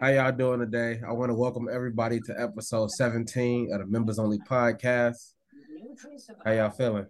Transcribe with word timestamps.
How 0.00 0.08
y'all 0.08 0.32
doing 0.32 0.60
today? 0.60 1.00
I 1.06 1.12
want 1.12 1.30
to 1.30 1.34
welcome 1.34 1.68
everybody 1.72 2.20
to 2.20 2.34
episode 2.40 2.90
17 2.90 3.72
of 3.72 3.80
the 3.80 3.86
Members 3.86 4.18
Only 4.18 4.38
Podcast. 4.38 5.32
How 6.44 6.52
y'all 6.52 6.70
feeling? 6.70 7.06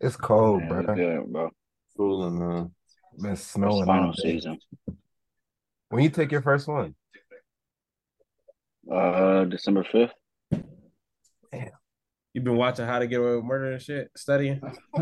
It's 0.00 0.16
cold, 0.16 0.60
Man, 0.60 0.68
bro. 0.68 0.78
it's 0.80 0.86
good, 0.94 1.32
bro. 1.32 1.50
Cooling, 1.96 2.38
man. 2.38 2.70
Been 3.20 3.32
It's 3.32 3.42
snowing 3.42 3.86
final 3.86 4.06
all 4.08 4.12
day. 4.12 4.34
season. 4.34 4.58
When 5.88 6.02
you 6.04 6.10
take 6.10 6.30
your 6.32 6.42
first 6.42 6.68
one? 6.68 6.94
Uh, 8.90 9.44
December 9.44 9.84
fifth. 9.90 10.12
You 12.36 12.42
been 12.42 12.58
watching 12.58 12.84
How 12.84 12.98
to 12.98 13.06
Get 13.06 13.18
Away 13.18 13.36
with 13.36 13.46
Murder 13.46 13.72
and 13.72 13.80
shit, 13.80 14.10
studying? 14.14 14.60
I 14.94 15.00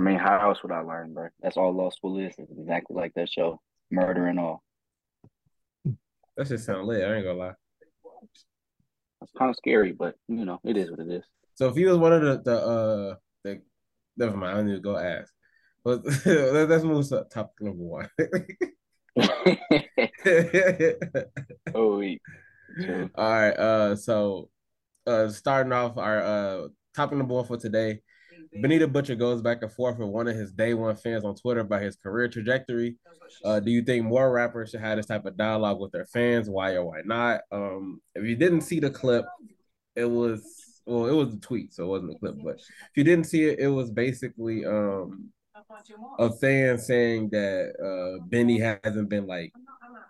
mean, 0.00 0.16
how 0.16 0.48
else 0.48 0.62
would 0.62 0.72
I 0.72 0.80
learn, 0.80 1.12
bro? 1.12 1.28
That's 1.42 1.58
all 1.58 1.74
law 1.74 1.90
school 1.90 2.18
is. 2.18 2.32
It's 2.38 2.50
exactly 2.50 2.96
like 2.96 3.12
that 3.12 3.28
show, 3.28 3.60
murder 3.90 4.28
and 4.28 4.40
all. 4.40 4.62
That 6.38 6.48
shit 6.48 6.60
sound 6.60 6.86
lit. 6.86 7.04
I 7.04 7.16
ain't 7.16 7.26
gonna 7.26 7.38
lie. 7.38 7.52
It's 9.20 9.32
kind 9.36 9.50
of 9.50 9.56
scary, 9.56 9.92
but 9.92 10.14
you 10.26 10.46
know, 10.46 10.58
it 10.64 10.78
is 10.78 10.90
what 10.90 11.00
it 11.00 11.10
is. 11.10 11.24
So 11.56 11.68
if 11.68 11.76
he 11.76 11.84
was 11.84 11.98
one 11.98 12.14
of 12.14 12.22
the 12.22 12.40
the 12.42 12.56
uh 12.56 13.16
the 13.44 13.60
never 14.16 14.38
mind, 14.38 14.58
I 14.58 14.62
need 14.62 14.76
to 14.76 14.80
go 14.80 14.96
ask. 14.96 15.30
But 15.84 16.02
let's 16.06 16.70
let's 16.70 16.84
move 16.84 17.06
to 17.10 17.26
topic 17.30 17.60
number 17.60 17.84
one. 17.84 18.08
oh, 21.74 21.98
wait. 21.98 22.22
All 23.14 23.30
right. 23.30 23.50
Uh, 23.50 23.96
so 23.96 24.48
uh, 25.06 25.28
starting 25.28 25.72
off 25.72 25.96
our 25.98 26.22
uh 26.22 26.68
topping 26.94 27.18
the 27.18 27.24
one 27.24 27.44
for 27.44 27.56
today. 27.56 28.00
Benny 28.60 28.76
the 28.78 28.86
Butcher 28.86 29.14
goes 29.14 29.40
back 29.40 29.62
and 29.62 29.72
forth 29.72 29.98
with 29.98 30.08
one 30.08 30.28
of 30.28 30.36
his 30.36 30.52
day 30.52 30.74
one 30.74 30.94
fans 30.96 31.24
on 31.24 31.34
Twitter 31.34 31.60
about 31.60 31.80
his 31.80 31.96
career 31.96 32.28
trajectory. 32.28 32.96
Uh, 33.44 33.60
do 33.60 33.70
you 33.70 33.82
think 33.82 34.04
more 34.04 34.30
rappers 34.30 34.70
should 34.70 34.80
have 34.80 34.96
this 34.96 35.06
type 35.06 35.24
of 35.24 35.36
dialogue 35.36 35.80
with 35.80 35.92
their 35.92 36.06
fans? 36.06 36.50
Why 36.50 36.74
or 36.74 36.84
why 36.84 37.00
not? 37.04 37.40
Um, 37.50 38.00
if 38.14 38.24
you 38.24 38.36
didn't 38.36 38.62
see 38.62 38.78
the 38.78 38.90
clip, 38.90 39.24
it 39.96 40.04
was 40.04 40.44
well, 40.84 41.06
it 41.06 41.12
was 41.12 41.34
a 41.34 41.40
tweet, 41.40 41.72
so 41.72 41.84
it 41.84 41.88
wasn't 41.88 42.14
a 42.14 42.18
clip. 42.18 42.36
But 42.42 42.56
if 42.56 42.90
you 42.96 43.04
didn't 43.04 43.26
see 43.26 43.44
it, 43.44 43.58
it 43.58 43.68
was 43.68 43.90
basically 43.90 44.66
um 44.66 45.30
a 46.18 46.30
fan 46.30 46.78
saying 46.78 47.30
that 47.30 47.74
uh 47.80 48.22
Benny 48.28 48.58
hasn't 48.58 49.08
been 49.08 49.26
like 49.26 49.52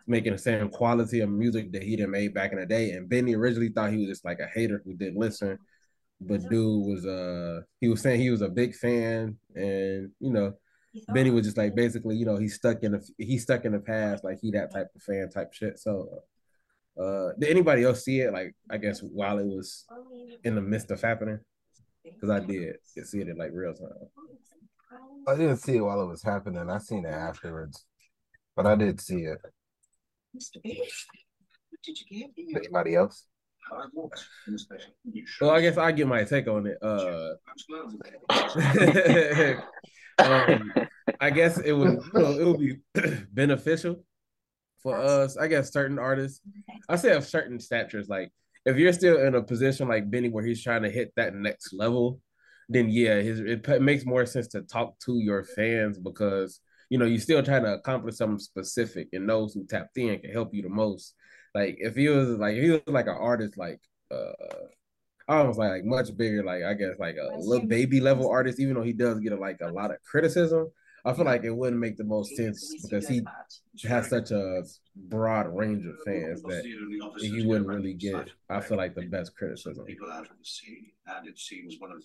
making 0.06 0.32
the 0.32 0.38
same 0.38 0.68
quality 0.68 1.20
of 1.20 1.30
music 1.30 1.72
that 1.72 1.82
he 1.82 1.96
did 1.96 2.08
made 2.08 2.34
back 2.34 2.52
in 2.52 2.58
the 2.58 2.66
day. 2.66 2.90
And 2.92 3.08
Benny 3.08 3.34
originally 3.34 3.68
thought 3.68 3.92
he 3.92 3.98
was 3.98 4.08
just 4.08 4.24
like 4.24 4.40
a 4.40 4.46
hater 4.46 4.82
who 4.84 4.94
didn't 4.94 5.18
listen. 5.18 5.58
But 6.20 6.48
dude 6.48 6.86
was 6.86 7.06
uh 7.06 7.62
he 7.80 7.88
was 7.88 8.00
saying 8.00 8.20
he 8.20 8.30
was 8.30 8.42
a 8.42 8.48
big 8.48 8.74
fan 8.74 9.36
and 9.54 10.10
you 10.20 10.32
know 10.32 10.54
Benny 11.08 11.30
was 11.30 11.46
just 11.46 11.56
like 11.56 11.74
basically, 11.74 12.16
you 12.16 12.26
know, 12.26 12.36
he's 12.36 12.54
stuck 12.54 12.82
in 12.82 12.92
the 12.92 13.08
he's 13.18 13.42
stuck 13.42 13.64
in 13.64 13.72
the 13.72 13.80
past, 13.80 14.24
like 14.24 14.38
he 14.40 14.50
that 14.52 14.72
type 14.72 14.88
of 14.94 15.02
fan 15.02 15.30
type 15.30 15.52
shit. 15.52 15.78
So 15.78 16.22
uh 17.00 17.30
did 17.38 17.48
anybody 17.50 17.84
else 17.84 18.04
see 18.04 18.20
it 18.20 18.32
like 18.32 18.54
I 18.70 18.76
guess 18.76 19.00
while 19.00 19.38
it 19.38 19.46
was 19.46 19.86
in 20.44 20.54
the 20.54 20.60
midst 20.60 20.90
of 20.90 21.00
happening? 21.00 21.40
Because 22.04 22.30
I 22.30 22.40
did 22.40 22.76
see 22.84 23.20
it 23.20 23.28
in 23.28 23.36
like 23.36 23.50
real 23.52 23.74
time. 23.74 23.88
I 25.26 25.36
didn't 25.36 25.58
see 25.58 25.76
it 25.76 25.80
while 25.80 26.02
it 26.02 26.06
was 26.06 26.22
happening. 26.22 26.68
I 26.68 26.78
seen 26.78 27.04
it 27.04 27.10
afterwards, 27.10 27.84
but 28.56 28.66
I 28.66 28.74
did 28.74 29.00
see 29.00 29.22
it. 29.22 29.38
Mr. 30.36 30.62
Bailey, 30.62 30.88
what 31.70 31.82
did 31.84 31.98
you 32.00 32.06
get 32.20 32.30
here? 32.34 32.58
Anybody 32.58 32.94
else? 32.94 33.26
Well, 35.40 35.50
I 35.50 35.60
guess 35.60 35.76
I 35.76 35.92
get 35.92 36.06
my 36.06 36.24
take 36.24 36.48
on 36.48 36.66
it. 36.66 36.78
Uh 36.82 37.34
um, 40.18 40.72
I 41.20 41.30
guess 41.30 41.58
it 41.58 41.72
would 41.72 42.00
you 42.14 42.20
know, 42.20 42.38
it 42.38 42.46
would 42.46 42.58
be 42.58 42.78
beneficial 43.32 44.04
for 44.82 44.96
us. 44.96 45.36
I 45.36 45.46
guess 45.46 45.72
certain 45.72 45.98
artists, 45.98 46.40
I 46.88 46.96
say 46.96 47.12
of 47.12 47.24
certain 47.24 47.60
statures, 47.60 48.08
like 48.08 48.30
if 48.64 48.76
you're 48.76 48.92
still 48.92 49.18
in 49.18 49.34
a 49.34 49.42
position 49.42 49.88
like 49.88 50.10
Benny 50.10 50.28
where 50.28 50.44
he's 50.44 50.62
trying 50.62 50.82
to 50.82 50.90
hit 50.90 51.12
that 51.16 51.34
next 51.34 51.72
level, 51.72 52.20
then 52.72 52.88
yeah, 52.90 53.20
his 53.20 53.40
it 53.40 53.62
p- 53.64 53.78
makes 53.78 54.04
more 54.04 54.26
sense 54.26 54.48
to 54.48 54.62
talk 54.62 54.98
to 55.00 55.18
your 55.18 55.44
fans 55.44 55.98
because 55.98 56.60
you 56.90 56.98
know 56.98 57.04
you're 57.04 57.20
still 57.20 57.42
trying 57.42 57.64
to 57.64 57.74
accomplish 57.74 58.16
something 58.16 58.38
specific, 58.38 59.08
and 59.12 59.28
those 59.28 59.54
who 59.54 59.66
tapped 59.66 59.96
in 59.98 60.18
can 60.20 60.32
help 60.32 60.54
you 60.54 60.62
the 60.62 60.68
most. 60.68 61.14
Like 61.54 61.76
if 61.78 61.96
he 61.96 62.08
was 62.08 62.30
like 62.38 62.56
if 62.56 62.62
he 62.64 62.70
was 62.70 62.82
like 62.86 63.06
an 63.06 63.16
artist 63.18 63.58
like 63.58 63.80
uh 64.10 64.32
almost 65.28 65.58
like, 65.58 65.70
like 65.70 65.84
much 65.84 66.16
bigger, 66.16 66.42
like 66.44 66.62
I 66.64 66.74
guess 66.74 66.98
like 66.98 67.16
a 67.16 67.36
little 67.38 67.66
baby 67.66 68.00
level 68.00 68.28
artist, 68.30 68.60
even 68.60 68.74
though 68.74 68.82
he 68.82 68.92
does 68.92 69.20
get 69.20 69.32
a, 69.32 69.36
like 69.36 69.60
a 69.62 69.68
lot 69.68 69.90
of 69.90 70.02
criticism. 70.02 70.70
I 71.04 71.12
feel 71.12 71.24
like 71.24 71.44
it 71.44 71.50
wouldn't 71.50 71.80
make 71.80 71.96
the 71.96 72.04
most 72.04 72.36
sense 72.36 72.76
because 72.82 73.08
he 73.08 73.22
has 73.84 74.08
such 74.08 74.30
a 74.30 74.62
broad 74.94 75.48
range 75.48 75.84
of 75.86 75.94
fans 76.04 76.42
that 76.42 76.62
he 77.20 77.42
wouldn't 77.42 77.66
really 77.66 77.94
get. 77.94 78.28
I 78.48 78.60
feel 78.60 78.76
like 78.76 78.94
the 78.94 79.02
best 79.02 79.36
criticism. 79.36 79.86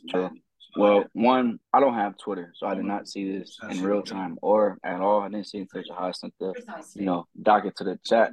True. 0.10 0.30
Well, 0.76 1.06
one, 1.14 1.60
I 1.74 1.80
don't 1.80 1.94
have 1.96 2.18
Twitter, 2.18 2.54
so 2.56 2.68
I 2.68 2.76
did 2.76 2.86
not 2.86 3.08
see 3.08 3.40
this 3.40 3.58
in 3.68 3.82
real 3.82 4.04
time 4.04 4.38
or 4.42 4.78
at 4.84 5.02
all. 5.02 5.22
I 5.22 5.30
didn't 5.30 5.48
see 5.48 5.60
it 5.60 5.68
until 5.74 5.96
I 5.98 6.12
sent 6.12 6.34
the, 6.40 6.54
you 6.94 7.06
know, 7.06 7.26
docket 7.42 7.76
to 7.78 7.84
the 7.84 8.00
chat. 8.06 8.32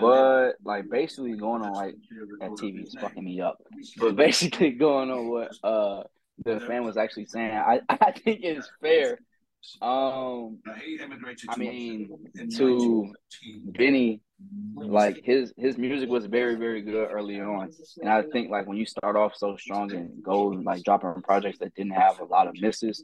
But 0.00 0.54
like 0.64 0.88
basically 0.90 1.36
going 1.36 1.62
on 1.62 1.72
like 1.72 1.96
that 2.40 2.56
TV 2.56 2.82
is 2.82 2.96
fucking 3.00 3.24
me 3.24 3.40
up. 3.40 3.58
But 3.96 4.16
basically 4.16 4.70
going 4.72 5.10
on 5.10 5.28
what 5.28 5.52
uh 5.62 6.02
the 6.44 6.60
fan 6.60 6.84
was 6.84 6.96
actually 6.96 7.26
saying, 7.26 7.52
I, 7.56 7.80
I 7.88 8.12
think 8.12 8.40
it's 8.42 8.68
fair. 8.82 9.18
Um 9.80 10.58
I 11.48 11.56
mean 11.56 12.08
to 12.56 13.12
Benny, 13.64 14.20
like 14.76 15.20
his 15.24 15.52
his 15.56 15.78
music 15.78 16.08
was 16.08 16.26
very, 16.26 16.54
very 16.56 16.82
good 16.82 17.08
early 17.10 17.40
on. 17.40 17.70
And 18.00 18.10
I 18.10 18.22
think 18.22 18.50
like 18.50 18.66
when 18.66 18.76
you 18.76 18.86
start 18.86 19.16
off 19.16 19.34
so 19.36 19.56
strong 19.56 19.92
and 19.92 20.22
go 20.22 20.46
like 20.48 20.82
dropping 20.84 21.22
projects 21.22 21.58
that 21.60 21.74
didn't 21.74 21.92
have 21.92 22.20
a 22.20 22.24
lot 22.24 22.46
of 22.46 22.54
misses, 22.60 23.02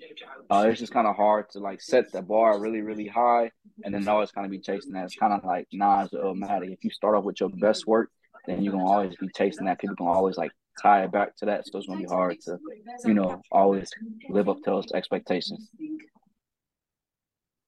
uh 0.51 0.67
it's 0.69 0.81
just 0.81 0.93
kind 0.93 1.07
of 1.07 1.17
hard 1.17 1.49
to 1.51 1.59
like 1.61 1.81
set 1.81 2.13
the 2.13 2.23
bar 2.23 2.59
really, 2.59 2.81
really 2.83 3.07
high 3.07 3.51
and 3.85 3.95
then 3.95 4.07
always 4.09 4.31
kind 4.31 4.45
of 4.45 4.51
be 4.51 4.59
chasing 4.59 4.93
that. 4.93 5.05
It's 5.05 5.17
kind 5.17 5.33
of 5.33 5.45
like 5.45 5.67
Nas 5.73 6.13
or 6.13 6.25
Illmatic. 6.25 6.73
If 6.73 6.85
you 6.85 6.91
start 6.91 7.15
off 7.17 7.25
with 7.25 7.41
your 7.41 7.51
best 7.51 7.87
work, 7.87 8.11
then 8.47 8.63
you're 8.63 8.73
gonna 8.73 8.87
always 8.87 9.17
be 9.17 9.29
chasing 9.37 9.67
that. 9.67 9.79
People 9.81 9.97
gonna 9.97 10.11
always 10.13 10.37
like 10.37 10.53
tie 10.83 11.05
it 11.05 11.13
back 11.13 11.37
to 11.37 11.47
that. 11.47 11.67
So 11.67 11.79
it's 11.79 11.87
gonna 11.87 12.01
be 12.01 12.07
hard 12.07 12.41
to, 12.43 12.59
you 13.05 13.15
know, 13.15 13.41
always 13.51 13.91
live 14.29 14.49
up 14.49 14.59
to 14.65 14.71
those 14.71 14.93
expectations. 14.93 15.69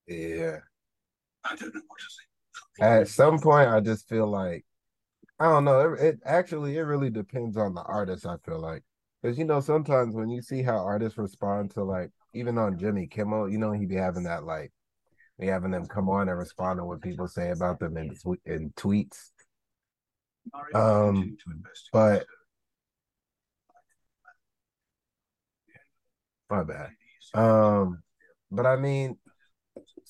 Yeah. 0.07 0.61
At 2.81 3.09
some 3.09 3.39
point, 3.39 3.69
I 3.69 3.81
just 3.81 4.09
feel 4.09 4.27
like 4.27 4.65
I 5.39 5.47
don't 5.47 5.65
know. 5.65 5.93
It, 5.95 6.01
it 6.01 6.21
actually 6.25 6.77
it 6.77 6.83
really 6.83 7.11
depends 7.11 7.57
on 7.57 7.75
the 7.75 7.83
artist. 7.83 8.27
I 8.27 8.37
feel 8.45 8.61
like 8.61 8.83
because 9.23 9.39
you 9.39 9.45
know 9.45 9.61
sometimes 9.61 10.15
when 10.15 10.31
you 10.31 10.43
see 10.43 10.63
how 10.63 10.79
artists 10.79 11.19
respond 11.19 11.73
to 11.73 11.85
like 11.85 12.11
even 12.35 12.59
on 12.59 12.79
Jimmy 12.79 13.07
Kimmel, 13.07 13.51
you 13.51 13.59
know 13.59 13.73
he'd 13.73 13.89
be 13.89 13.97
having 13.97 14.25
that 14.25 14.45
like 14.45 14.73
be 15.39 15.47
having 15.47 15.71
them 15.71 15.87
come 15.87 16.09
on 16.09 16.29
and 16.29 16.39
respond 16.39 16.79
to 16.79 16.85
what 16.85 17.03
people 17.03 17.29
say 17.29 17.51
about 17.51 17.79
them 17.79 17.97
in 17.97 18.15
in 18.47 18.71
tweets. 18.77 19.31
Um, 20.75 21.37
but 21.93 22.27
my 26.51 26.65
bad. 26.65 26.91
Um, 27.35 28.03
but 28.51 28.67
I 28.67 28.77
mean, 28.77 29.17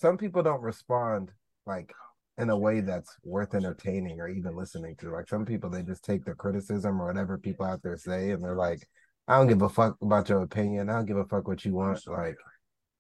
some 0.03 0.19
people 0.19 0.43
don't 0.43 0.61
respond 0.61 1.31
like 1.65 1.95
in 2.37 2.51
a 2.51 2.59
way 2.59 2.81
that's 2.81 3.17
worth 3.23 3.55
entertaining 3.55 4.21
or 4.21 4.29
even 4.29 4.57
listening 4.57 4.97
to. 4.97 5.11
Like 5.11 5.29
some 5.29 5.47
people, 5.47 5.71
they 5.71 5.85
just 5.85 6.05
take 6.05 6.25
the 6.25 6.35
criticism 6.35 7.01
or 7.01 7.07
whatever 7.07 7.39
people 7.39 7.65
out 7.65 7.83
there 7.85 7.97
say, 7.97 8.33
and 8.33 8.43
they're 8.43 8.57
like, 8.57 8.87
"I 9.29 9.37
don't 9.39 9.47
give 9.47 9.62
a 9.62 9.69
fuck 9.69 9.97
about 10.03 10.29
your 10.29 10.43
opinion. 10.43 10.91
I 10.91 10.95
don't 10.95 11.07
give 11.07 11.19
a 11.19 11.25
fuck 11.25 11.47
what 11.47 11.65
you 11.65 11.75
want. 11.75 12.05
Like, 12.09 12.37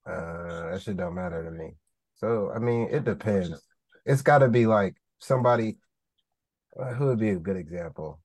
uh, 0.06 0.70
that 0.70 0.80
shit 0.82 0.96
don't 0.96 1.16
matter 1.16 1.42
to 1.42 1.50
me." 1.50 1.72
So 2.14 2.52
I 2.54 2.60
mean, 2.60 2.88
it 2.92 3.04
depends. 3.04 3.60
It's 4.06 4.22
got 4.22 4.38
to 4.38 4.48
be 4.48 4.66
like 4.66 4.94
somebody. 5.18 5.78
Uh, 6.78 6.94
who 6.94 7.06
would 7.06 7.18
be 7.18 7.30
a 7.30 7.36
good 7.36 7.56
example? 7.56 8.20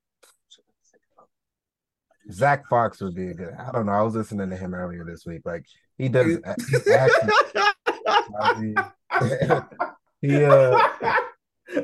Zach 2.31 2.67
Fox 2.67 3.01
would 3.01 3.15
be 3.15 3.29
a 3.29 3.33
good. 3.33 3.53
I 3.57 3.71
don't 3.71 3.87
know. 3.87 3.93
I 3.93 4.03
was 4.03 4.15
listening 4.15 4.51
to 4.51 4.55
him 4.55 4.75
earlier 4.75 5.03
this 5.03 5.25
week. 5.25 5.41
Like 5.45 5.65
he 5.97 6.09
does. 6.09 6.27
He 6.27 6.77
actually, 8.07 8.75
he 10.21 10.43
uh 10.43 10.79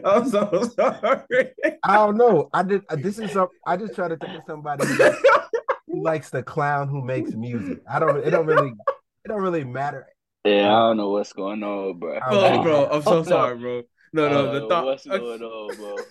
I'm 0.05 0.27
so 0.29 0.69
sorry. 0.75 1.49
I 1.83 1.95
don't 1.95 2.17
know. 2.17 2.49
I 2.53 2.63
did 2.63 2.83
this 2.97 3.19
is 3.19 3.31
some 3.31 3.49
I 3.65 3.77
just 3.77 3.93
try 3.93 4.07
to 4.07 4.17
think 4.17 4.33
of 4.35 4.43
somebody 4.47 4.85
who 4.85 6.01
likes, 6.03 6.29
the 6.29 6.41
clown 6.43 6.87
who 6.87 7.03
makes 7.03 7.31
music. 7.33 7.79
I 7.89 7.99
don't 7.99 8.17
it 8.25 8.29
don't 8.31 8.45
really 8.45 8.69
it 8.69 9.27
don't 9.27 9.41
really 9.41 9.63
matter. 9.63 10.07
Yeah, 10.45 10.67
I 10.73 10.87
don't 10.89 10.97
know 10.97 11.09
what's 11.09 11.31
going 11.33 11.63
on, 11.63 11.99
bro. 11.99 12.17
I 12.21 12.29
Bro, 12.29 12.63
bro, 12.63 12.89
I'm 12.91 13.01
so 13.03 13.15
No. 13.17 13.23
sorry, 13.23 13.57
bro. 13.57 13.81
No, 14.13 14.25
I 14.27 14.29
no, 14.29 14.53
the 14.59 14.67
thought. 14.67 14.85
what's 14.85 15.05
going 15.05 15.41
on, 15.41 15.75
bro. 15.77 15.95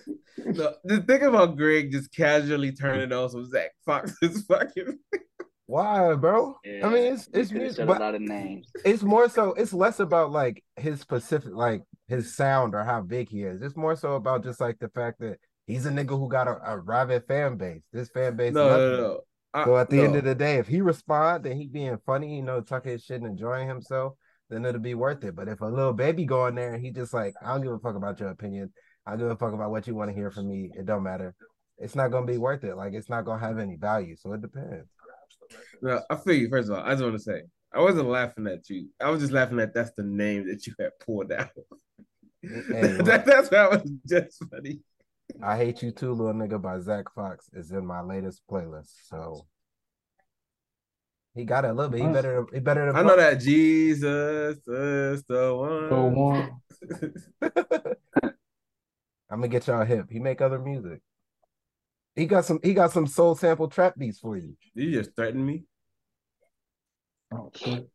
No, 0.45 0.73
just 0.87 1.07
think 1.07 1.21
about 1.21 1.55
Greg 1.55 1.91
just 1.91 2.11
casually 2.13 2.71
turning 2.73 3.13
on 3.13 3.29
some 3.29 3.45
Zach 3.49 3.71
Fox's 3.85 4.43
fucking. 4.45 4.99
Why, 5.73 6.13
bro? 6.13 6.55
Yeah, 6.63 6.85
I 6.85 6.89
mean, 6.91 7.13
it's 7.13 7.27
it's 7.33 7.49
coulda 7.49 7.59
music, 7.63 7.75
said 7.77 7.87
but 7.87 7.97
a 7.97 7.99
lot 7.99 8.13
of 8.13 8.21
names. 8.21 8.67
it's 8.85 9.01
more 9.01 9.27
so. 9.27 9.53
It's 9.53 9.73
less 9.73 9.99
about 9.99 10.31
like 10.31 10.63
his 10.75 10.99
specific, 10.99 11.49
like 11.51 11.81
his 12.07 12.35
sound 12.35 12.75
or 12.75 12.83
how 12.83 13.01
big 13.01 13.27
he 13.29 13.41
is. 13.41 13.63
It's 13.63 13.75
more 13.75 13.95
so 13.95 14.13
about 14.13 14.43
just 14.43 14.61
like 14.61 14.77
the 14.77 14.89
fact 14.89 15.19
that 15.21 15.37
he's 15.65 15.87
a 15.87 15.89
nigga 15.89 16.09
who 16.09 16.29
got 16.29 16.47
a, 16.47 16.59
a 16.63 16.77
rabid 16.77 17.23
fan 17.27 17.57
base. 17.57 17.81
This 17.91 18.09
fan 18.09 18.35
base, 18.35 18.53
No, 18.53 18.67
loves 18.67 18.83
no, 18.83 18.97
no. 18.97 19.19
I- 19.55 19.65
So 19.65 19.77
at 19.77 19.89
the 19.89 20.01
end 20.01 20.15
of 20.15 20.23
the 20.25 20.35
day, 20.35 20.57
if 20.57 20.67
he 20.67 20.81
respond 20.81 21.43
and 21.47 21.59
he 21.59 21.65
being 21.67 21.97
funny, 22.05 22.35
you 22.35 22.43
know, 22.43 22.61
tucking 22.61 22.91
his 22.91 23.03
shit 23.03 23.21
and 23.21 23.31
enjoying 23.31 23.67
himself, 23.67 24.13
then 24.51 24.65
it'll 24.65 24.79
be 24.79 24.93
worth 24.93 25.23
it. 25.23 25.35
But 25.35 25.47
if 25.47 25.61
a 25.61 25.65
little 25.65 25.93
baby 25.93 26.25
go 26.25 26.45
in 26.45 26.53
there 26.53 26.75
and 26.75 26.85
he 26.85 26.91
just 26.91 27.15
like, 27.15 27.33
I 27.43 27.47
don't 27.51 27.63
give 27.63 27.71
a 27.71 27.79
fuck 27.79 27.95
about 27.95 28.19
your 28.19 28.29
opinion. 28.29 28.71
I 29.07 29.11
don't 29.11 29.21
give 29.21 29.31
a 29.31 29.35
fuck 29.37 29.53
about 29.53 29.71
what 29.71 29.87
you 29.87 29.95
want 29.95 30.11
to 30.11 30.15
hear 30.15 30.29
from 30.29 30.49
me. 30.49 30.69
It 30.77 30.85
don't 30.85 31.01
matter. 31.01 31.33
It's 31.79 31.95
not 31.95 32.11
gonna 32.11 32.27
be 32.27 32.37
worth 32.37 32.63
it. 32.63 32.75
Like 32.77 32.93
it's 32.93 33.09
not 33.09 33.25
gonna 33.25 33.39
have 33.39 33.57
any 33.57 33.75
value. 33.75 34.15
So 34.15 34.33
it 34.33 34.41
depends. 34.41 34.87
No, 35.83 36.01
I 36.09 36.15
feel 36.15 36.35
you. 36.35 36.49
First 36.49 36.69
of 36.69 36.77
all, 36.77 36.83
I 36.85 36.91
just 36.91 37.03
want 37.03 37.15
to 37.15 37.21
say 37.21 37.41
I 37.73 37.81
wasn't 37.81 38.07
laughing 38.07 38.47
at 38.47 38.69
you. 38.69 38.87
I 39.01 39.09
was 39.09 39.19
just 39.19 39.33
laughing 39.33 39.59
at 39.59 39.73
that's 39.73 39.91
the 39.97 40.03
name 40.03 40.47
that 40.47 40.65
you 40.65 40.73
had 40.79 40.91
pulled 41.05 41.29
out. 41.33 41.49
Hey, 42.41 42.93
look. 42.93 43.05
that, 43.05 43.25
that's 43.25 43.51
why 43.51 43.67
was 43.67 43.91
just 44.07 44.41
funny. 44.49 44.79
I 45.43 45.57
hate 45.57 45.83
you 45.83 45.91
too, 45.91 46.13
little 46.13 46.33
nigga 46.33 46.61
by 46.61 46.79
Zach 46.79 47.13
Fox 47.13 47.49
is 47.51 47.71
in 47.71 47.85
my 47.85 47.99
latest 47.99 48.43
playlist. 48.49 48.93
So 49.09 49.45
he 51.35 51.43
got 51.43 51.65
it 51.65 51.71
a 51.71 51.73
little 51.73 51.91
bit. 51.91 51.99
He 51.99 52.07
better 52.07 52.45
he 52.53 52.61
better 52.61 52.85
than 52.85 52.95
I 52.95 53.01
know 53.01 53.17
that 53.17 53.41
Jesus 53.41 54.57
is 54.65 55.23
the 55.25 55.53
one. 55.53 55.89
So 55.89 56.05
one. 56.05 56.51
I'm 59.29 59.39
gonna 59.39 59.49
get 59.49 59.67
y'all 59.67 59.83
hip. 59.83 60.05
He 60.09 60.19
make 60.19 60.39
other 60.39 60.59
music. 60.59 61.01
He 62.15 62.25
got 62.25 62.45
some 62.45 62.61
he 62.63 62.73
got 62.73 62.93
some 62.93 63.07
soul 63.07 63.35
sample 63.35 63.67
trap 63.67 63.95
beats 63.97 64.19
for 64.19 64.37
you. 64.37 64.55
you 64.75 64.91
just 64.91 65.13
threatened 65.13 65.45
me. 65.45 65.65
Oh 67.33 67.51
shit. 67.55 67.89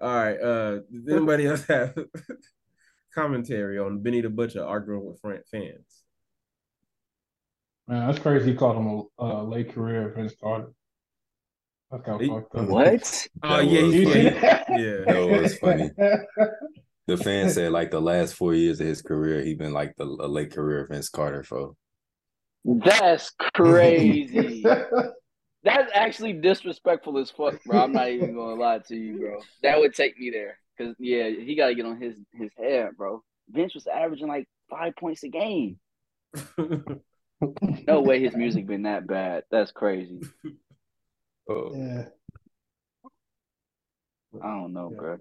All 0.00 0.14
right. 0.14 0.40
Uh, 0.40 0.70
does 0.92 1.08
anybody 1.10 1.46
else 1.46 1.64
have 1.66 1.94
commentary 3.14 3.78
on 3.78 4.00
Benny 4.00 4.20
the 4.20 4.28
Butcher 4.30 4.64
arguing 4.64 5.04
with 5.04 5.20
Fran- 5.20 5.42
fans? 5.50 6.02
Man, 7.88 8.06
that's 8.06 8.18
crazy. 8.18 8.50
He 8.52 8.56
called 8.56 8.76
him 8.76 8.86
a 9.18 9.22
uh, 9.22 9.42
late 9.42 9.72
career 9.74 10.12
Vince 10.14 10.34
Carter. 10.40 10.72
That's 11.90 12.04
kind 12.04 12.20
He- 12.20 12.28
of 12.30 12.42
fucked 12.42 12.54
up. 12.54 12.68
What? 12.68 13.28
Oh 13.42 13.56
That 13.56 13.66
yeah, 13.66 13.82
was 13.82 13.94
he, 13.94 14.04
see 14.04 14.22
yeah, 14.22 14.40
that? 14.40 14.66
yeah. 14.70 15.12
That 15.12 15.40
was 15.42 15.58
funny. 15.58 15.90
The 17.06 17.16
fan 17.16 17.48
said 17.48 17.72
like 17.72 17.90
the 17.90 18.02
last 18.02 18.34
four 18.34 18.54
years 18.54 18.80
of 18.80 18.86
his 18.86 19.00
career, 19.00 19.42
he 19.42 19.54
been 19.54 19.72
like 19.72 19.94
the 19.96 20.04
a 20.04 20.28
late 20.28 20.52
career 20.52 20.86
Vince 20.90 21.08
Carter 21.08 21.42
for. 21.42 21.72
That's 22.64 23.30
crazy. 23.54 24.62
That's 25.64 25.90
actually 25.94 26.34
disrespectful 26.34 27.18
as 27.18 27.30
fuck, 27.30 27.62
bro. 27.64 27.82
I'm 27.82 27.92
not 27.92 28.08
even 28.10 28.34
gonna 28.34 28.54
lie 28.54 28.78
to 28.88 28.96
you, 28.96 29.18
bro. 29.18 29.40
That 29.62 29.78
would 29.78 29.94
take 29.94 30.18
me 30.18 30.30
there. 30.30 30.58
Cause 30.78 30.94
yeah, 30.98 31.28
he 31.28 31.56
gotta 31.56 31.74
get 31.74 31.86
on 31.86 32.00
his 32.00 32.16
his 32.32 32.50
head, 32.56 32.90
bro. 32.96 33.22
Vince 33.50 33.74
was 33.74 33.86
averaging 33.88 34.28
like 34.28 34.46
five 34.70 34.94
points 34.96 35.22
a 35.24 35.28
game. 35.28 35.78
No 37.86 38.00
way 38.00 38.20
his 38.20 38.34
music 38.34 38.66
been 38.66 38.82
that 38.82 39.06
bad. 39.06 39.44
That's 39.48 39.70
crazy. 39.70 40.20
Oh, 41.48 41.70
yeah. 41.72 42.06
I 44.42 44.46
don't 44.48 44.72
know, 44.72 44.90
Yeah. 44.92 44.98
bro. 44.98 45.18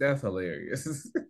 That's 0.00 0.22
hilarious. 0.22 1.10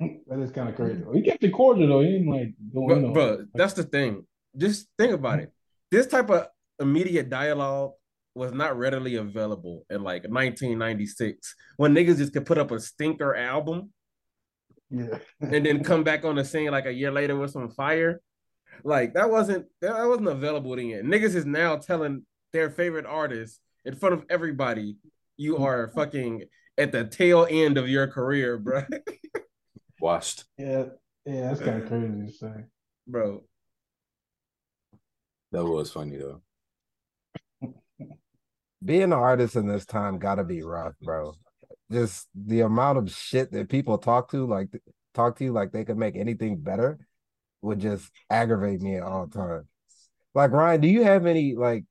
That 0.00 0.40
is 0.40 0.50
kind 0.50 0.68
of 0.68 0.74
crazy. 0.74 1.04
He 1.12 1.22
kept 1.22 1.44
it 1.44 1.52
cordial 1.52 1.86
though. 1.86 2.00
He 2.00 2.10
didn't 2.18 2.26
like 2.26 2.54
go 2.74 2.88
But, 2.88 2.98
in 2.98 3.04
on 3.04 3.12
bro, 3.12 3.46
that's 3.54 3.74
the 3.74 3.84
thing. 3.84 4.26
Just 4.56 4.88
think 4.98 5.12
about 5.12 5.38
it. 5.38 5.52
This 5.92 6.08
type 6.08 6.28
of 6.30 6.48
immediate 6.80 7.28
dialogue 7.30 7.92
was 8.34 8.52
not 8.52 8.76
readily 8.76 9.16
available 9.16 9.86
in 9.90 10.02
like 10.02 10.22
1996 10.24 11.54
when 11.76 11.94
niggas 11.94 12.18
just 12.18 12.32
could 12.32 12.46
put 12.46 12.58
up 12.58 12.72
a 12.72 12.80
stinker 12.80 13.34
album 13.34 13.92
Yeah. 14.90 15.18
and 15.40 15.64
then 15.64 15.84
come 15.90 16.02
back 16.02 16.24
on 16.24 16.34
the 16.36 16.44
scene 16.44 16.70
like 16.70 16.86
a 16.86 16.92
year 16.92 17.12
later 17.12 17.36
with 17.36 17.52
some 17.52 17.70
fire. 17.70 18.20
Like 18.82 19.14
that 19.14 19.30
wasn't 19.30 19.66
that 19.80 20.06
wasn't 20.06 20.28
available 20.28 20.74
then. 20.74 21.04
Niggas 21.04 21.36
is 21.36 21.46
now 21.46 21.76
telling 21.76 22.26
their 22.52 22.70
favorite 22.70 23.06
artist 23.06 23.60
in 23.84 23.94
front 23.94 24.14
of 24.14 24.24
everybody, 24.28 24.96
you 25.36 25.54
mm-hmm. 25.54 25.64
are 25.64 25.88
fucking 25.94 26.44
at 26.76 26.90
the 26.90 27.04
tail 27.04 27.46
end 27.48 27.78
of 27.78 27.88
your 27.88 28.08
career, 28.08 28.58
bro. 28.58 28.82
washed. 30.00 30.44
Yeah. 30.58 30.86
Yeah, 31.24 31.48
that's 31.48 31.60
kind 31.60 31.82
of 31.82 31.88
crazy 31.88 32.26
to 32.26 32.32
say. 32.32 32.64
bro. 33.06 33.44
That 35.52 35.64
was 35.64 35.90
funny 35.92 36.16
though. 36.16 36.42
Being 38.84 39.04
an 39.04 39.12
artist 39.12 39.56
in 39.56 39.66
this 39.66 39.86
time 39.86 40.18
gotta 40.18 40.44
be 40.44 40.62
rough, 40.62 40.94
bro. 41.02 41.34
Just 41.90 42.28
the 42.34 42.60
amount 42.60 42.98
of 42.98 43.10
shit 43.10 43.50
that 43.52 43.68
people 43.68 43.98
talk 43.98 44.30
to, 44.32 44.46
like 44.46 44.68
talk 45.14 45.36
to 45.38 45.44
you 45.44 45.52
like 45.52 45.72
they 45.72 45.84
could 45.84 45.96
make 45.96 46.16
anything 46.16 46.58
better, 46.58 46.98
would 47.62 47.80
just 47.80 48.10
aggravate 48.28 48.80
me 48.80 48.96
at 48.96 49.02
all 49.02 49.26
times. 49.26 49.66
Like 50.34 50.50
Ryan, 50.50 50.80
do 50.80 50.88
you 50.88 51.04
have 51.04 51.26
any 51.26 51.54
like 51.54 51.84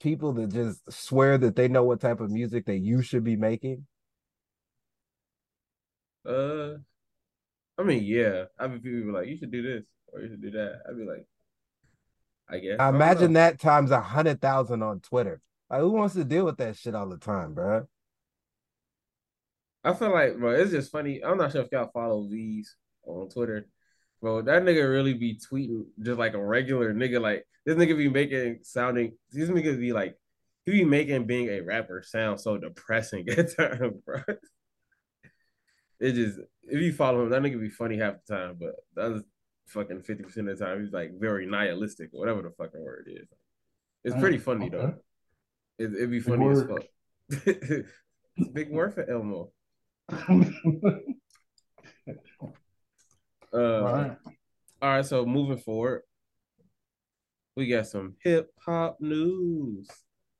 people 0.00 0.32
that 0.34 0.52
just 0.52 0.80
swear 0.90 1.38
that 1.38 1.54
they 1.54 1.68
know 1.68 1.84
what 1.84 2.00
type 2.00 2.20
of 2.20 2.30
music 2.30 2.66
that 2.66 2.78
you 2.78 3.02
should 3.02 3.22
be 3.22 3.36
making? 3.36 3.86
Uh 6.26 6.74
I 7.78 7.82
mean, 7.82 8.04
yeah. 8.04 8.44
I 8.58 8.66
mean 8.66 8.80
people 8.80 9.14
like, 9.14 9.28
you 9.28 9.36
should 9.36 9.52
do 9.52 9.62
this 9.62 9.84
or 10.12 10.20
you 10.20 10.28
should 10.28 10.42
do 10.42 10.50
that. 10.50 10.80
I'd 10.88 10.96
be 10.96 11.04
like, 11.04 11.26
I 12.48 12.58
guess. 12.58 12.76
I 12.80 12.88
imagine 12.88 13.34
that 13.34 13.60
times 13.60 13.90
a 13.90 14.00
hundred 14.00 14.40
thousand 14.40 14.82
on 14.82 15.00
Twitter. 15.00 15.40
Like, 15.70 15.80
who 15.80 15.92
wants 15.92 16.14
to 16.14 16.24
deal 16.24 16.44
with 16.44 16.58
that 16.58 16.76
shit 16.76 16.94
all 16.94 17.08
the 17.08 17.16
time, 17.16 17.54
bro? 17.54 17.86
I 19.84 19.94
feel 19.94 20.12
like, 20.12 20.36
bro, 20.36 20.50
it's 20.52 20.72
just 20.72 20.90
funny. 20.90 21.22
I'm 21.24 21.38
not 21.38 21.52
sure 21.52 21.62
if 21.62 21.68
y'all 21.72 21.90
follow 21.92 22.28
these 22.28 22.76
on 23.06 23.28
Twitter. 23.28 23.66
Bro, 24.20 24.42
that 24.42 24.62
nigga 24.62 24.90
really 24.90 25.14
be 25.14 25.38
tweeting 25.38 25.84
just 26.02 26.18
like 26.18 26.34
a 26.34 26.44
regular 26.44 26.92
nigga. 26.92 27.20
Like 27.20 27.46
this 27.64 27.76
nigga 27.76 27.96
be 27.96 28.10
making 28.10 28.58
sounding 28.62 29.16
these 29.30 29.48
niggas 29.48 29.80
be 29.80 29.92
like 29.94 30.16
he 30.66 30.72
be 30.72 30.84
making 30.84 31.26
being 31.26 31.48
a 31.48 31.60
rapper 31.62 32.02
sound 32.02 32.40
so 32.40 32.58
depressing 32.58 33.26
at 33.30 33.56
times, 33.56 33.96
bro. 34.04 34.22
It 36.02 36.12
just 36.12 36.38
if 36.62 36.80
you 36.80 36.94
follow 36.94 37.22
him, 37.22 37.28
that 37.28 37.42
nigga 37.42 37.60
be 37.60 37.68
funny 37.68 37.98
half 37.98 38.14
the 38.26 38.34
time, 38.34 38.56
but 38.58 38.74
that's 38.96 39.22
fucking 39.66 40.00
50% 40.00 40.24
of 40.50 40.58
the 40.58 40.64
time 40.64 40.82
he's 40.82 40.94
like 40.94 41.10
very 41.20 41.44
nihilistic, 41.44 42.08
whatever 42.12 42.40
the 42.40 42.48
fucking 42.50 42.82
word 42.82 43.06
is. 43.06 43.28
It's 44.04 44.14
uh, 44.14 44.18
pretty 44.18 44.38
funny 44.38 44.70
though. 44.70 44.94
Okay. 45.80 45.84
It, 45.92 45.96
it'd 45.96 46.10
be 46.10 46.18
Big 46.18 46.28
funny 46.28 46.48
as 46.48 46.64
word. 46.64 46.70
fuck. 46.70 47.46
It's 47.46 47.88
big 48.52 48.70
word 48.70 48.94
for 48.94 49.08
Elmo. 49.10 49.52
Uh, 53.52 53.56
All 53.58 53.82
right. 53.82 54.16
All 54.80 54.88
right, 54.90 55.04
so 55.04 55.26
moving 55.26 55.58
forward, 55.58 56.02
we 57.56 57.66
got 57.66 57.88
some 57.88 58.14
hip 58.22 58.52
hop 58.64 58.98
news. 59.00 59.88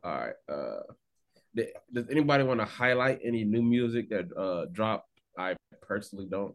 All 0.05 0.13
right, 0.17 0.35
uh, 0.49 0.83
th- 1.57 1.73
does 1.93 2.09
anybody 2.09 2.45
want 2.45 2.61
to 2.61 2.67
highlight 2.67 3.19
any 3.25 3.43
new 3.43 3.63
music 3.63 4.11
that 4.11 4.27
uh 4.37 4.67
dropped? 4.71 5.09
I 5.37 5.57
personally 5.83 6.29
don't 6.31 6.55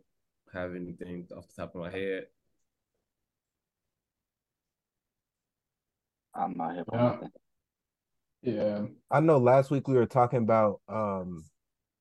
have 0.54 0.76
anything 0.76 1.28
off 1.36 1.46
the 1.50 1.62
top 1.62 1.76
of 1.76 1.82
my 1.82 1.92
head. 1.92 2.28
I'm 6.34 6.56
not 6.56 6.76
hip 6.76 6.88
Yeah. 6.94 7.20
On 8.46 8.54
nothing. 8.54 8.58
Yeah. 8.58 8.86
I 9.12 9.20
know 9.20 9.38
last 9.38 9.72
week 9.72 9.88
we 9.88 9.96
were 9.96 10.06
talking 10.06 10.40
about 10.40 10.82
um 10.88 11.46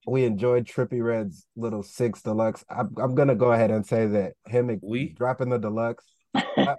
we 0.07 0.23
enjoyed 0.25 0.65
Trippie 0.65 1.03
Redd's 1.03 1.47
little 1.55 1.83
six 1.83 2.21
deluxe. 2.21 2.63
I'm 2.69 2.93
I'm 2.97 3.15
gonna 3.15 3.35
go 3.35 3.51
ahead 3.51 3.71
and 3.71 3.85
say 3.85 4.07
that 4.07 4.33
him 4.47 4.79
We? 4.81 5.09
dropping 5.13 5.49
the 5.49 5.57
deluxe. 5.57 6.05
I'm 6.35 6.75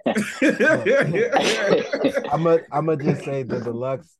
I'm 2.31 2.43
gonna 2.43 2.59
I'm 2.71 2.85
gonna 2.85 3.03
just 3.03 3.23
say 3.25 3.43
the 3.43 3.59
deluxe 3.63 4.17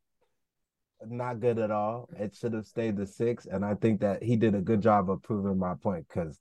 not 1.05 1.39
good 1.39 1.59
at 1.59 1.71
all. 1.71 2.09
It 2.17 2.35
should 2.35 2.53
have 2.53 2.65
stayed 2.65 2.97
the 2.97 3.05
six, 3.05 3.45
and 3.45 3.63
I 3.63 3.75
think 3.75 4.01
that 4.01 4.23
he 4.23 4.35
did 4.35 4.55
a 4.55 4.61
good 4.61 4.81
job 4.81 5.11
of 5.11 5.21
proving 5.21 5.59
my 5.59 5.75
point 5.75 6.07
because 6.07 6.39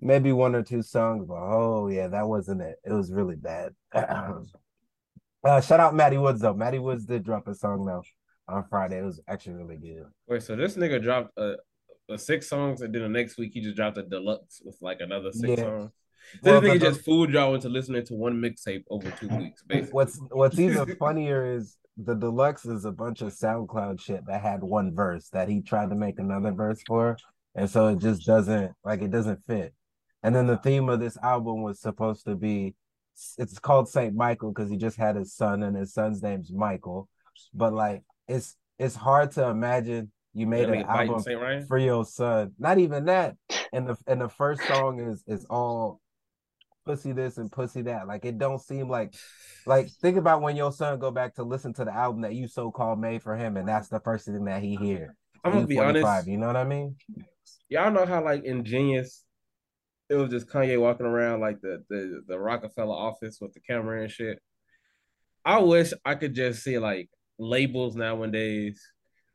maybe 0.00 0.32
one 0.32 0.54
or 0.54 0.62
two 0.62 0.82
songs, 0.82 1.26
but 1.26 1.34
oh 1.34 1.88
yeah, 1.88 2.06
that 2.08 2.28
wasn't 2.28 2.62
it. 2.62 2.76
It 2.84 2.92
was 2.92 3.12
really 3.12 3.36
bad. 3.36 3.74
uh, 3.92 4.40
shout 5.60 5.80
out 5.80 5.94
Matty 5.94 6.18
Woods 6.18 6.40
though. 6.40 6.54
Matty 6.54 6.78
Woods 6.78 7.04
did 7.04 7.24
drop 7.24 7.48
a 7.48 7.54
song 7.54 7.84
though 7.84 8.02
on 8.50 8.64
Friday. 8.68 8.98
It 8.98 9.04
was 9.04 9.20
actually 9.28 9.54
really 9.54 9.76
good. 9.76 10.06
Wait, 10.26 10.42
so 10.42 10.56
this 10.56 10.76
nigga 10.76 11.02
dropped 11.02 11.36
a, 11.38 11.56
a 12.08 12.18
six 12.18 12.48
songs, 12.48 12.82
and 12.82 12.94
then 12.94 13.02
the 13.02 13.08
next 13.08 13.38
week 13.38 13.52
he 13.54 13.60
just 13.60 13.76
dropped 13.76 13.98
a 13.98 14.02
deluxe 14.02 14.60
with 14.64 14.76
like 14.80 15.00
another 15.00 15.32
six 15.32 15.48
Yeah. 15.58 15.64
songs. 15.64 15.90
So 16.44 16.52
Well, 16.52 16.60
this 16.60 16.70
nigga 16.70 16.80
just 16.80 17.00
fooled 17.04 17.30
y'all 17.32 17.54
into 17.54 17.68
listening 17.68 18.04
to 18.06 18.14
one 18.14 18.34
mixtape 18.34 18.84
over 18.90 19.10
two 19.10 19.28
weeks, 19.38 19.62
basically. 19.62 19.92
What's 19.92 20.20
what's 20.30 20.58
even 20.58 20.96
funnier 20.98 21.44
is 21.56 21.76
the 21.96 22.14
deluxe 22.14 22.64
is 22.66 22.84
a 22.84 22.92
bunch 22.92 23.20
of 23.20 23.32
SoundCloud 23.32 24.00
shit 24.00 24.26
that 24.26 24.40
had 24.42 24.62
one 24.62 24.94
verse 24.94 25.28
that 25.30 25.48
he 25.48 25.60
tried 25.60 25.90
to 25.90 25.96
make 25.96 26.18
another 26.18 26.52
verse 26.52 26.82
for, 26.86 27.16
and 27.54 27.68
so 27.68 27.88
it 27.88 27.98
just 27.98 28.24
doesn't 28.26 28.72
like 28.84 29.02
it 29.02 29.10
doesn't 29.10 29.40
fit. 29.46 29.74
And 30.22 30.34
then 30.34 30.46
the 30.46 30.58
theme 30.58 30.88
of 30.88 31.00
this 31.00 31.16
album 31.22 31.62
was 31.62 31.80
supposed 31.80 32.26
to 32.26 32.36
be, 32.36 32.74
it's 33.38 33.58
called 33.58 33.88
Saint 33.88 34.14
Michael 34.14 34.52
because 34.52 34.70
he 34.70 34.76
just 34.76 34.98
had 34.98 35.16
his 35.16 35.34
son 35.34 35.62
and 35.62 35.74
his 35.74 35.94
son's 35.94 36.22
name's 36.22 36.52
Michael, 36.52 37.08
but 37.54 37.72
like 37.72 38.02
it's 38.30 38.56
it's 38.78 38.94
hard 38.94 39.32
to 39.32 39.48
imagine 39.48 40.10
you 40.32 40.46
made 40.46 40.68
That 40.68 40.76
an 40.76 40.86
album 40.86 41.66
for 41.66 41.78
your 41.78 42.04
son. 42.04 42.52
Not 42.58 42.78
even 42.78 43.06
that. 43.06 43.36
And 43.72 43.88
the 43.88 43.96
and 44.06 44.20
the 44.20 44.28
first 44.28 44.62
song 44.66 45.00
is 45.00 45.22
is 45.26 45.44
all 45.50 46.00
pussy 46.86 47.12
this 47.12 47.36
and 47.36 47.50
pussy 47.50 47.82
that. 47.82 48.06
Like 48.06 48.24
it 48.24 48.38
don't 48.38 48.60
seem 48.60 48.88
like 48.88 49.14
like 49.66 49.90
think 50.00 50.16
about 50.16 50.42
when 50.42 50.56
your 50.56 50.72
son 50.72 50.98
go 50.98 51.10
back 51.10 51.34
to 51.34 51.42
listen 51.42 51.74
to 51.74 51.84
the 51.84 51.94
album 51.94 52.22
that 52.22 52.34
you 52.34 52.48
so 52.48 52.70
called 52.70 53.00
made 53.00 53.22
for 53.22 53.36
him, 53.36 53.56
and 53.56 53.68
that's 53.68 53.88
the 53.88 54.00
first 54.00 54.26
thing 54.26 54.44
that 54.44 54.62
he 54.62 54.76
hear. 54.76 55.14
I'm 55.44 55.52
gonna 55.52 55.62
He's 55.62 55.68
be 55.68 55.76
45, 55.76 56.04
honest. 56.04 56.28
You 56.28 56.38
know 56.38 56.46
what 56.46 56.56
I 56.56 56.64
mean? 56.64 56.96
Y'all 57.68 57.90
know 57.90 58.06
how 58.06 58.22
like 58.22 58.44
ingenious 58.44 59.24
it 60.08 60.14
was 60.16 60.30
just 60.30 60.48
Kanye 60.48 60.80
walking 60.80 61.06
around 61.06 61.40
like 61.40 61.60
the 61.60 61.82
the 61.88 62.22
the 62.26 62.38
Rockefeller 62.38 62.94
office 62.94 63.38
with 63.40 63.52
the 63.52 63.60
camera 63.60 64.02
and 64.02 64.10
shit. 64.10 64.38
I 65.44 65.58
wish 65.60 65.92
I 66.04 66.14
could 66.14 66.34
just 66.34 66.62
see 66.62 66.78
like 66.78 67.08
labels 67.40 67.96
nowadays 67.96 68.80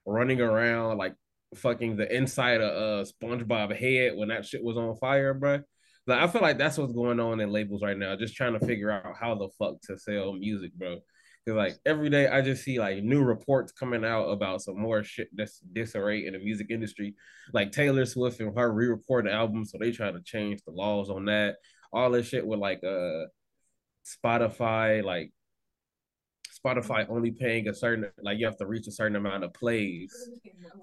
running 0.05 0.39
around 0.39 0.97
like 0.97 1.15
fucking 1.55 1.97
the 1.97 2.15
inside 2.15 2.62
of 2.62 2.71
uh 2.71 3.05
SpongeBob 3.05 3.75
head 3.75 4.15
when 4.15 4.29
that 4.29 4.45
shit 4.45 4.63
was 4.63 4.77
on 4.77 4.95
fire, 4.97 5.33
bro. 5.33 5.62
Like 6.07 6.19
I 6.19 6.27
feel 6.27 6.41
like 6.41 6.57
that's 6.57 6.77
what's 6.77 6.93
going 6.93 7.19
on 7.19 7.39
in 7.39 7.51
labels 7.51 7.81
right 7.81 7.97
now, 7.97 8.15
just 8.15 8.35
trying 8.35 8.57
to 8.57 8.65
figure 8.65 8.91
out 8.91 9.15
how 9.19 9.35
the 9.35 9.50
fuck 9.57 9.81
to 9.88 9.97
sell 9.97 10.33
music, 10.33 10.74
bro. 10.75 11.00
Cause 11.47 11.55
like 11.55 11.77
every 11.85 12.09
day 12.09 12.27
I 12.27 12.41
just 12.41 12.63
see 12.63 12.79
like 12.79 13.03
new 13.03 13.24
reports 13.24 13.71
coming 13.71 14.03
out 14.03 14.25
about 14.25 14.62
some 14.62 14.79
more 14.79 15.03
shit 15.03 15.29
that's 15.33 15.59
disarray 15.59 16.25
in 16.25 16.33
the 16.33 16.39
music 16.39 16.67
industry. 16.69 17.15
Like 17.53 17.71
Taylor 17.71 18.05
Swift 18.05 18.39
and 18.39 18.57
her 18.57 18.71
re-recording 18.71 19.31
album, 19.31 19.65
so 19.65 19.77
they 19.79 19.91
trying 19.91 20.15
to 20.15 20.24
change 20.24 20.62
the 20.65 20.71
laws 20.71 21.09
on 21.09 21.25
that. 21.25 21.57
All 21.93 22.09
this 22.12 22.27
shit 22.27 22.45
with 22.45 22.59
like 22.59 22.83
uh 22.83 23.25
Spotify, 24.05 25.03
like 25.03 25.31
Spotify 26.65 27.05
only 27.10 27.31
paying 27.31 27.67
a 27.67 27.74
certain 27.75 28.10
like 28.22 28.39
you 28.39 28.45
have 28.45 28.57
to 28.57 28.65
reach 28.65 28.88
a 28.88 28.91
certain 28.91 29.15
amount 29.15 29.43
of 29.43 29.53
plays 29.53 30.29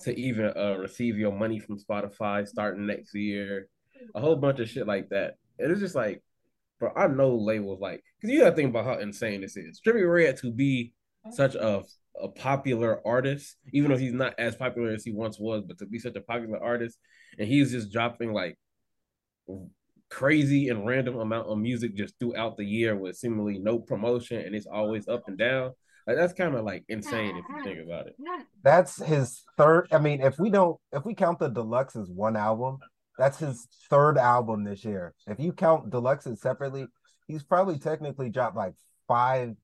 to 0.02 0.18
even 0.18 0.52
uh 0.56 0.76
receive 0.78 1.18
your 1.18 1.32
money 1.32 1.58
from 1.58 1.78
Spotify 1.78 2.46
starting 2.46 2.86
next 2.86 3.14
year. 3.14 3.68
A 4.14 4.20
whole 4.20 4.36
bunch 4.36 4.60
of 4.60 4.68
shit 4.68 4.86
like 4.86 5.08
that. 5.10 5.34
It's 5.58 5.80
just 5.80 5.94
like, 5.94 6.22
bro, 6.80 6.92
I 6.96 7.08
know 7.08 7.36
labels 7.36 7.80
like 7.80 8.02
because 8.20 8.32
you 8.32 8.40
gotta 8.40 8.56
think 8.56 8.70
about 8.70 8.84
how 8.86 8.98
insane 8.98 9.40
this 9.42 9.56
is. 9.56 9.80
Trippie 9.86 10.10
Redd 10.10 10.38
to 10.38 10.52
be 10.52 10.92
such 11.30 11.54
a 11.54 11.82
a 12.20 12.28
popular 12.28 13.06
artist, 13.06 13.56
even 13.72 13.90
though 13.90 13.96
he's 13.96 14.12
not 14.12 14.34
as 14.38 14.54
popular 14.54 14.90
as 14.90 15.04
he 15.04 15.12
once 15.12 15.38
was, 15.38 15.64
but 15.66 15.78
to 15.78 15.86
be 15.86 15.98
such 15.98 16.16
a 16.16 16.20
popular 16.20 16.62
artist, 16.62 16.98
and 17.38 17.48
he's 17.48 17.72
just 17.72 17.92
dropping 17.92 18.32
like 18.32 18.58
crazy 20.12 20.68
and 20.68 20.86
random 20.86 21.18
amount 21.18 21.48
of 21.48 21.56
music 21.58 21.96
just 21.96 22.18
throughout 22.18 22.56
the 22.58 22.64
year 22.64 22.94
with 22.94 23.16
seemingly 23.16 23.58
no 23.58 23.78
promotion, 23.78 24.40
and 24.40 24.54
it's 24.54 24.66
always 24.66 25.08
up 25.08 25.26
and 25.26 25.38
down. 25.38 25.72
Like 26.06 26.16
that's 26.16 26.34
kind 26.34 26.54
of 26.54 26.64
like 26.64 26.84
insane 26.88 27.36
if 27.36 27.44
you 27.48 27.64
think 27.64 27.86
about 27.86 28.08
it. 28.08 28.16
That's 28.62 29.02
his 29.02 29.42
third. 29.56 29.88
I 29.90 29.98
mean, 29.98 30.20
if 30.20 30.38
we 30.38 30.50
don't, 30.50 30.76
if 30.92 31.06
we 31.06 31.14
count 31.14 31.38
the 31.38 31.48
deluxe 31.48 31.96
as 31.96 32.10
one 32.10 32.36
album, 32.36 32.78
that's 33.18 33.38
his 33.38 33.66
third 33.88 34.18
album 34.18 34.64
this 34.64 34.84
year. 34.84 35.14
If 35.26 35.40
you 35.40 35.52
count 35.52 35.90
deluxes 35.90 36.38
separately, 36.38 36.86
he's 37.26 37.42
probably 37.42 37.78
technically 37.78 38.30
dropped 38.30 38.56
like 38.56 38.74
five 39.08 39.54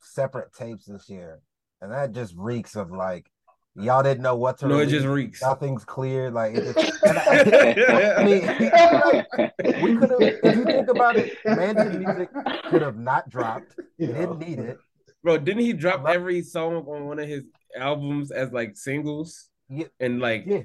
separate 0.00 0.54
tapes 0.54 0.86
this 0.86 1.08
year, 1.08 1.40
and 1.80 1.92
that 1.92 2.12
just 2.12 2.34
reeks 2.36 2.74
of 2.74 2.90
like 2.90 3.26
y'all 3.74 4.02
didn't 4.02 4.22
know 4.22 4.36
what 4.36 4.58
to. 4.58 4.68
No, 4.68 4.78
it 4.78 4.86
just 4.86 5.06
reeks. 5.06 5.42
Nothing's 5.42 5.84
clear. 5.84 6.30
Like, 6.30 6.54
it 6.54 6.74
just, 6.74 7.04
I, 7.06 8.14
I 8.18 8.24
mean, 8.24 8.46
like, 8.46 9.82
we 9.82 9.96
could 9.96 10.10
have. 10.10 10.20
If 10.20 10.56
you 10.56 10.64
think 10.64 10.88
about 10.88 11.16
it, 11.16 11.36
Mansion 11.44 11.98
Musik 12.00 12.30
could 12.68 12.82
have 12.82 12.98
not 12.98 13.28
dropped. 13.28 13.74
You 13.98 14.08
know. 14.08 14.14
didn't 14.14 14.38
need 14.40 14.58
it. 14.58 14.78
Bro, 15.22 15.38
didn't 15.38 15.62
he 15.62 15.72
drop 15.72 16.02
Love- 16.02 16.14
every 16.14 16.42
song 16.42 16.74
on 16.74 17.06
one 17.06 17.18
of 17.18 17.28
his 17.28 17.44
albums 17.76 18.30
as 18.30 18.52
like 18.52 18.76
singles? 18.76 19.48
Yeah. 19.68 19.86
And 20.00 20.20
like 20.20 20.44
Yeah. 20.46 20.62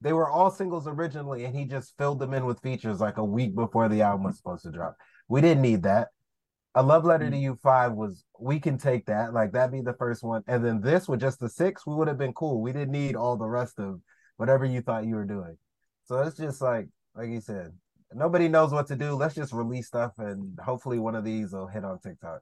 They 0.00 0.12
were 0.12 0.28
all 0.28 0.50
singles 0.50 0.86
originally, 0.86 1.46
and 1.46 1.56
he 1.56 1.64
just 1.64 1.96
filled 1.96 2.18
them 2.18 2.34
in 2.34 2.44
with 2.44 2.60
features 2.60 3.00
like 3.00 3.16
a 3.16 3.24
week 3.24 3.54
before 3.54 3.88
the 3.88 4.02
album 4.02 4.24
was 4.24 4.36
supposed 4.36 4.64
to 4.64 4.70
drop. 4.70 4.96
We 5.28 5.40
didn't 5.40 5.62
need 5.62 5.84
that. 5.84 6.08
A 6.76 6.82
Love 6.82 7.04
Letter 7.04 7.30
to 7.30 7.36
You 7.36 7.56
Five 7.62 7.92
was 7.92 8.24
we 8.38 8.58
can 8.58 8.78
take 8.78 9.06
that. 9.06 9.32
Like 9.32 9.52
that'd 9.52 9.72
be 9.72 9.80
the 9.80 9.92
first 9.94 10.22
one. 10.24 10.42
And 10.48 10.64
then 10.64 10.80
this 10.80 11.08
with 11.08 11.20
just 11.20 11.38
the 11.40 11.48
six, 11.48 11.86
we 11.86 11.94
would 11.94 12.08
have 12.08 12.18
been 12.18 12.32
cool. 12.32 12.60
We 12.60 12.72
didn't 12.72 12.90
need 12.92 13.14
all 13.14 13.36
the 13.36 13.46
rest 13.46 13.78
of 13.78 14.00
whatever 14.36 14.64
you 14.64 14.80
thought 14.80 15.06
you 15.06 15.14
were 15.14 15.24
doing. 15.24 15.56
So 16.04 16.20
it's 16.22 16.36
just 16.36 16.60
like 16.60 16.88
like 17.14 17.28
you 17.28 17.40
said, 17.40 17.72
nobody 18.12 18.48
knows 18.48 18.72
what 18.72 18.88
to 18.88 18.96
do. 18.96 19.14
Let's 19.14 19.36
just 19.36 19.52
release 19.52 19.86
stuff 19.86 20.12
and 20.18 20.58
hopefully 20.58 20.98
one 20.98 21.14
of 21.14 21.24
these 21.24 21.52
will 21.52 21.68
hit 21.68 21.84
on 21.84 22.00
TikTok. 22.00 22.40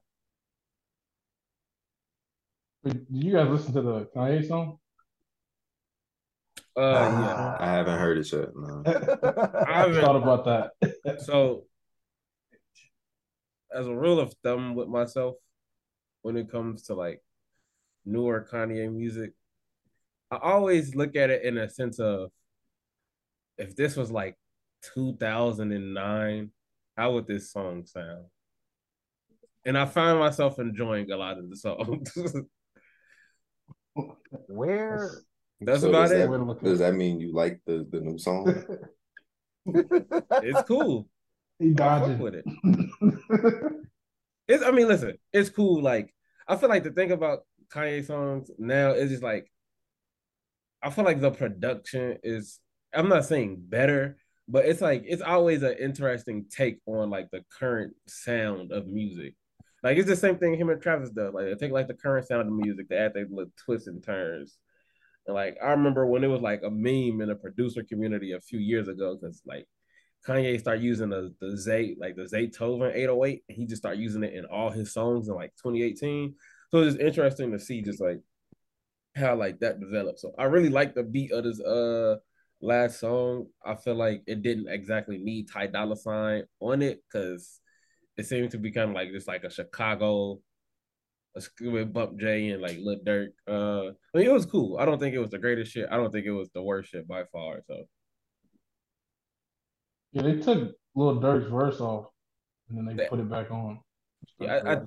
Wait, 2.85 2.95
Did 3.13 3.25
you 3.25 3.33
guys 3.35 3.49
listen 3.49 3.75
to 3.75 3.83
the 3.83 4.07
Kanye 4.17 4.47
song? 4.49 4.79
uh 6.75 6.81
Ah. 6.81 7.57
I 7.61 7.67
haven't 7.73 7.99
heard 7.99 8.17
it 8.19 8.33
yet. 8.33 8.49
No. 8.57 8.83
I 8.87 9.65
I 9.69 9.79
haven't 9.83 10.01
thought 10.01 10.17
about 10.17 10.45
that. 10.47 11.21
So 11.21 11.65
as 13.75 13.87
a 13.87 13.95
rule 13.95 14.21
of 14.21 14.35
thumb 14.43 14.75
with 14.75 14.89
myself, 14.89 15.37
when 16.23 16.37
it 16.37 16.51
comes 16.51 16.83
to 16.85 16.95
like 16.95 17.23
newer 18.05 18.47
Kanye 18.51 18.93
music, 18.93 19.33
I 20.31 20.39
always 20.43 20.95
look 20.95 21.17
at 21.17 21.31
it 21.31 21.43
in 21.45 21.59
a 21.59 21.69
sense 21.69 21.99
of 21.99 22.31
if 23.59 23.77
this 23.77 23.97
was 23.97 24.11
like 24.11 24.37
2009, 24.95 26.51
how 26.97 27.13
would 27.13 27.27
this 27.27 27.53
song 27.53 27.85
sound? 27.87 28.25
And 29.65 29.79
I 29.79 29.85
find 29.87 30.19
myself 30.19 30.59
enjoying 30.59 31.11
a 31.13 31.17
lot 31.17 31.39
of 31.39 31.49
the 31.49 31.57
songs. 31.57 32.13
Where 34.49 35.11
That's 35.61 35.81
So 35.83 35.89
about 35.91 36.03
does 36.09 36.13
it. 36.13 36.19
that- 36.19 36.31
Way 36.31 36.39
to 36.39 36.45
look 36.45 36.59
at 36.59 36.65
Does 36.65 36.79
that 36.81 36.95
mean 36.95 37.21
you 37.21 37.33
like 37.35 37.61
the, 37.67 37.87
the 37.91 38.01
new 38.01 38.19
song? 38.19 38.65
It's 40.43 40.63
cool. 40.67 41.07
He 41.63 41.71
dodging. 41.73 42.19
with 42.19 42.35
it. 42.35 42.45
It's 44.49 44.65
I 44.65 44.71
mean, 44.73 44.89
listen, 44.89 45.17
it's 45.33 45.49
cool. 45.49 45.81
Like 45.81 46.13
I 46.49 46.57
feel 46.57 46.69
like 46.69 46.83
the 46.83 46.91
thing 46.91 47.13
about 47.13 47.41
Kanye 47.73 48.05
songs 48.05 48.51
now 48.59 48.91
is 48.91 49.11
just 49.11 49.23
like 49.23 49.51
I 50.83 50.91
feel 50.91 51.05
like 51.05 51.21
the 51.21 51.31
production 51.31 52.19
is 52.23 52.59
I'm 52.93 53.09
not 53.09 53.25
saying 53.25 53.63
better, 53.69 54.19
but 54.49 54.67
it's 54.67 54.81
like 54.81 55.05
it's 55.07 55.23
always 55.23 55.63
an 55.63 55.77
interesting 55.79 56.47
take 56.51 56.81
on 56.87 57.09
like 57.09 57.31
the 57.31 57.45
current 57.59 57.95
sound 58.09 58.73
of 58.73 58.89
music. 58.89 59.35
Like 59.83 59.97
it's 59.97 60.09
the 60.09 60.17
same 60.17 60.39
thing 60.39 60.55
him 60.57 60.71
and 60.71 60.83
Travis 60.83 61.11
does. 61.11 61.33
Like 61.33 61.47
they 61.47 61.55
take 61.55 61.73
like 61.73 61.89
the 61.89 61.95
current 61.95 62.27
sound 62.27 62.49
of 62.49 62.53
music, 62.53 62.89
they 62.89 62.97
add 62.97 63.15
their 63.15 63.27
little 63.31 63.53
twists 63.65 63.87
and 63.87 64.03
turns. 64.03 64.59
And 65.27 65.35
like 65.37 65.57
I 65.63 65.71
remember 65.71 66.05
when 66.07 66.25
it 66.25 66.29
was 66.29 66.43
like 66.43 66.63
a 66.65 66.71
meme 66.71 67.21
in 67.21 67.29
the 67.29 67.37
producer 67.37 67.85
community 67.85 68.33
a 68.33 68.41
few 68.41 68.59
years 68.59 68.89
ago, 68.89 69.17
because 69.17 69.41
like 69.47 69.67
Kanye 70.27 70.59
started 70.61 70.85
using 70.85 71.11
the 71.11 71.35
the 71.41 71.57
Zay 71.57 71.97
like 71.99 72.17
the 72.17 72.23
Zaytoven 72.23 72.95
808, 72.95 73.45
and 73.49 73.57
he 73.57 73.67
just 73.67 73.83
started 73.83 74.01
using 74.01 74.23
it 74.23 74.35
in 74.35 74.45
all 74.45 74.71
his 74.71 74.93
songs 74.93 75.29
in 75.29 75.35
like 75.35 75.53
2018. 75.57 76.35
So 76.71 76.83
it's 76.83 76.97
interesting 76.97 77.53
to 77.53 77.59
see 77.59 77.83
just 77.83 78.01
like 78.01 78.21
how 79.17 79.35
like 79.35 79.61
that 79.61 79.81
developed. 79.81 80.21
So 80.21 80.33
I 80.39 80.45
really 80.45 80.71
like 80.71 80.95
the 80.95 81.03
beat 81.03 81.33
of 81.33 81.45
this 81.45 81.61
uh 81.61 82.17
last 82.61 83.01
song. 83.01 83.47
I 83.65 83.75
feel 83.75 83.97
like 83.97 84.23
it 84.27 84.43
didn't 84.43 84.69
exactly 84.69 85.19
need 85.19 85.51
Ty 85.51 85.69
Dolla 85.69 85.97
Sign 85.97 86.45
on 86.61 86.83
it 86.83 87.03
because 87.13 87.61
it 88.17 88.27
seemed 88.27 88.53
to 88.53 88.59
be 88.59 88.71
kind 88.71 88.91
of 88.91 88.95
like 88.95 89.11
just 89.11 89.29
like 89.29 89.45
a 89.45 89.51
Chicago 89.51 90.41
with 91.61 91.93
Bump 91.93 92.19
J 92.19 92.51
and 92.51 92.63
like 92.63 92.79
Lil 92.79 93.01
Durk. 93.05 93.29
Uh, 93.49 93.93
I 94.15 94.19
mean, 94.19 94.27
it 94.27 94.33
was 94.33 94.47
cool. 94.47 94.79
I 94.79 94.85
don't 94.85 94.99
think 94.99 95.15
it 95.15 95.19
was 95.19 95.31
the 95.31 95.39
greatest 95.39 95.73
shit. 95.73 95.89
I 95.91 95.97
don't 95.97 96.11
think 96.11 96.27
it 96.27 96.33
was 96.33 96.51
the 96.55 96.63
worst 96.63 96.91
shit 96.91 97.09
by 97.09 97.25
far. 97.25 97.63
So 97.67 97.85
Yeah, 100.13 100.23
they 100.23 100.37
took 100.41 100.73
Lil 100.95 101.21
Durk's 101.21 101.51
verse 101.51 101.81
off 101.81 102.07
and 102.69 102.77
then 102.79 102.85
they 102.87 102.95
That- 103.03 103.11
put 103.11 103.21
it 103.21 103.29
back 103.31 103.51
on. 103.51 103.81
yeah, 104.39 104.61
I, 104.65 104.73
I 104.75 104.81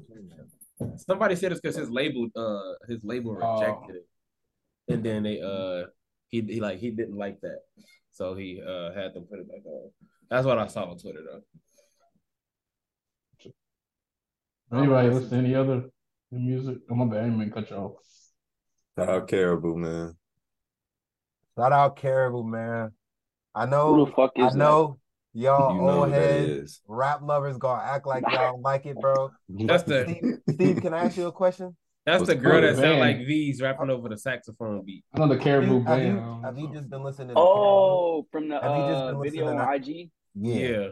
somebody 0.98 1.36
said 1.36 1.51
it's 1.51 1.62
because 1.62 1.75
his 1.75 1.89
label 1.89 2.27
uh 2.36 2.74
his 2.88 3.03
label 3.03 3.38
Oh. 3.41 3.60
rejected 3.60 3.96
it, 3.98 4.08
and 4.94 5.03
then 5.03 5.24
they 5.24 5.41
uh 5.41 5.88
he 6.29 6.41
he 6.41 6.60
like 6.60 6.79
he 6.79 6.91
didn't 6.91 7.17
like 7.17 7.39
that, 7.41 7.60
so 8.12 8.36
he 8.36 8.62
uh 8.62 8.94
had 8.94 9.13
them 9.13 9.24
put 9.29 9.39
it 9.39 9.48
back 9.48 9.65
on. 9.65 9.91
That's 10.29 10.46
what 10.46 10.58
I 10.60 10.67
saw 10.67 10.86
on 10.89 10.98
Twitter 10.98 11.22
though. 11.24 11.41
Anybody 14.72 15.10
listen 15.10 15.29
to 15.29 15.36
any 15.38 15.55
other 15.55 15.84
music? 16.32 16.79
Oh 16.89 16.96
my 16.96 17.05
bad, 17.05 17.20
I 17.20 17.24
didn't 17.25 17.39
mean 17.39 17.50
to 17.50 17.53
cut 17.53 17.70
you 17.70 17.77
off. 17.77 17.91
Shout 18.98 19.10
out 19.10 19.27
Karrahbooo, 19.27 19.75
man. 19.77 20.15
Shout 21.58 21.72
out 21.72 21.98
Karrahbooo, 21.98 22.46
man. 22.46 22.91
I 23.53 23.65
know. 23.65 23.94
Who 23.96 24.05
the 24.05 24.12
fuck 24.12 24.32
I 24.38 24.48
is 24.48 24.53
that? 24.53 24.60
know 24.60 25.00
y'all 25.36 25.75
you 25.75 25.82
know 25.82 25.89
old 26.00 26.08
who 26.08 26.13
heads, 26.13 26.82
rap 26.88 27.20
lovers 27.22 27.58
gonna 27.58 27.84
act 27.84 28.08
like 28.08 28.24
y'all 28.27 28.54
don't 28.54 28.62
like 28.62 28.86
it, 28.88 28.96
bro. 29.00 29.30
That's 29.50 29.84
the 29.84 30.06
Steve, 30.08 30.56
Steve, 30.56 30.82
can 30.82 30.94
I 30.94 31.06
ask 31.06 31.18
you 31.18 31.27
a 31.27 31.32
question? 31.32 31.75
that's 32.06 32.20
What's 32.22 32.30
the 32.30 32.36
girl 32.36 32.62
that 32.62 32.75
sound 32.77 33.00
like 33.00 33.18
V's 33.18 33.62
rapping 33.62 33.89
over 33.89 34.10
the 34.10 34.18
saxophone 34.18 34.84
beat. 34.86 35.04
I 35.13 35.20
know 35.20 35.27
the 35.27 35.38
Caribou 35.38 35.77
have, 35.84 35.86
band. 36.00 36.18
you, 36.18 36.39
I 36.44 36.46
have 36.48 36.58
you 36.58 36.72
just 36.74 36.89
been 36.89 37.04
listening 37.04 37.30
to 37.30 37.34
Oh, 37.38 38.25
from 38.32 38.48
the 38.50 38.60
Have 38.60 38.72
you 38.77 38.84
just 38.94 39.01
uh, 39.04 39.12
been 39.13 39.22
video 39.24 39.46
listening 39.46 39.60
on 39.60 39.68
to- 39.82 39.92
IG. 39.92 40.10
Yeah. 40.36 40.56
Yeah, 40.56 40.88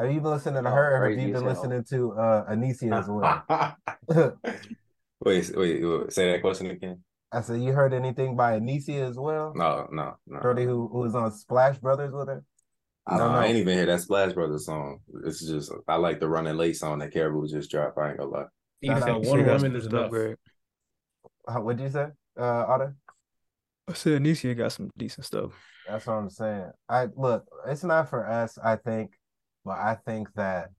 Have 0.00 0.12
you 0.12 0.20
been 0.20 0.30
listening 0.32 0.62
to 0.64 0.68
Oh, 0.70 0.72
her 0.72 0.96
or 0.96 1.10
have 1.10 1.18
you 1.18 1.26
been 1.32 1.36
as 1.36 1.42
listening 1.42 1.84
to 1.90 2.12
uh 2.12 2.50
Anycia 2.52 2.98
as 2.98 3.08
well? 3.08 4.36
Wait, 5.20 5.50
wait, 5.56 5.84
wait, 5.84 6.12
say 6.12 6.30
that 6.32 6.40
question 6.42 6.70
again. 6.70 7.02
I 7.32 7.40
said, 7.42 7.60
you 7.60 7.72
heard 7.72 7.92
anything 7.92 8.36
by 8.36 8.58
Anycia 8.58 9.08
as 9.10 9.16
well? 9.18 9.52
No, 9.54 9.86
no, 9.92 10.16
no. 10.26 10.40
Shorty 10.40 10.64
who, 10.64 10.88
who 10.88 11.00
was 11.00 11.14
on 11.14 11.30
Splash 11.32 11.76
Brothers 11.78 12.12
with 12.12 12.28
her? 12.28 12.44
I 13.08 13.16
No, 13.16 13.24
don't 13.24 13.32
know. 13.32 13.38
I 13.38 13.46
ain't 13.46 13.56
even 13.56 13.74
hear 13.74 13.86
that 13.86 14.00
Splash 14.00 14.32
Brothers 14.32 14.66
song. 14.66 15.00
It's 15.24 15.40
just 15.46 15.72
I 15.86 15.96
like 15.96 16.20
the 16.20 16.28
Running 16.28 16.56
Late 16.56 16.76
song 16.76 16.98
that 16.98 17.12
Karrahbooo 17.12 17.48
just 17.48 17.70
dropped. 17.70 17.98
I 17.98 18.10
ain't 18.10 18.18
gonna 18.18 18.30
lie. 18.30 18.44
He 18.80 18.88
Shout 18.88 19.02
said 19.02 19.10
out. 19.12 19.22
one 19.22 19.44
woman 19.44 19.58
some 19.60 19.76
is 19.76 19.86
enough. 19.86 20.10
great. 20.10 20.36
How, 21.48 21.62
what'd 21.62 21.80
you 21.80 21.88
say, 21.88 22.08
uh, 22.38 22.64
Otto? 22.68 22.94
I 23.88 23.92
said 23.94 24.20
Anycia 24.22 24.56
got 24.56 24.72
some 24.72 24.90
decent 24.96 25.24
stuff. 25.26 25.52
That's 25.86 26.06
what 26.06 26.14
I'm 26.14 26.30
saying. 26.30 26.70
I 26.88 27.08
look, 27.16 27.46
it's 27.66 27.84
not 27.84 28.10
for 28.10 28.28
us, 28.28 28.58
I 28.62 28.76
think, 28.76 29.12
but 29.64 29.78
I 29.78 29.96
think 30.06 30.28
that 30.34 30.70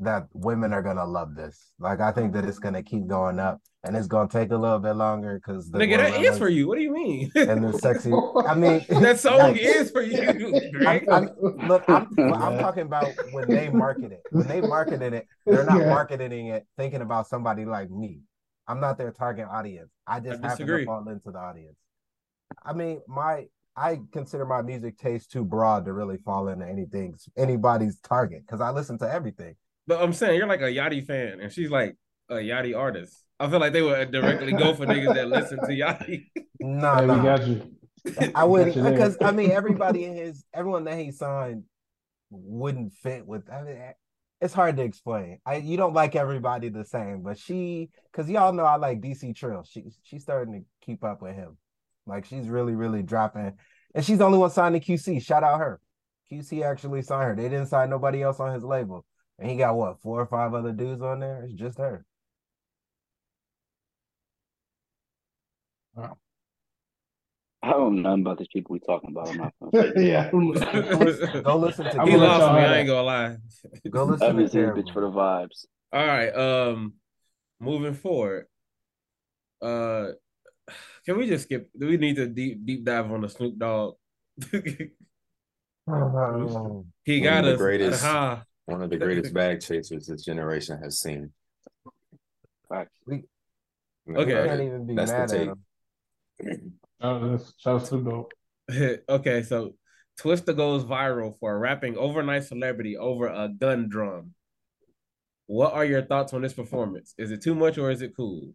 that 0.00 0.26
women 0.32 0.72
are 0.72 0.82
gonna 0.82 1.04
love 1.04 1.34
this. 1.34 1.72
Like 1.78 2.00
I 2.00 2.12
think 2.12 2.32
that 2.34 2.44
it's 2.44 2.58
gonna 2.58 2.82
keep 2.82 3.06
going 3.06 3.38
up, 3.38 3.60
and 3.84 3.96
it's 3.96 4.06
gonna 4.06 4.28
take 4.28 4.50
a 4.50 4.56
little 4.56 4.78
bit 4.78 4.92
longer 4.92 5.40
because 5.44 5.70
the 5.70 5.78
Nigga, 5.78 5.96
that 5.98 6.10
gorillas 6.12 6.34
is 6.34 6.38
for 6.38 6.48
you. 6.48 6.68
What 6.68 6.76
do 6.78 6.82
you 6.82 6.92
mean? 6.92 7.30
and 7.34 7.64
the 7.64 7.72
sexy. 7.78 8.12
I 8.46 8.54
mean, 8.56 8.84
that 8.88 9.18
song 9.18 9.38
like, 9.38 9.56
is 9.58 9.90
for 9.90 10.02
you, 10.02 10.22
I'm, 10.28 10.70
Greg. 10.72 11.08
I'm, 11.10 11.30
look, 11.66 11.84
I'm, 11.88 12.08
well, 12.16 12.34
I'm 12.34 12.58
talking 12.58 12.82
about 12.84 13.10
when 13.32 13.48
they 13.48 13.68
market 13.68 14.12
it. 14.12 14.22
When 14.30 14.46
they 14.46 14.60
marketed 14.60 15.12
it, 15.14 15.26
they're 15.46 15.64
not 15.64 15.80
Yeah. 15.80 15.88
marketing 15.88 16.48
it 16.48 16.66
thinking 16.76 17.02
about 17.02 17.26
somebody 17.26 17.64
like 17.64 17.90
me. 17.90 18.20
I'm 18.68 18.80
not 18.80 18.98
their 18.98 19.12
target 19.12 19.46
audience. 19.50 19.90
I 20.06 20.20
just 20.20 20.44
I 20.44 20.48
happen 20.48 20.66
disagree. 20.66 20.80
to 20.82 20.86
fall 20.86 21.08
into 21.08 21.30
the 21.30 21.38
audience. 21.38 21.76
I 22.64 22.72
mean, 22.72 23.00
my 23.08 23.46
I 23.76 24.00
consider 24.12 24.44
my 24.44 24.60
music 24.62 24.98
taste 24.98 25.30
too 25.30 25.44
broad 25.44 25.84
to 25.84 25.92
really 25.92 26.18
fall 26.18 26.48
into 26.48 26.66
anything 26.66 27.14
anybody's 27.36 27.98
target 28.00 28.42
because 28.46 28.60
I 28.60 28.70
listen 28.70 28.98
to 28.98 29.10
everything. 29.12 29.54
But 29.88 30.02
I'm 30.02 30.12
saying 30.12 30.36
you're 30.38 30.46
like 30.46 30.60
a 30.60 30.64
Yachty 30.64 31.04
fan, 31.04 31.40
and 31.40 31.50
she's 31.50 31.70
like 31.70 31.96
a 32.28 32.34
Yachty 32.34 32.76
artist. 32.76 33.24
I 33.40 33.48
feel 33.48 33.58
like 33.58 33.72
they 33.72 33.82
would 33.82 34.12
directly 34.12 34.52
go 34.52 34.74
for 34.74 34.84
niggas 34.86 35.14
that 35.14 35.28
listen 35.28 35.58
to 35.58 35.66
Yachty. 35.68 36.26
No, 36.60 36.94
Hey, 36.94 37.06
we 37.06 37.16
got 37.22 37.46
you. 37.46 37.74
I 38.34 38.44
wouldn't 38.44 38.74
Got 38.74 38.76
you 38.76 38.82
there. 38.82 38.92
because 38.92 39.16
I 39.22 39.32
mean 39.32 39.50
everybody 39.50 40.04
in 40.04 40.14
his 40.14 40.44
everyone 40.54 40.84
that 40.84 40.98
he 40.98 41.10
signed 41.10 41.64
wouldn't 42.30 42.92
fit 42.94 43.26
with. 43.26 43.50
I 43.50 43.62
mean, 43.62 43.78
it's 44.40 44.54
hard 44.54 44.76
to 44.76 44.82
explain. 44.82 45.38
I 45.46 45.56
you 45.56 45.76
don't 45.76 45.94
like 45.94 46.14
everybody 46.16 46.68
the 46.68 46.84
same, 46.84 47.22
but 47.22 47.38
she 47.38 47.90
because 48.12 48.28
y'all 48.30 48.52
know 48.52 48.64
I 48.64 48.76
like 48.76 49.00
DC 49.00 49.34
Trill. 49.34 49.64
She 49.68 49.84
she's 50.02 50.22
starting 50.22 50.54
to 50.54 50.86
keep 50.86 51.02
up 51.02 51.22
with 51.22 51.34
him. 51.34 51.56
Like 52.06 52.24
she's 52.26 52.48
really 52.48 52.74
really 52.74 53.02
dropping, 53.02 53.52
and 53.94 54.04
she's 54.04 54.18
the 54.18 54.24
only 54.24 54.38
one 54.38 54.50
signed 54.50 54.74
to 54.74 54.80
QC. 54.80 55.22
Shout 55.22 55.42
out 55.44 55.60
her. 55.60 55.80
QC 56.30 56.62
actually 56.62 57.02
signed 57.02 57.24
her. 57.30 57.36
They 57.36 57.48
didn't 57.48 57.66
sign 57.68 57.88
nobody 57.90 58.22
else 58.22 58.38
on 58.40 58.52
his 58.54 58.62
label, 58.64 59.04
and 59.38 59.50
he 59.50 59.56
got 59.56 59.76
what 59.76 60.00
four 60.02 60.20
or 60.20 60.26
five 60.26 60.54
other 60.54 60.72
dudes 60.72 61.02
on 61.02 61.20
there. 61.20 61.42
It's 61.44 61.52
just 61.54 61.78
her. 61.78 62.04
I 67.60 67.72
don't 67.72 67.96
know 67.96 68.10
nothing 68.10 68.20
about 68.22 68.38
these 68.38 68.48
people 68.52 68.72
we 68.74 68.78
talking 68.80 69.10
about. 69.10 69.28
I'm 69.30 69.36
not 69.72 69.96
yeah. 69.96 70.30
Go 70.30 71.56
listen 71.56 71.84
to. 71.86 72.04
He 72.04 72.16
lost 72.16 72.52
me. 72.54 72.60
I 72.60 72.78
ain't 72.78 72.86
gonna 72.86 73.02
lie. 73.02 73.36
Go 73.90 74.02
I'm 74.04 74.10
listen 74.10 74.36
to 74.36 74.42
just 74.44 74.54
bitch 74.54 74.92
for 74.92 75.00
the 75.00 75.10
vibes. 75.10 75.66
All 75.92 76.06
right. 76.06 76.28
Um, 76.34 76.94
moving 77.60 77.94
forward. 77.94 78.46
Uh, 79.60 80.08
can 81.04 81.18
we 81.18 81.26
just 81.26 81.44
skip? 81.44 81.68
Do 81.76 81.88
we 81.88 81.96
need 81.96 82.16
to 82.16 82.28
deep 82.28 82.64
deep 82.64 82.84
dive 82.84 83.10
on 83.10 83.22
the 83.22 83.28
Snoop 83.28 83.58
Dogg? 83.58 83.94
He 87.04 87.20
got 87.22 87.44
the 87.44 87.52
us. 87.54 87.56
greatest- 87.58 88.04
Uh-huh. 88.04 88.42
One 88.68 88.82
of 88.82 88.90
the 88.90 88.98
greatest 88.98 89.32
bag 89.32 89.62
chasers 89.62 90.08
this 90.08 90.22
generation 90.26 90.78
has 90.82 91.00
seen. 91.00 91.32
Facts. 92.68 92.92
We 93.06 93.24
Okay. 94.14 94.34
Uh, 94.42 94.46
can't 94.46 94.60
even 94.60 94.86
be 94.86 94.94
That's 94.94 95.10
the 95.10 95.16
mad 95.16 95.30
at 95.32 95.38
take. 95.38 96.50
him. 96.50 96.72
Oh, 97.00 97.30
that's 97.30 97.54
shout 97.62 97.80
out 97.82 98.28
to 98.68 99.00
okay, 99.08 99.42
so 99.42 99.72
Twista 100.20 100.54
goes 100.54 100.84
viral 100.84 101.38
for 101.40 101.58
rapping 101.58 101.96
overnight 101.96 102.44
celebrity 102.44 102.98
over 102.98 103.28
a 103.28 103.48
gun 103.48 103.88
drum. 103.88 104.34
What 105.46 105.72
are 105.72 105.86
your 105.86 106.02
thoughts 106.02 106.34
on 106.34 106.42
this 106.42 106.52
performance? 106.52 107.14
Is 107.16 107.30
it 107.30 107.42
too 107.42 107.54
much 107.54 107.78
or 107.78 107.90
is 107.90 108.02
it 108.02 108.14
cool? 108.14 108.52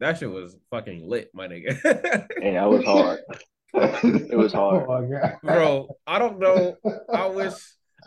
That 0.00 0.18
shit 0.18 0.30
was 0.30 0.54
fucking 0.70 1.08
lit, 1.08 1.30
my 1.32 1.48
nigga. 1.48 1.80
Hey, 2.42 2.52
that 2.52 2.68
was 2.68 2.84
hard. 2.84 3.20
It 3.72 4.36
was 4.36 4.52
hard. 4.52 4.84
Oh 4.86 5.02
my 5.02 5.08
god, 5.20 5.36
Bro, 5.42 5.96
I 6.06 6.18
don't 6.18 6.38
know. 6.38 6.76
I 7.10 7.26
wish 7.28 7.54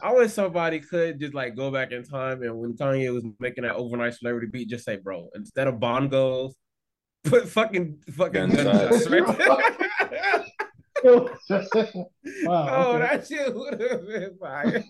I 0.01 0.13
wish 0.13 0.31
somebody 0.33 0.79
could 0.79 1.19
just 1.19 1.33
like 1.33 1.55
go 1.55 1.71
back 1.71 1.91
in 1.91 2.03
time 2.03 2.43
and 2.43 2.57
when 2.57 2.73
Kanye 2.73 3.13
was 3.13 3.23
making 3.39 3.63
that 3.63 3.75
overnight 3.75 4.13
celebrity 4.15 4.47
beat, 4.51 4.69
just 4.69 4.85
say, 4.85 4.97
bro, 4.97 5.29
instead 5.35 5.67
of 5.67 5.75
bongos, 5.75 6.53
put 7.23 7.49
fucking 7.49 7.99
fucking 8.11 8.49
Gunshots. 8.49 9.07
gunshots 9.07 9.09
right 9.09 10.45
wow. 11.03 12.67
Oh, 12.69 12.95
okay. 12.95 12.99
that 12.99 13.27
shit 13.27 13.55
would 13.55 13.81
have 13.81 14.07
been 14.07 14.37
fire. 14.39 14.83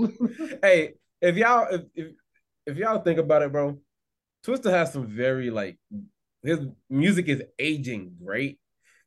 hey, 0.62 0.93
if 1.22 1.36
y'all 1.36 1.67
if, 1.72 1.82
if 1.95 2.08
if 2.65 2.78
y'all 2.78 3.02
think 3.02 3.19
about 3.19 3.41
it, 3.41 3.52
bro, 3.52 3.80
Twista 4.45 4.72
has 4.72 4.93
some 4.93 5.08
very 5.08 5.50
like 5.50 5.78
his 6.43 6.60
music 6.89 7.28
is 7.28 7.43
aging 7.58 8.15
great. 8.24 8.60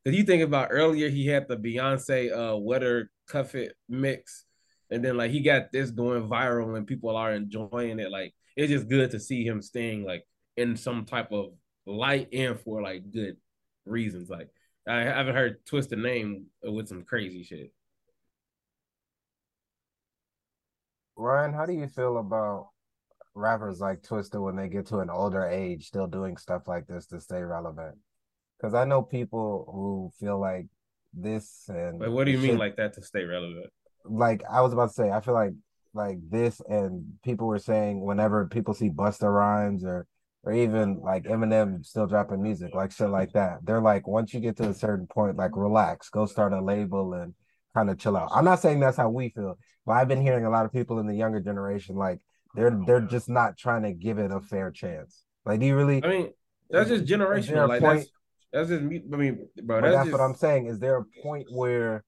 Cause 0.05 0.13
you 0.15 0.23
think 0.23 0.43
about 0.43 0.67
earlier, 0.71 1.09
he 1.09 1.27
had 1.27 1.47
the 1.47 1.57
Beyonce 1.57 2.31
uh 2.31 2.57
Wetter 2.57 3.09
Cuff 3.27 3.55
It 3.55 3.73
mix, 3.87 4.45
and 4.93 5.03
then 5.03 5.17
like 5.17 5.31
he 5.31 5.41
got 5.41 5.71
this 5.71 5.89
going 5.89 6.29
viral 6.29 6.77
and 6.77 6.85
people 6.85 7.15
are 7.15 7.33
enjoying 7.33 7.99
it. 7.99 8.11
Like 8.11 8.33
it's 8.55 8.71
just 8.71 8.87
good 8.87 9.11
to 9.11 9.19
see 9.19 9.43
him 9.43 9.61
staying 9.61 10.05
like 10.05 10.23
in 10.55 10.77
some 10.77 11.05
type 11.05 11.31
of 11.31 11.47
light 11.85 12.29
and 12.31 12.59
for 12.59 12.81
like 12.81 13.11
good 13.11 13.37
reasons. 13.85 14.29
Like 14.29 14.49
I 14.87 15.01
haven't 15.01 15.35
heard 15.35 15.65
Twista 15.65 15.97
name 15.97 16.45
with 16.61 16.87
some 16.87 17.03
crazy 17.03 17.43
shit. 17.43 17.73
Ryan, 21.15 21.53
how 21.53 21.65
do 21.65 21.73
you 21.73 21.87
feel 21.87 22.17
about 22.17 22.69
rappers 23.33 23.79
like 23.79 24.03
Twista 24.03 24.41
when 24.41 24.55
they 24.55 24.67
get 24.67 24.87
to 24.87 24.99
an 24.99 25.09
older 25.09 25.47
age 25.47 25.87
still 25.87 26.07
doing 26.07 26.37
stuff 26.37 26.67
like 26.67 26.85
this 26.85 27.07
to 27.07 27.19
stay 27.19 27.41
relevant? 27.41 27.97
Because 28.57 28.75
I 28.75 28.85
know 28.85 29.01
people 29.01 29.69
who 29.71 30.11
feel 30.19 30.39
like 30.39 30.67
this 31.13 31.65
and 31.67 31.99
Like, 31.99 32.09
what 32.09 32.25
do 32.25 32.31
you 32.31 32.37
mean 32.37 32.57
like 32.57 32.77
that 32.77 32.93
to 32.93 33.01
stay 33.01 33.23
relevant? 33.23 33.71
Like 34.05 34.43
I 34.49 34.61
was 34.61 34.73
about 34.73 34.87
to 34.87 34.93
say, 34.93 35.11
I 35.11 35.21
feel 35.21 35.33
like 35.33 35.53
like 35.93 36.17
this 36.29 36.59
and 36.67 37.05
people 37.23 37.47
were 37.47 37.59
saying 37.59 38.03
whenever 38.03 38.47
people 38.47 38.73
see 38.73 38.89
Busta 38.89 39.31
Rhymes 39.31 39.83
or 39.83 40.07
or 40.43 40.53
even 40.53 40.99
like 41.01 41.23
Eminem 41.23 41.85
still 41.85 42.07
dropping 42.07 42.41
music, 42.41 42.73
like 42.75 42.91
shit 42.91 43.09
like 43.09 43.31
that. 43.33 43.59
They're 43.63 43.81
like, 43.81 44.07
once 44.07 44.33
you 44.33 44.39
get 44.39 44.57
to 44.57 44.69
a 44.69 44.73
certain 44.73 45.07
point, 45.07 45.37
like 45.37 45.55
relax, 45.55 46.09
go 46.09 46.25
start 46.25 46.51
a 46.51 46.61
label 46.61 47.13
and 47.13 47.33
kind 47.73 47.89
of 47.89 47.97
chill 47.97 48.17
out. 48.17 48.29
I'm 48.33 48.43
not 48.43 48.59
saying 48.59 48.79
that's 48.79 48.97
how 48.97 49.09
we 49.09 49.29
feel, 49.29 49.57
but 49.85 49.93
I've 49.93 50.07
been 50.07 50.21
hearing 50.21 50.45
a 50.45 50.49
lot 50.49 50.65
of 50.65 50.73
people 50.73 50.99
in 50.99 51.07
the 51.07 51.15
younger 51.15 51.39
generation 51.39 51.95
like 51.95 52.19
they're 52.55 52.77
they're 52.85 53.01
just 53.01 53.29
not 53.29 53.57
trying 53.57 53.83
to 53.83 53.93
give 53.93 54.19
it 54.19 54.31
a 54.31 54.39
fair 54.39 54.71
chance. 54.71 55.23
Like, 55.45 55.59
do 55.59 55.65
you 55.65 55.75
really? 55.75 56.03
I 56.03 56.07
mean, 56.07 56.33
that's 56.69 56.89
just 56.89 57.05
generational. 57.05 57.67
Like 57.67 57.81
point- 57.81 57.99
that's 57.99 58.09
that's 58.51 58.69
just 58.69 58.83
me. 58.83 59.01
I 59.11 59.15
mean, 59.15 59.47
bro, 59.63 59.81
But 59.81 59.81
that's, 59.81 59.95
that's 59.95 60.09
just, 60.09 60.19
what 60.19 60.23
I'm 60.23 60.35
saying. 60.35 60.67
Is 60.67 60.79
there 60.79 60.97
a 60.97 61.05
point 61.23 61.47
where, 61.49 62.03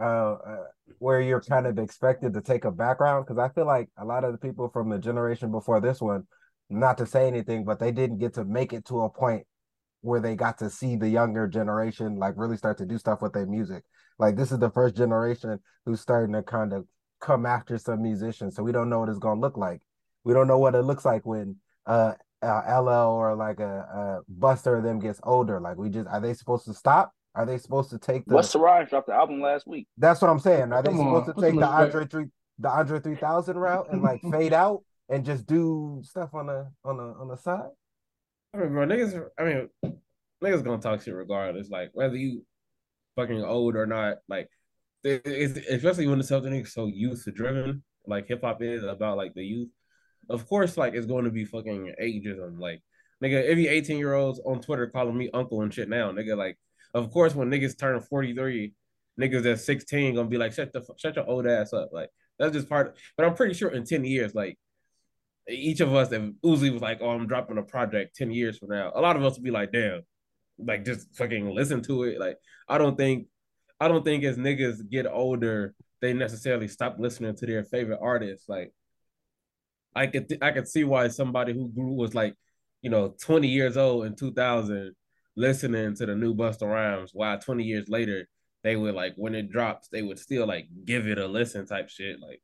uh, 0.00 0.32
uh, 0.34 0.64
where 0.98 1.20
you're 1.20 1.40
kind 1.40 1.66
of 1.66 1.78
expected 1.78 2.34
to 2.34 2.40
take 2.40 2.64
a 2.64 2.70
background? 2.70 3.26
Because 3.26 3.38
I 3.38 3.52
feel 3.52 3.66
like 3.66 3.88
a 3.98 4.04
lot 4.04 4.24
of 4.24 4.32
the 4.32 4.38
people 4.38 4.68
from 4.68 4.88
the 4.88 4.98
generation 4.98 5.50
before 5.50 5.80
this 5.80 6.00
one, 6.00 6.26
not 6.70 6.98
to 6.98 7.06
say 7.06 7.26
anything, 7.26 7.64
but 7.64 7.78
they 7.78 7.92
didn't 7.92 8.18
get 8.18 8.34
to 8.34 8.44
make 8.44 8.72
it 8.72 8.84
to 8.86 9.02
a 9.02 9.10
point 9.10 9.46
where 10.02 10.20
they 10.20 10.36
got 10.36 10.58
to 10.58 10.70
see 10.70 10.96
the 10.96 11.08
younger 11.08 11.48
generation 11.48 12.16
like 12.16 12.34
really 12.36 12.56
start 12.56 12.78
to 12.78 12.86
do 12.86 12.98
stuff 12.98 13.22
with 13.22 13.32
their 13.32 13.46
music. 13.46 13.82
Like 14.18 14.36
this 14.36 14.52
is 14.52 14.58
the 14.58 14.70
first 14.70 14.96
generation 14.96 15.58
who's 15.84 16.00
starting 16.00 16.34
to 16.34 16.42
kind 16.42 16.72
of 16.72 16.86
come 17.20 17.46
after 17.46 17.78
some 17.78 18.02
musicians, 18.02 18.56
so 18.56 18.62
we 18.62 18.72
don't 18.72 18.88
know 18.88 19.00
what 19.00 19.08
it's 19.08 19.18
gonna 19.18 19.40
look 19.40 19.56
like. 19.56 19.82
We 20.24 20.32
don't 20.32 20.48
know 20.48 20.58
what 20.58 20.74
it 20.74 20.82
looks 20.82 21.04
like 21.04 21.26
when 21.26 21.56
uh 21.86 22.12
uh, 22.42 22.80
LL 22.80 23.10
or 23.10 23.34
like 23.34 23.60
a, 23.60 23.64
a 23.64 24.32
Busta 24.38 24.76
of 24.78 24.84
them 24.84 24.98
gets 25.00 25.20
older. 25.22 25.60
Like 25.60 25.76
we 25.76 25.88
just 25.88 26.08
are 26.08 26.20
they 26.20 26.34
supposed 26.34 26.66
to 26.66 26.74
stop? 26.74 27.12
Are 27.36 27.46
they 27.46 27.58
supposed 27.58 27.90
to 27.90 27.98
take 27.98 28.24
the? 28.24 28.34
What's 28.34 28.52
the 28.52 28.58
Rhymes 28.58 28.90
dropped 28.90 29.08
the 29.08 29.14
album 29.14 29.40
last 29.40 29.66
week? 29.66 29.86
That's 29.98 30.20
what 30.20 30.30
I'm 30.30 30.40
saying. 30.40 30.72
Are 30.72 30.82
they 30.82 30.88
Come 30.88 30.98
supposed 30.98 31.22
on, 31.22 31.26
to 31.26 31.32
put 31.34 31.42
take 31.42 31.54
the 31.54 31.60
respect. 31.60 31.80
Andre 31.80 32.06
three 32.06 32.24
the 32.58 32.70
Andre 32.70 33.00
three 33.00 33.16
thousand 33.16 33.58
route 33.58 33.88
and 33.92 34.02
like 34.02 34.20
fade 34.32 34.54
out 34.54 34.82
and 35.08 35.24
just 35.24 35.46
do 35.46 36.00
stuff 36.02 36.30
on 36.34 36.46
the 36.46 36.70
on 36.84 36.96
the 36.96 37.02
on 37.02 37.28
the 37.28 37.36
side? 37.36 37.68
I 38.54 38.58
mean, 38.58 38.70
bro, 38.70 38.86
niggas. 38.86 39.22
I 39.38 39.44
mean, 39.44 39.68
niggas 40.42 40.64
gonna 40.64 40.80
talk 40.80 41.02
shit 41.02 41.14
regardless. 41.14 41.68
Like 41.68 41.90
whether 41.92 42.16
you 42.16 42.42
fucking 43.16 43.42
old 43.44 43.74
or 43.74 43.86
not. 43.86 44.18
Like, 44.28 44.48
it's, 45.02 45.58
especially 45.68 46.06
when 46.06 46.20
it's 46.20 46.28
something 46.28 46.64
so 46.66 46.86
youth 46.86 47.26
driven. 47.34 47.82
Like 48.06 48.28
hip 48.28 48.42
hop 48.42 48.62
is 48.62 48.84
about 48.84 49.16
like 49.16 49.34
the 49.34 49.44
youth. 49.44 49.70
Of 50.28 50.48
course, 50.48 50.76
like 50.76 50.94
it's 50.94 51.06
going 51.06 51.24
to 51.24 51.30
be 51.30 51.44
fucking 51.44 51.94
ageism. 52.00 52.60
Like, 52.60 52.82
nigga, 53.22 53.44
every 53.44 53.66
eighteen 53.66 53.98
year 53.98 54.14
olds 54.14 54.40
on 54.44 54.60
Twitter 54.60 54.86
calling 54.86 55.16
me 55.16 55.30
uncle 55.34 55.62
and 55.62 55.74
shit 55.74 55.88
now. 55.88 56.12
Nigga, 56.12 56.36
like, 56.36 56.56
of 56.96 57.10
course, 57.10 57.34
when 57.34 57.50
niggas 57.50 57.78
turn 57.78 58.00
forty 58.00 58.34
three, 58.34 58.74
niggas 59.20 59.50
at 59.50 59.60
sixteen 59.60 60.14
gonna 60.14 60.28
be 60.28 60.38
like, 60.38 60.52
shut 60.52 60.72
the 60.72 60.84
shut 60.98 61.16
your 61.16 61.28
old 61.28 61.46
ass 61.46 61.72
up. 61.72 61.90
Like, 61.92 62.10
that's 62.38 62.54
just 62.54 62.68
part. 62.68 62.96
but 63.16 63.26
I'm 63.26 63.34
pretty 63.34 63.54
sure 63.54 63.70
in 63.70 63.84
ten 63.84 64.04
years, 64.04 64.34
like 64.34 64.58
each 65.48 65.80
of 65.80 65.94
us, 65.94 66.08
that 66.08 66.20
Uzi 66.42 66.72
was 66.72 66.82
like, 66.82 66.98
"Oh, 67.00 67.10
I'm 67.10 67.26
dropping 67.26 67.58
a 67.58 67.62
project 67.62 68.16
ten 68.16 68.30
years 68.30 68.58
from 68.58 68.70
now," 68.70 68.92
a 68.94 69.00
lot 69.00 69.16
of 69.16 69.24
us 69.24 69.34
would 69.34 69.44
be 69.44 69.50
like, 69.50 69.72
"Damn, 69.72 70.02
like 70.58 70.84
just 70.84 71.14
fucking 71.16 71.50
listen 71.50 71.82
to 71.82 72.04
it. 72.04 72.20
Like 72.20 72.38
I 72.68 72.78
don't 72.78 72.96
think 72.96 73.28
I 73.80 73.88
don't 73.88 74.04
think 74.04 74.24
as 74.24 74.38
niggas 74.38 74.88
get 74.90 75.06
older, 75.06 75.74
they 76.00 76.12
necessarily 76.12 76.68
stop 76.68 76.96
listening 76.98 77.36
to 77.36 77.46
their 77.46 77.64
favorite 77.64 78.00
artists. 78.02 78.48
Like 78.48 78.72
I 79.94 80.06
could 80.06 80.28
th- 80.28 80.42
I 80.42 80.52
could 80.52 80.68
see 80.68 80.84
why 80.84 81.08
somebody 81.08 81.52
who 81.52 81.68
grew 81.68 81.92
was 81.94 82.14
like, 82.14 82.34
you 82.82 82.90
know, 82.90 83.14
20 83.22 83.48
years 83.48 83.76
old 83.76 84.06
in 84.06 84.16
2000 84.16 84.94
listening 85.36 85.94
to 85.94 86.06
the 86.06 86.14
new 86.14 86.34
Busta 86.34 86.68
Rhymes, 86.68 87.10
why 87.12 87.36
20 87.36 87.62
years 87.62 87.88
later 87.88 88.26
they 88.64 88.76
would 88.76 88.94
like 88.94 89.14
when 89.16 89.34
it 89.34 89.50
drops, 89.50 89.88
they 89.88 90.02
would 90.02 90.18
still 90.18 90.46
like 90.46 90.66
give 90.84 91.06
it 91.06 91.18
a 91.18 91.26
listen 91.26 91.66
type 91.66 91.88
shit. 91.88 92.20
Like 92.20 92.40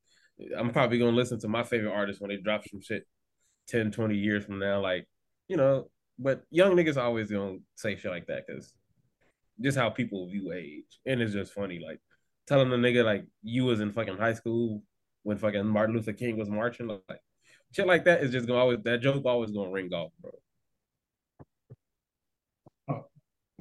I'm 0.56 0.70
probably 0.70 0.98
gonna 0.98 1.16
listen 1.16 1.40
to 1.40 1.48
my 1.48 1.64
favorite 1.64 1.92
artist 1.92 2.20
when 2.20 2.30
they 2.30 2.36
drop 2.36 2.62
some 2.68 2.80
shit 2.80 3.06
10, 3.68 3.90
20 3.90 4.14
years 4.14 4.44
from 4.44 4.58
now. 4.58 4.80
Like, 4.80 5.06
you 5.48 5.56
know, 5.56 5.90
but 6.18 6.42
young 6.50 6.76
niggas 6.76 6.96
always 6.96 7.30
gonna 7.30 7.58
say 7.74 7.96
shit 7.96 8.10
like 8.10 8.26
that 8.26 8.46
because 8.46 8.74
just 9.60 9.78
how 9.78 9.90
people 9.90 10.28
view 10.28 10.52
age. 10.52 11.00
And 11.06 11.20
it's 11.20 11.32
just 11.32 11.52
funny, 11.52 11.80
like 11.84 12.00
telling 12.46 12.70
the 12.70 12.76
nigga 12.76 13.04
like 13.04 13.24
you 13.42 13.64
was 13.64 13.80
in 13.80 13.92
fucking 13.92 14.18
high 14.18 14.34
school 14.34 14.82
when 15.22 15.38
fucking 15.38 15.66
Martin 15.66 15.94
Luther 15.94 16.12
King 16.12 16.36
was 16.36 16.50
marching, 16.50 16.88
like 16.88 17.20
shit 17.72 17.86
like 17.86 18.04
that 18.04 18.22
is 18.22 18.32
just 18.32 18.46
gonna 18.46 18.60
always 18.60 18.78
that 18.84 19.00
joke 19.00 19.24
always 19.24 19.50
gonna 19.50 19.70
ring 19.70 19.92
off, 19.92 20.12
bro. 20.20 20.32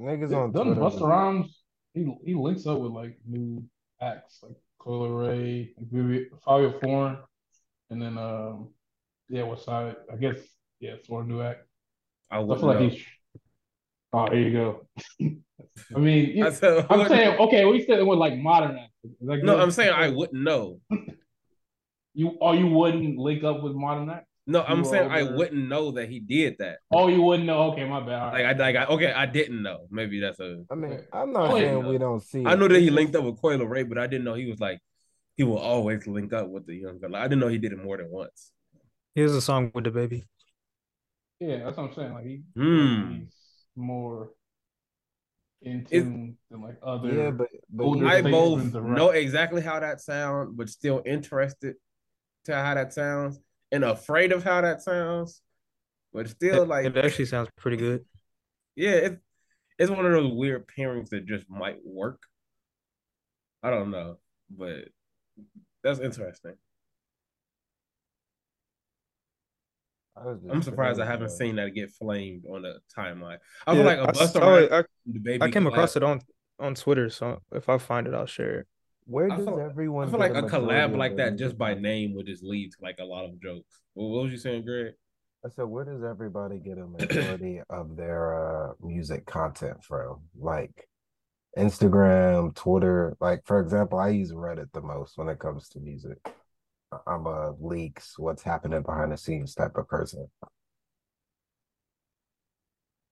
Niggas 0.00 0.34
on 0.34 0.52
Doesn't 0.52 0.74
Twitter. 0.74 0.80
Busta 0.80 1.08
Rhymes 1.08 1.62
he 1.94 2.14
he 2.24 2.34
links 2.34 2.66
up 2.66 2.80
with 2.80 2.92
like 2.92 3.16
new 3.26 3.64
acts 4.00 4.40
like 4.42 4.56
Coi 4.78 5.08
Leray, 5.08 5.68
Fabio 6.44 6.78
Foreign, 6.80 7.18
and 7.90 8.00
then 8.00 8.18
um 8.18 8.70
yeah, 9.28 9.42
what's 9.44 9.64
side? 9.64 9.96
I 10.12 10.16
guess 10.16 10.36
yeah, 10.80 10.92
it's 10.92 11.08
one 11.08 11.28
new 11.28 11.42
act. 11.42 11.64
I 12.30 12.38
I 12.38 12.40
feel 12.40 12.56
like 12.56 12.80
know. 12.80 12.88
he's. 12.88 13.02
Oh, 14.14 14.28
there 14.28 14.40
you 14.40 14.52
go. 14.52 14.86
I 15.96 15.98
mean, 15.98 16.42
I 16.42 16.50
said, 16.50 16.86
I'm 16.90 17.08
saying 17.08 17.38
okay. 17.40 17.64
We 17.64 17.84
said 17.84 17.98
it 17.98 18.06
with 18.06 18.18
like 18.18 18.36
modern 18.36 18.76
that 19.20 19.42
no. 19.42 19.58
I'm 19.58 19.70
saying 19.70 19.92
I 19.92 20.10
wouldn't 20.10 20.42
know. 20.42 20.80
you. 22.14 22.36
Oh, 22.40 22.52
you 22.52 22.66
wouldn't 22.66 23.18
link 23.18 23.44
up 23.44 23.62
with 23.62 23.74
modern 23.74 24.10
actors. 24.10 24.26
No, 24.46 24.62
I'm 24.64 24.78
You 24.78 24.84
saying 24.86 25.10
I 25.10 25.22
wouldn't 25.22 25.68
know 25.68 25.92
that 25.92 26.08
he 26.08 26.18
did 26.18 26.56
that. 26.58 26.78
Oh, 26.90 27.06
you 27.08 27.22
wouldn't 27.22 27.46
know. 27.46 27.72
Okay, 27.72 27.84
my 27.88 28.00
bad. 28.00 28.22
All 28.22 28.32
Like. 28.32 28.44
I 28.44 28.52
like 28.52 28.76
I, 28.76 28.84
okay, 28.86 29.12
I 29.12 29.24
didn't 29.26 29.62
know. 29.62 29.86
Maybe 29.90 30.18
that's 30.20 30.40
a. 30.40 30.64
I 30.70 30.74
mean, 30.74 31.00
I'm 31.12 31.32
not 31.32 31.50
yeah. 31.56 31.62
saying 31.62 31.86
we 31.86 31.96
don't 31.98 32.20
see. 32.20 32.44
I 32.44 32.54
it. 32.54 32.58
know 32.58 32.66
that 32.66 32.80
he 32.80 32.90
linked 32.90 33.14
up 33.14 33.22
with 33.24 33.40
Coi 33.40 33.56
Leray, 33.56 33.88
but 33.88 33.98
I 33.98 34.06
didn't 34.08 34.24
know 34.24 34.34
he 34.34 34.46
was 34.50 34.58
like 34.58 34.80
he 35.36 35.44
will 35.44 35.58
always 35.58 36.06
link 36.08 36.32
up 36.32 36.48
with 36.48 36.66
the 36.66 36.74
young 36.74 36.98
girl. 36.98 37.14
I 37.14 37.22
didn't 37.24 37.38
know 37.38 37.48
he 37.48 37.58
did 37.58 37.72
it 37.72 37.82
more 37.82 37.96
than 37.96 38.10
once. 38.10 38.50
Here's 39.14 39.32
a 39.34 39.40
song 39.40 39.70
with 39.74 39.84
the 39.84 39.90
baby. 39.92 40.24
yeah, 41.38 41.64
that's 41.64 41.76
what 41.76 41.90
I'm 41.90 41.94
saying. 41.94 42.12
Like 42.14 42.24
he, 42.26 42.42
Hmm. 42.56 43.12
he's 43.12 43.34
more 43.76 44.30
in 45.62 45.86
It- 45.90 46.02
tune 46.02 46.36
than 46.50 46.62
like 46.62 46.78
other. 46.82 47.12
Yeah, 47.14 47.30
but 47.30 47.48
but 47.70 47.84
older 47.84 48.06
I 48.08 48.22
both 48.22 48.74
know 48.74 49.10
exactly 49.10 49.62
how 49.62 49.78
that 49.78 50.00
sounds, 50.00 50.50
but 50.52 50.68
still 50.68 51.00
interested 51.06 51.76
to 52.46 52.54
how 52.56 52.74
that 52.74 52.92
sounds 52.92 53.38
and 53.72 53.84
afraid 53.84 54.32
of 54.32 54.44
how 54.44 54.62
that 54.62 54.82
sounds, 54.82 55.42
but 56.12 56.28
still 56.28 56.64
It, 56.64 56.66
like 56.66 56.94
it 56.94 56.96
actually 56.96 57.26
sounds 57.26 57.48
pretty 57.56 57.76
good. 57.76 58.04
yeah, 58.76 58.90
it's 58.92 59.16
it's 59.78 59.90
one 59.90 60.06
of 60.06 60.12
those 60.12 60.32
weird 60.32 60.66
pairings 60.68 61.10
that 61.10 61.26
just 61.26 61.48
might 61.50 61.78
work. 61.84 62.22
I 63.62 63.70
don't 63.70 63.90
know, 63.90 64.18
but 64.50 64.88
that's 65.82 66.00
interesting. 66.00 66.56
I 70.16 70.24
was 70.26 70.38
I'm 70.50 70.62
surprised 70.62 71.00
I 71.00 71.06
haven't 71.06 71.30
seen 71.30 71.56
that 71.56 71.74
get 71.74 71.90
flamed 71.90 72.44
on 72.46 72.62
the 72.62 72.80
timeline. 72.96 73.38
I 73.66 73.74
Yeah, 73.74 73.74
feel 73.74 73.84
like 73.84 73.98
a 73.98 74.06
I 74.06 74.12
Busta 74.12 74.42
saw 74.42 74.56
it. 74.58 74.72
I, 74.72 74.84
the 75.06 75.18
baby 75.18 75.48
I 75.48 75.48
came 75.48 75.66
across 75.66 75.96
it 75.96 76.02
on 76.02 76.22
on 76.58 76.74
Twitter, 76.74 77.10
so 77.10 77.42
if 77.52 77.68
I 77.68 77.78
find 77.78 78.06
it, 78.06 78.14
I'll 78.14 78.26
share 78.26 78.60
it. 78.60 78.68
Where 79.06 79.30
I 79.32 79.36
does 79.36 79.46
feel- 79.46 79.60
everyone? 79.60 80.08
I 80.08 80.10
feel 80.10 80.20
like 80.20 80.34
a 80.34 80.42
collab 80.42 80.96
like 80.96 81.16
that 81.16 81.36
just 81.36 81.58
by 81.58 81.74
name 81.74 82.14
would 82.14 82.26
just 82.26 82.42
lead 82.42 82.72
to 82.72 82.76
like 82.82 82.98
a 83.00 83.04
lot 83.04 83.24
of 83.24 83.40
jokes. 83.40 83.80
Well, 83.94 84.10
what 84.10 84.24
was 84.24 84.32
you 84.32 84.38
saying, 84.38 84.64
Greg? 84.64 84.94
I 85.44 85.48
said, 85.48 85.64
where 85.64 85.84
does 85.84 86.04
everybody 86.04 86.58
get 86.60 86.78
a 86.78 86.86
majority 86.86 87.60
of 87.70 87.96
their 87.96 88.70
uh, 88.70 88.72
music 88.80 89.26
content 89.26 89.82
from? 89.82 90.20
Like 90.38 90.88
Instagram, 91.58 92.54
Twitter. 92.54 93.16
Like 93.20 93.42
for 93.44 93.58
example, 93.60 93.98
I 93.98 94.10
use 94.10 94.32
Reddit 94.32 94.70
the 94.72 94.80
most 94.82 95.18
when 95.18 95.28
it 95.28 95.40
comes 95.40 95.68
to 95.70 95.80
music. 95.80 96.18
I'm 97.06 97.26
a 97.26 97.54
leaks, 97.58 98.18
what's 98.18 98.42
happening 98.42 98.82
behind 98.82 99.12
the 99.12 99.16
scenes 99.16 99.54
type 99.54 99.76
of 99.76 99.88
person. 99.88 100.28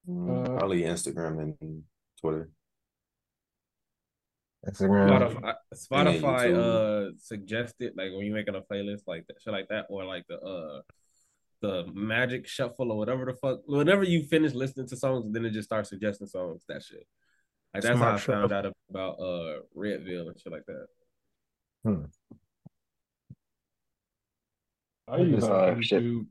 Uh, 0.09 0.42
Probably 0.59 0.83
Instagram 0.83 1.40
and 1.61 1.83
Twitter. 2.20 2.50
Instagram. 4.68 5.09
Spotify, 5.09 5.55
And 5.70 6.20
Spotify 6.20 6.55
uh 6.55 7.12
suggested 7.18 7.94
like 7.96 8.12
when 8.12 8.27
you're 8.27 8.35
making 8.35 8.55
a 8.55 8.61
playlist 8.61 9.03
like 9.07 9.27
that, 9.29 9.40
shit 9.42 9.53
like 9.53 9.68
that, 9.68 9.87
or 9.88 10.05
like 10.05 10.27
the 10.29 10.38
uh 10.38 10.81
the 11.62 11.87
magic 11.92 12.46
shuffle 12.46 12.92
or 12.92 12.99
whatever 12.99 13.25
the 13.25 13.35
fuck. 13.35 13.61
Whenever 13.66 14.05
you 14.05 14.23
finish 14.23 14.53
listening 14.53 14.88
to 14.88 14.96
songs, 14.96 15.33
then 15.33 15.44
it 15.44 15.51
just 15.51 15.68
starts 15.68 15.90
suggesting 15.90 16.27
songs. 16.27 16.62
That 16.68 16.83
shit. 16.83 17.07
Like 17.73 17.83
that's 17.83 17.99
how 17.99 18.12
I 18.12 18.18
Smart 18.18 18.51
found 18.51 18.53
out 18.53 18.73
about 18.90 19.20
uh 19.20 19.61
Redville 19.75 20.29
and 20.29 20.40
shit 20.40 20.53
like 20.53 20.66
that. 20.66 20.87
Hmm. 21.85 22.05
I 25.09 25.16
use 25.18 25.44
uh, 25.44 25.53
uh, 25.53 25.81
shit. 25.81 26.03
YouTube, 26.03 26.27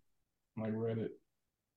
like 0.58 0.74
Reddit. 0.74 1.10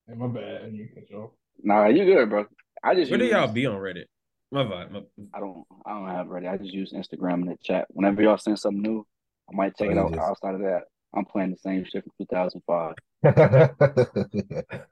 Hey, 0.07 0.15
my 0.15 0.27
bad. 0.27 0.61
I 0.61 0.65
didn't 0.65 0.91
cut 0.93 1.09
you 1.09 1.17
off. 1.17 1.31
Nah, 1.61 1.87
you 1.87 2.05
good, 2.05 2.29
bro. 2.29 2.45
I 2.83 2.95
just 2.95 3.09
Where 3.09 3.19
do 3.19 3.25
y'all 3.25 3.47
be 3.47 3.65
on 3.65 3.77
Reddit? 3.77 4.05
My 4.53 4.63
vibe. 4.63 4.91
My, 4.91 5.01
I 5.33 5.39
don't 5.39 5.65
I 5.85 5.93
don't 5.93 6.07
have 6.09 6.27
Reddit. 6.27 6.49
I 6.49 6.57
just 6.57 6.71
use 6.73 6.93
Instagram 6.93 7.33
and 7.41 7.49
the 7.49 7.57
chat. 7.63 7.87
Whenever 7.89 8.21
y'all 8.21 8.37
send 8.37 8.59
something 8.59 8.81
new, 8.81 9.05
I 9.51 9.55
might 9.55 9.75
check 9.75 9.89
Oh, 9.89 9.91
it 9.91 9.97
out. 9.97 10.09
just- 10.13 10.21
Outside 10.21 10.53
of 10.55 10.61
that, 10.61 10.83
I'm 11.15 11.25
playing 11.25 11.51
the 11.51 11.57
same 11.57 11.83
shit 11.85 12.03
from 12.03 12.11
2005. 12.19 12.95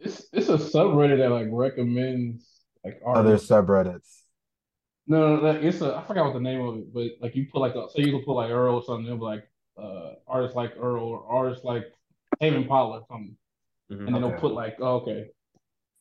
It's 0.00 0.26
it's 0.32 0.48
a 0.48 0.58
subreddit 0.58 1.18
that 1.18 1.30
like 1.30 1.46
recommends 1.50 2.44
like 2.84 3.00
Other 3.06 3.36
subreddits. 3.36 4.22
No, 5.06 5.36
no, 5.36 5.52
no, 5.52 5.58
it's 5.60 5.80
a 5.80 5.94
I 5.96 6.02
forgot 6.02 6.24
what 6.26 6.34
the 6.34 6.40
name 6.40 6.60
of 6.60 6.76
it, 6.78 6.92
but 6.92 7.06
like 7.20 7.34
you 7.36 7.46
put 7.50 7.60
like 7.60 7.74
a 7.74 7.86
say 7.90 8.02
you 8.02 8.10
can 8.12 8.22
put 8.22 8.34
like 8.34 8.50
Earl 8.50 8.74
or 8.76 8.82
something, 8.82 9.06
it'll 9.06 9.18
be 9.18 9.24
like 9.24 9.48
uh 9.80 10.14
artists 10.26 10.56
like 10.56 10.72
Earl 10.76 11.04
or 11.04 11.24
artists 11.26 11.64
like 11.64 11.84
Haven 12.40 12.62
Impala 12.62 12.98
or 13.00 13.04
something, 13.08 13.36
Mhm. 13.90 14.06
and 14.06 14.14
then 14.14 14.22
they'll 14.22 14.38
put 14.40 14.52
like 14.52 14.76
oh, 14.80 14.96
okay. 14.96 15.30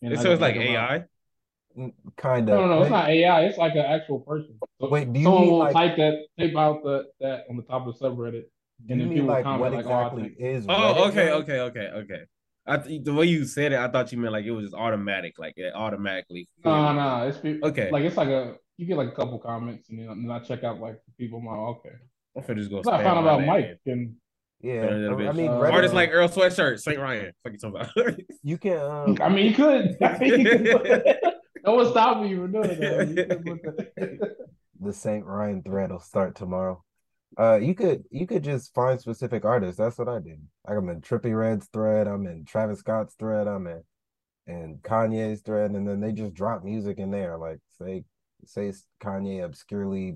And 0.01 0.11
It 0.11 0.19
I 0.19 0.21
says 0.23 0.31
just 0.39 0.41
like 0.41 0.55
AI. 0.55 0.95
out. 0.95 1.01
AI. 1.77 1.91
Kind 2.17 2.45
No, 2.47 2.53
of. 2.63 2.69
no, 2.69 2.75
no, 2.75 2.81
it's 2.81 2.91
not 2.91 3.09
AI. 3.09 3.43
It's 3.45 3.57
like 3.57 3.73
an 3.73 3.79
actual 3.85 4.19
person. 4.19 4.57
So 4.81 4.89
Wait, 4.89 5.11
do 5.11 5.19
you 5.19 5.25
someone 5.25 5.41
mean 5.43 5.51
will 5.51 5.59
like- 5.59 5.73
type 5.73 5.97
that, 5.97 6.25
type 6.39 6.55
out 6.55 6.83
the 6.83 7.05
that 7.21 7.43
on 7.49 7.57
the 7.57 7.63
top 7.63 7.87
of 7.87 7.97
the 7.97 8.05
subreddit. 8.05 8.43
And 8.89 8.99
you 8.99 9.05
then 9.05 9.09
mean 9.09 9.13
people 9.19 9.27
like 9.27 9.43
comment 9.43 9.61
what 9.61 9.73
like, 9.73 9.85
oh, 9.85 9.89
I 9.91 10.01
exactly 10.01 10.23
think- 10.23 10.35
is 10.39 10.65
Oh, 10.69 11.07
okay, 11.09 11.25
now? 11.27 11.33
okay, 11.35 11.59
okay, 11.59 11.87
okay. 11.95 12.21
I 12.65 12.77
th- 12.77 13.03
the 13.03 13.13
way 13.13 13.25
you 13.25 13.45
said 13.45 13.73
it, 13.73 13.79
I 13.79 13.87
thought 13.89 14.11
you 14.11 14.17
meant 14.17 14.31
like 14.33 14.45
it 14.45 14.51
was 14.51 14.65
just 14.65 14.75
automatic, 14.75 15.33
like 15.37 15.53
it 15.57 15.73
automatically. 15.75 16.47
No, 16.63 16.93
no, 16.93 17.27
it's 17.27 17.37
people. 17.37 17.69
Okay. 17.69 17.91
Like 17.91 18.03
it's 18.05 18.15
like 18.17 18.29
a 18.29 18.55
you 18.77 18.85
get 18.87 18.97
like 18.97 19.09
a 19.09 19.11
couple 19.11 19.37
comments 19.39 19.89
and 19.89 19.99
then, 19.99 20.07
and 20.09 20.23
then 20.23 20.31
I 20.31 20.39
check 20.39 20.63
out 20.63 20.79
like 20.79 20.95
the 21.05 21.11
people. 21.17 21.39
I'm 21.39 21.45
like, 21.45 21.57
okay. 21.77 21.95
I'm 22.35 22.43
finna 22.43 22.57
just 22.59 22.69
go. 22.71 22.77
That's 22.77 22.87
I 22.87 23.03
found 23.03 23.17
my 23.25 23.31
about 23.33 23.39
name. 23.41 23.47
Mike 23.47 23.79
and 23.85 24.15
Yeah, 24.61 24.87
Turn 24.87 25.03
it 25.03 25.07
a 25.07 25.11
I, 25.11 25.13
I 25.13 25.15
bitch. 25.31 25.35
mean, 25.35 25.47
Uh, 25.49 25.59
Reddit, 25.59 25.73
Artists 25.73 25.93
like 25.95 26.09
Earl 26.13 26.29
Sweatshirt, 26.29 26.79
Saint 26.79 26.99
Ryan. 26.99 27.31
Fuck 27.43 27.53
you 27.53 27.59
talking 27.59 27.81
about? 28.05 28.19
you 28.43 28.57
can. 28.57 28.77
Um, 28.79 29.17
I 29.21 29.29
mean, 29.29 29.45
you 29.47 29.53
could. 29.53 29.97
I 30.01 30.17
mean, 30.19 30.39
you 30.39 30.49
could 30.49 30.65
put- 30.81 31.17
no 31.63 31.75
one 31.75 31.89
stopped 31.89 32.21
me 32.21 32.35
from 32.35 32.51
doing 32.51 32.79
that. 32.79 34.35
The 34.79 34.93
Saint 34.93 35.25
Ryan 35.25 35.63
thread 35.63 35.91
will 35.91 35.99
start 35.99 36.35
tomorrow. 36.35 36.83
Uh, 37.37 37.55
you 37.55 37.73
could 37.73 38.03
you 38.11 38.27
could 38.27 38.43
just 38.43 38.73
find 38.73 38.99
specific 38.99 39.45
artists. 39.45 39.77
That's 39.77 39.97
what 39.97 40.09
I 40.09 40.19
did. 40.19 40.41
Like 40.67 40.77
I'm 40.77 40.89
in 40.89 41.01
Trippie 41.01 41.37
Redd's 41.37 41.67
thread. 41.67 42.07
I'm 42.07 42.27
in 42.27 42.45
Travis 42.45 42.79
Scott's 42.79 43.15
thread. 43.15 43.47
I'm 43.47 43.65
in 43.67 43.83
and 44.45 44.81
Kanye's 44.81 45.41
thread, 45.41 45.71
and 45.71 45.87
then 45.87 45.99
they 45.99 46.11
just 46.11 46.33
drop 46.33 46.63
music 46.63 46.97
in 46.97 47.11
there. 47.11 47.37
Like 47.37 47.59
say 47.79 48.03
say 48.45 48.73
Kanye 49.01 49.43
obscurely 49.43 50.15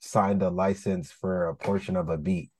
signed 0.00 0.42
a 0.42 0.50
license 0.50 1.10
for 1.10 1.48
a 1.48 1.54
portion 1.54 1.96
of 1.96 2.08
a 2.08 2.16
beat. 2.16 2.50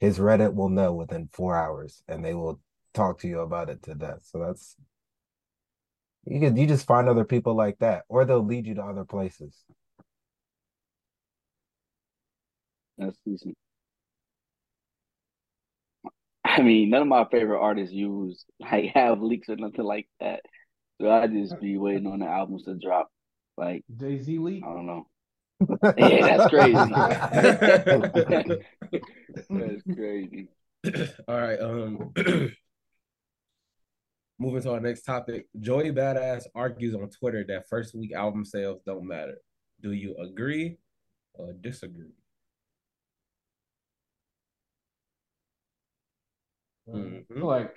His 0.00 0.18
Reddit 0.18 0.54
will 0.54 0.68
know 0.68 0.92
within 0.92 1.28
four 1.32 1.56
hours, 1.56 2.02
and 2.08 2.24
they 2.24 2.34
will 2.34 2.60
talk 2.94 3.18
to 3.20 3.28
you 3.28 3.40
about 3.40 3.68
it 3.68 3.82
to 3.84 3.94
death. 3.94 4.20
So 4.24 4.38
that's 4.38 4.76
you 6.30 6.40
could 6.40 6.58
you 6.58 6.66
just 6.66 6.86
find 6.86 7.08
other 7.08 7.24
people 7.24 7.54
like 7.54 7.78
that, 7.78 8.04
or 8.08 8.24
they'll 8.24 8.44
lead 8.44 8.66
you 8.66 8.74
to 8.74 8.82
other 8.82 9.04
places. 9.04 9.54
That's 12.98 13.16
decent. 13.24 13.56
I 16.44 16.62
mean, 16.62 16.90
none 16.90 17.02
of 17.02 17.08
my 17.08 17.24
favorite 17.30 17.60
artists 17.60 17.94
use 17.94 18.44
like 18.58 18.86
have 18.94 19.20
leaks 19.20 19.48
or 19.48 19.56
nothing 19.56 19.84
like 19.84 20.08
that. 20.20 20.40
So 21.00 21.10
I 21.10 21.26
just 21.28 21.60
be 21.60 21.78
waiting 21.78 22.06
on 22.06 22.20
the 22.20 22.26
albums 22.26 22.64
to 22.64 22.74
drop. 22.74 23.10
Like 23.56 23.84
Jay 23.96 24.20
Z 24.20 24.38
leak. 24.38 24.64
I 24.64 24.72
don't 24.72 24.86
know. 24.86 25.06
Yeah, 25.96 26.36
that's 26.36 26.50
crazy. 26.50 26.72
that's 29.50 29.82
crazy. 29.82 30.48
All 31.26 31.40
right. 31.40 31.60
Um. 31.60 32.12
moving 34.38 34.62
to 34.62 34.72
our 34.72 34.80
next 34.80 35.02
topic. 35.02 35.46
Joey 35.58 35.90
Badass 35.90 36.44
argues 36.54 36.94
on 36.94 37.08
Twitter 37.10 37.44
that 37.48 37.68
first 37.68 37.94
week 37.94 38.12
album 38.12 38.44
sales 38.44 38.80
don't 38.86 39.06
matter. 39.06 39.38
Do 39.80 39.92
you 39.92 40.16
agree 40.16 40.78
or 41.34 41.52
disagree? 41.52 42.12
I 46.88 46.96
Mhm. 46.96 47.42
like 47.42 47.74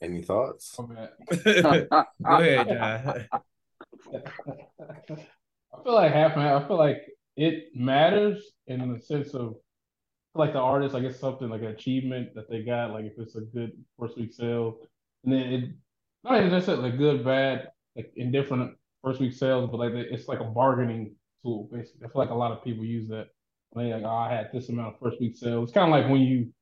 Any 0.00 0.22
thoughts? 0.22 0.76
I'm 0.78 0.88
Go 1.44 2.04
ahead, 2.28 2.68
John. 2.68 3.28
I 5.74 5.82
feel 5.82 5.94
like 5.94 6.12
half 6.12 6.36
and. 6.36 6.42
I 6.64 6.66
feel 6.68 6.76
like 6.76 6.98
it 7.36 7.74
matters 7.74 8.52
in 8.66 8.92
the 8.92 9.00
sense 9.00 9.34
of 9.34 9.56
like 10.34 10.52
the 10.52 10.58
artist, 10.58 10.94
I 10.94 11.00
guess 11.00 11.18
something 11.20 11.48
like 11.48 11.60
an 11.62 11.68
achievement 11.68 12.34
that 12.34 12.48
they 12.50 12.62
got, 12.62 12.90
like 12.92 13.04
if 13.04 13.12
it's 13.18 13.36
a 13.36 13.40
good 13.42 13.72
first 13.98 14.16
week 14.16 14.32
sale, 14.32 14.78
and 15.24 15.32
then 15.32 15.40
it 15.52 15.70
not 16.24 16.38
even 16.38 16.50
necessarily 16.50 16.90
good, 16.90 17.24
bad, 17.24 17.68
like 17.96 18.12
indifferent 18.16 18.76
first 19.02 19.20
week 19.20 19.32
sales, 19.32 19.68
but 19.70 19.78
like 19.78 19.92
it's 19.92 20.28
like 20.28 20.40
a 20.40 20.44
bargaining 20.44 21.14
tool. 21.42 21.68
Basically, 21.72 22.06
I 22.06 22.08
feel 22.08 22.22
like 22.22 22.30
a 22.30 22.34
lot 22.34 22.52
of 22.52 22.64
people 22.64 22.84
use 22.84 23.08
that. 23.08 23.28
They 23.74 23.92
like, 23.92 24.04
oh, 24.04 24.08
I 24.08 24.32
had 24.32 24.50
this 24.52 24.68
amount 24.68 24.94
of 24.94 25.00
first 25.00 25.20
week 25.20 25.36
sales. 25.36 25.68
It's 25.68 25.74
kind 25.74 25.92
of 25.92 25.98
like 25.98 26.10
when 26.10 26.20
you, 26.20 26.52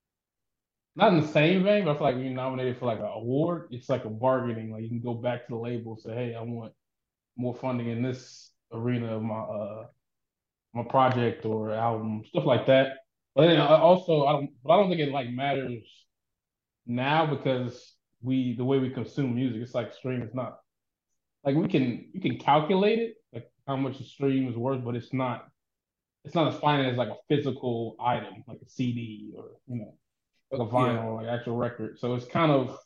not 0.97 1.13
in 1.13 1.21
the 1.21 1.27
same 1.27 1.65
vein, 1.65 1.85
but 1.85 1.93
I 1.93 1.95
feel 1.95 2.05
like 2.05 2.15
when 2.15 2.25
you're 2.25 2.35
nominated 2.35 2.79
for 2.79 2.87
like 2.87 3.01
an 3.01 3.11
award, 3.13 3.69
it's 3.71 3.89
like 3.89 4.05
a 4.05 4.11
bargaining. 4.11 4.73
Like 4.73 4.83
you 4.83 4.89
can 4.89 5.01
go 5.01 5.15
back 5.15 5.47
to 5.47 5.55
the 5.55 5.61
label, 5.61 5.93
and 5.93 6.01
say, 6.01 6.15
hey, 6.15 6.35
I 6.35 6.43
want 6.43 6.73
more 7.37 7.55
funding 7.55 7.89
in 7.89 8.03
this 8.03 8.51
arena 8.73 9.17
of 9.17 9.23
my 9.23 9.39
uh 9.39 9.87
my 10.73 10.85
project 10.85 11.45
or 11.45 11.73
album, 11.73 12.23
stuff 12.29 12.45
like 12.45 12.67
that. 12.67 12.93
But 13.35 13.47
then 13.47 13.61
also, 13.61 14.25
I 14.27 14.33
don't, 14.33 14.51
but 14.63 14.73
I 14.73 14.77
don't 14.77 14.89
think 14.89 15.01
it 15.01 15.13
like 15.13 15.31
matters 15.31 15.85
now 16.87 17.27
because 17.27 17.95
we 18.23 18.55
the 18.57 18.65
way 18.65 18.79
we 18.79 18.91
consume 18.91 19.35
music, 19.35 19.63
it's 19.63 19.75
like 19.75 19.95
stream 19.95 20.23
is 20.23 20.35
not 20.35 20.59
like 21.45 21.57
we 21.57 21.69
can 21.69 22.09
you 22.13 22.21
can 22.21 22.39
calculate 22.39 22.99
it 22.99 23.15
like 23.33 23.51
how 23.67 23.77
much 23.77 24.01
a 24.01 24.05
stream 24.05 24.49
is 24.49 24.57
worth, 24.57 24.85
but 24.85 24.95
it's 24.95 25.13
not 25.13 25.49
it's 26.25 26.35
not 26.35 26.53
as 26.53 26.61
fine 26.61 26.85
as 26.85 26.97
like 26.97 27.09
a 27.09 27.17
physical 27.29 27.97
item 28.01 28.45
like 28.47 28.59
a 28.65 28.69
CD 28.69 29.33
or 29.37 29.53
you 29.67 29.77
know 29.81 29.95
like 30.53 30.61
a 30.61 30.71
vinyl 30.71 31.05
or 31.05 31.23
like 31.23 31.29
actual 31.29 31.57
record. 31.57 31.99
So 31.99 32.15
it's 32.15 32.27
kind 32.27 32.53
of 32.53 32.77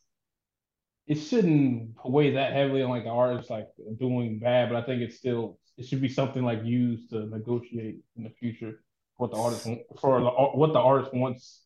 it 1.06 1.16
shouldn't 1.16 1.90
weigh 2.04 2.32
that 2.34 2.52
heavily 2.52 2.82
on 2.82 2.90
like 2.90 3.04
the 3.04 3.10
artist 3.10 3.50
like 3.50 3.68
doing 3.98 4.38
bad, 4.38 4.70
but 4.70 4.76
I 4.76 4.86
think 4.86 5.02
it's 5.02 5.16
still 5.16 5.58
it 5.76 5.86
should 5.86 6.00
be 6.00 6.08
something 6.08 6.44
like 6.44 6.64
used 6.64 7.10
to 7.10 7.26
negotiate 7.26 7.96
in 8.16 8.22
the 8.22 8.30
future 8.30 8.80
what 9.16 9.30
the 9.30 9.36
artist 9.36 9.68
for 10.00 10.20
the, 10.20 10.30
what 10.30 10.72
the 10.72 10.78
artist 10.78 11.12
wants 11.12 11.62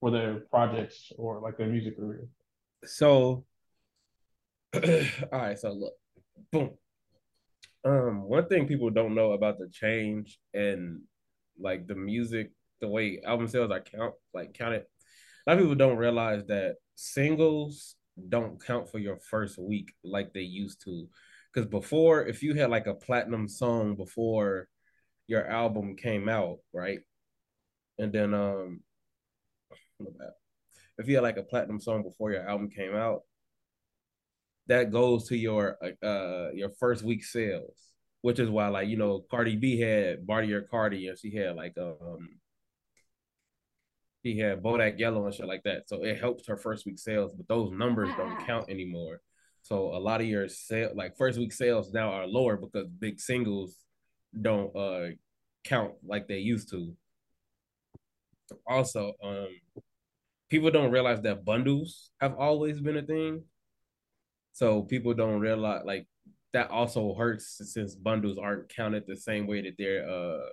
for 0.00 0.10
their 0.10 0.40
projects 0.50 1.12
or 1.16 1.40
like 1.40 1.56
their 1.56 1.68
music 1.68 1.96
career. 1.96 2.26
So, 2.84 3.44
all 4.74 4.80
right. 5.32 5.58
So 5.58 5.72
look, 5.72 5.94
boom. 6.50 6.70
Um, 7.84 8.22
one 8.22 8.46
thing 8.46 8.66
people 8.66 8.90
don't 8.90 9.14
know 9.14 9.32
about 9.32 9.58
the 9.58 9.68
change 9.68 10.38
and 10.54 11.00
like 11.58 11.86
the 11.86 11.94
music, 11.94 12.52
the 12.80 12.88
way 12.88 13.20
album 13.26 13.48
sales 13.48 13.70
are 13.70 13.80
count 13.80 14.14
like 14.32 14.54
counted. 14.54 14.84
A 15.46 15.50
lot 15.50 15.58
of 15.58 15.64
people 15.64 15.74
don't 15.74 15.96
realize 15.96 16.44
that 16.46 16.76
singles 16.94 17.96
don't 18.28 18.64
count 18.64 18.88
for 18.90 18.98
your 18.98 19.18
first 19.18 19.58
week 19.58 19.92
like 20.04 20.32
they 20.32 20.42
used 20.42 20.82
to. 20.84 21.08
Because 21.52 21.68
before, 21.68 22.26
if 22.26 22.42
you 22.42 22.54
had 22.54 22.70
like 22.70 22.86
a 22.86 22.94
platinum 22.94 23.48
song 23.48 23.96
before 23.96 24.68
your 25.26 25.46
album 25.46 25.96
came 25.96 26.28
out, 26.28 26.58
right? 26.72 27.00
And 27.98 28.12
then 28.12 28.34
um 28.34 28.80
if 31.02 31.08
you 31.08 31.16
had 31.16 31.24
like 31.24 31.36
a 31.36 31.42
platinum 31.42 31.80
song 31.80 32.02
before 32.02 32.30
your 32.30 32.48
album 32.48 32.70
came 32.70 32.94
out, 32.94 33.22
that 34.68 34.92
goes 34.92 35.28
to 35.28 35.36
your 35.36 35.76
uh 36.02 36.52
your 36.54 36.70
first 36.78 37.02
week 37.02 37.24
sales, 37.24 37.76
which 38.20 38.38
is 38.38 38.48
why 38.48 38.68
like 38.68 38.88
you 38.88 38.96
know 38.96 39.24
Cardi 39.30 39.56
B 39.56 39.78
had 39.80 40.26
Bartier 40.26 40.62
Cardi 40.62 41.08
and 41.08 41.18
she 41.18 41.34
had 41.34 41.56
like 41.56 41.76
um 41.76 42.28
she 44.24 44.38
had 44.38 44.62
Bodak 44.62 45.00
Yellow 45.00 45.26
and 45.26 45.34
shit 45.34 45.46
like 45.46 45.64
that. 45.64 45.88
So 45.88 46.04
it 46.04 46.20
helps 46.20 46.46
her 46.46 46.56
first 46.56 46.86
week 46.86 46.98
sales, 46.98 47.32
but 47.34 47.48
those 47.48 47.72
numbers 47.72 48.10
don't 48.16 48.38
count 48.46 48.70
anymore. 48.70 49.20
So 49.62 49.96
a 49.96 49.98
lot 49.98 50.20
of 50.20 50.28
your 50.28 50.48
sale 50.48 50.92
like 50.94 51.16
first 51.16 51.38
week 51.38 51.52
sales 51.52 51.92
now 51.92 52.12
are 52.12 52.26
lower 52.26 52.56
because 52.56 52.88
big 52.88 53.18
singles 53.18 53.76
don't 54.40 54.74
uh 54.76 55.08
count 55.64 55.94
like 56.04 56.28
they 56.28 56.38
used 56.38 56.70
to. 56.70 56.96
Also, 58.66 59.12
um 59.22 59.48
people 60.52 60.70
don't 60.70 60.90
realize 60.90 61.22
that 61.22 61.46
bundles 61.46 62.10
have 62.20 62.34
always 62.36 62.78
been 62.78 62.98
a 62.98 63.02
thing. 63.02 63.42
So 64.52 64.82
people 64.82 65.14
don't 65.14 65.40
realize 65.40 65.80
like 65.86 66.06
that 66.52 66.70
also 66.70 67.14
hurts 67.14 67.58
since 67.72 67.94
bundles 67.94 68.36
aren't 68.36 68.68
counted 68.68 69.04
the 69.06 69.16
same 69.16 69.46
way 69.46 69.62
that 69.62 69.76
they're 69.78 70.06
uh 70.06 70.44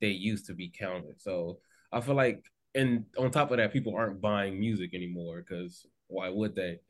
they 0.00 0.08
used 0.08 0.46
to 0.46 0.54
be 0.54 0.72
counted. 0.76 1.22
So 1.22 1.60
I 1.92 2.00
feel 2.00 2.16
like 2.16 2.42
and 2.74 3.04
on 3.16 3.30
top 3.30 3.52
of 3.52 3.58
that, 3.58 3.72
people 3.72 3.94
aren't 3.94 4.20
buying 4.20 4.58
music 4.58 4.92
anymore 4.92 5.44
because 5.48 5.86
why 6.08 6.28
would 6.30 6.56
they? 6.56 6.80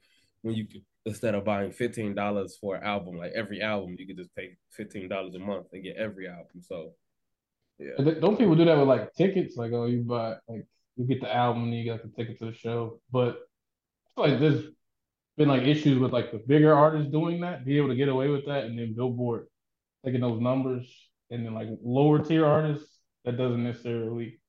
When 0.40 0.54
you 0.54 0.66
instead 1.04 1.34
of 1.34 1.44
buying 1.44 1.70
fifteen 1.70 2.14
dollars 2.14 2.56
for 2.58 2.76
an 2.76 2.82
album, 2.82 3.18
like 3.18 3.32
every 3.34 3.60
album, 3.60 3.94
you 3.98 4.06
could 4.06 4.16
just 4.16 4.34
pay 4.34 4.56
fifteen 4.70 5.10
dollars 5.10 5.34
a 5.34 5.38
month 5.38 5.66
and 5.74 5.84
get 5.84 5.96
every 5.96 6.26
album. 6.28 6.62
So 6.62 6.94
yeah, 7.78 8.02
Don't 8.20 8.38
people 8.38 8.54
do 8.54 8.64
that 8.64 8.78
with 8.78 8.88
like 8.88 9.12
tickets? 9.12 9.58
Like, 9.58 9.72
oh, 9.72 9.84
you 9.84 10.00
buy 10.00 10.36
like 10.48 10.66
you 10.98 11.06
get 11.06 11.20
the 11.22 11.34
album 11.34 11.64
and 11.64 11.74
you 11.74 11.84
get 11.84 12.02
the 12.02 12.10
ticket 12.10 12.38
to 12.40 12.46
the 12.46 12.54
show. 12.54 13.00
But 13.12 13.38
like 14.16 14.40
there's 14.40 14.64
been 15.36 15.48
like 15.48 15.62
issues 15.62 15.98
with 15.98 16.12
like 16.12 16.32
the 16.32 16.38
bigger 16.38 16.74
artists 16.74 17.12
doing 17.12 17.40
that, 17.42 17.64
be 17.64 17.78
able 17.78 17.88
to 17.88 17.96
get 17.96 18.08
away 18.08 18.28
with 18.28 18.46
that, 18.46 18.64
and 18.64 18.78
then 18.78 18.94
Billboard 18.94 19.46
taking 20.04 20.20
those 20.20 20.40
numbers, 20.40 20.86
and 21.30 21.46
then 21.46 21.54
like 21.54 21.68
lower 21.82 22.18
tier 22.20 22.46
artists 22.46 22.88
that 23.24 23.36
doesn't 23.38 23.62
necessarily 23.64 24.40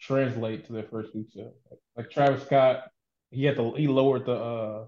translate 0.00 0.66
to 0.66 0.72
their 0.72 0.84
first 0.84 1.14
week 1.14 1.28
sale. 1.30 1.54
Like, 1.70 1.80
like 1.96 2.10
Travis 2.10 2.42
Scott, 2.44 2.84
he 3.30 3.44
had 3.44 3.56
to 3.56 3.72
he 3.76 3.88
lowered 3.88 4.26
the 4.26 4.32
uh 4.34 4.86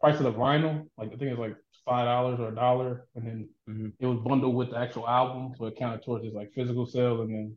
price 0.00 0.18
of 0.18 0.24
the 0.24 0.32
vinyl. 0.32 0.88
Like 0.98 1.08
I 1.08 1.16
think 1.16 1.30
it's 1.32 1.38
like 1.40 1.56
five 1.84 2.06
dollars 2.06 2.40
or 2.40 2.48
a 2.48 2.54
dollar, 2.54 3.06
and 3.14 3.26
then 3.26 3.48
Mhm. 3.68 3.92
it 3.98 4.06
was 4.06 4.20
bundled 4.20 4.54
with 4.54 4.70
the 4.70 4.78
actual 4.78 5.08
album, 5.08 5.54
so 5.56 5.66
it 5.66 5.76
counted 5.76 6.02
towards 6.04 6.24
his 6.24 6.34
like 6.34 6.52
physical 6.52 6.86
sales. 6.86 7.20
And 7.20 7.30
then 7.34 7.56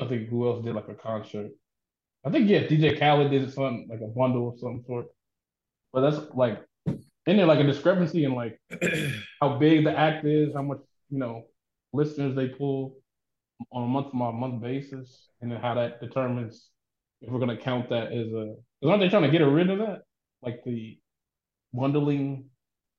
I 0.00 0.06
think 0.08 0.28
who 0.28 0.46
else 0.46 0.64
did 0.64 0.74
like 0.74 0.88
a 0.88 0.94
concert? 0.94 1.50
I 2.24 2.30
think 2.30 2.48
yeah, 2.48 2.60
DJ 2.60 2.98
Khaled 2.98 3.30
did 3.30 3.52
something 3.52 3.86
like 3.90 4.00
a 4.00 4.06
bundle 4.08 4.48
of 4.48 4.58
some 4.58 4.82
sort. 4.86 5.06
But 5.92 6.10
that's 6.10 6.34
like 6.34 6.64
in 6.86 7.36
there 7.36 7.46
like 7.46 7.60
a 7.60 7.64
discrepancy 7.64 8.24
in 8.24 8.34
like 8.34 8.60
how 9.40 9.58
big 9.58 9.84
the 9.84 9.96
act 9.96 10.24
is, 10.24 10.54
how 10.54 10.62
much 10.62 10.78
you 11.10 11.18
know 11.18 11.44
listeners 11.92 12.34
they 12.34 12.48
pull 12.48 12.96
on 13.70 13.84
a 13.84 13.86
month 13.86 14.12
by 14.12 14.30
month 14.30 14.62
basis, 14.62 15.28
and 15.40 15.52
then 15.52 15.60
how 15.60 15.74
that 15.74 16.00
determines 16.00 16.70
if 17.20 17.30
we're 17.30 17.40
gonna 17.40 17.56
count 17.56 17.88
that 17.90 18.12
as 18.12 18.26
a. 18.32 18.54
Because 18.80 18.90
aren't 18.90 19.00
they 19.00 19.08
trying 19.08 19.22
to 19.22 19.30
get 19.30 19.42
rid 19.42 19.70
of 19.70 19.78
that, 19.78 20.02
like 20.42 20.62
the 20.64 20.98
bundling 21.72 22.46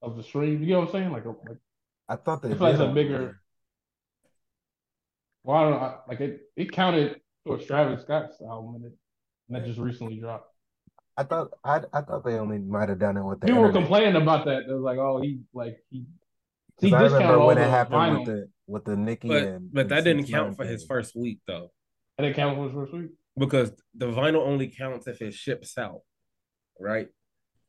of 0.01 0.17
the 0.17 0.23
stream? 0.23 0.63
You 0.63 0.73
know 0.73 0.79
what 0.81 0.87
I'm 0.87 0.91
saying? 0.93 1.11
Like, 1.11 1.25
a, 1.25 1.29
like 1.29 1.57
I 2.07 2.15
thought 2.15 2.41
they 2.41 2.49
I 2.49 2.53
feel 2.53 2.71
like 2.71 2.79
a 2.79 2.93
bigger. 2.93 3.39
well, 5.43 5.57
I 5.57 5.61
don't 5.63 5.71
know, 5.71 5.77
I- 5.77 5.99
like 6.07 6.21
it. 6.21 6.41
It 6.55 6.71
counted 6.71 7.19
towards 7.45 7.65
Travis 7.65 8.01
Scott's 8.03 8.41
album, 8.41 8.75
and, 8.75 8.85
it, 8.85 8.93
and 9.47 9.55
that 9.55 9.65
just 9.65 9.79
recently 9.79 10.19
dropped. 10.19 10.51
I 11.17 11.23
thought 11.23 11.51
I 11.63 11.81
I 11.93 12.01
thought 12.01 12.25
they 12.25 12.33
only 12.39 12.59
might 12.59 12.89
have 12.89 12.99
done 12.99 13.17
it 13.17 13.23
with 13.23 13.39
the 13.39 13.47
People 13.47 13.61
were 13.61 13.71
complaining 13.71 14.21
about 14.21 14.45
that. 14.45 14.63
They 14.67 14.73
was 14.73 14.83
like, 14.83 14.97
"Oh, 14.97 15.21
he 15.21 15.39
like 15.53 15.77
he." 15.89 16.05
'Cause 16.77 16.89
He 16.89 16.93
I 16.93 17.03
discounted 17.03 17.13
remember 17.13 17.39
all 17.41 17.47
when 17.47 17.55
the 17.57 17.63
it 17.63 17.69
happened 17.69 17.95
vinyl. 17.95 18.17
with 18.19 18.25
the 18.27 18.49
with 18.67 18.83
the 18.85 18.97
Nicki 18.97 19.27
but 19.29 19.43
and 19.43 19.73
but 19.73 19.81
and 19.81 19.89
that 19.91 20.03
didn't 20.03 20.25
count 20.25 20.57
for 20.57 20.65
his 20.65 20.85
first 20.85 21.15
week 21.15 21.39
though, 21.47 21.71
And 22.17 22.27
it 22.27 22.35
counted 22.35 22.55
for 22.57 22.63
his 22.65 22.73
first 22.73 22.93
week. 22.93 23.11
because 23.37 23.71
the 23.93 24.07
vinyl 24.07 24.45
only 24.45 24.67
counts 24.67 25.07
if 25.07 25.21
it 25.21 25.33
ships 25.33 25.77
out, 25.77 26.01
right? 26.79 27.07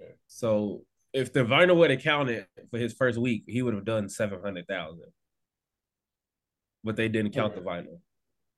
Okay. 0.01 0.11
So 0.27 0.85
if 1.13 1.33
the 1.33 1.45
vinyl 1.45 1.77
would 1.77 1.91
have 1.91 2.03
counted 2.03 2.47
for 2.69 2.79
his 2.79 2.93
first 2.95 3.17
week, 3.19 3.45
he 3.47 3.63
would 3.63 3.75
have 3.75 3.85
done 3.85 4.09
seven 4.09 4.41
hundred 4.43 4.67
thousand. 4.67 5.13
But 6.83 6.97
they 6.97 7.09
didn't 7.09 7.33
count 7.33 7.55
the 7.55 7.61
vinyl. 7.61 8.01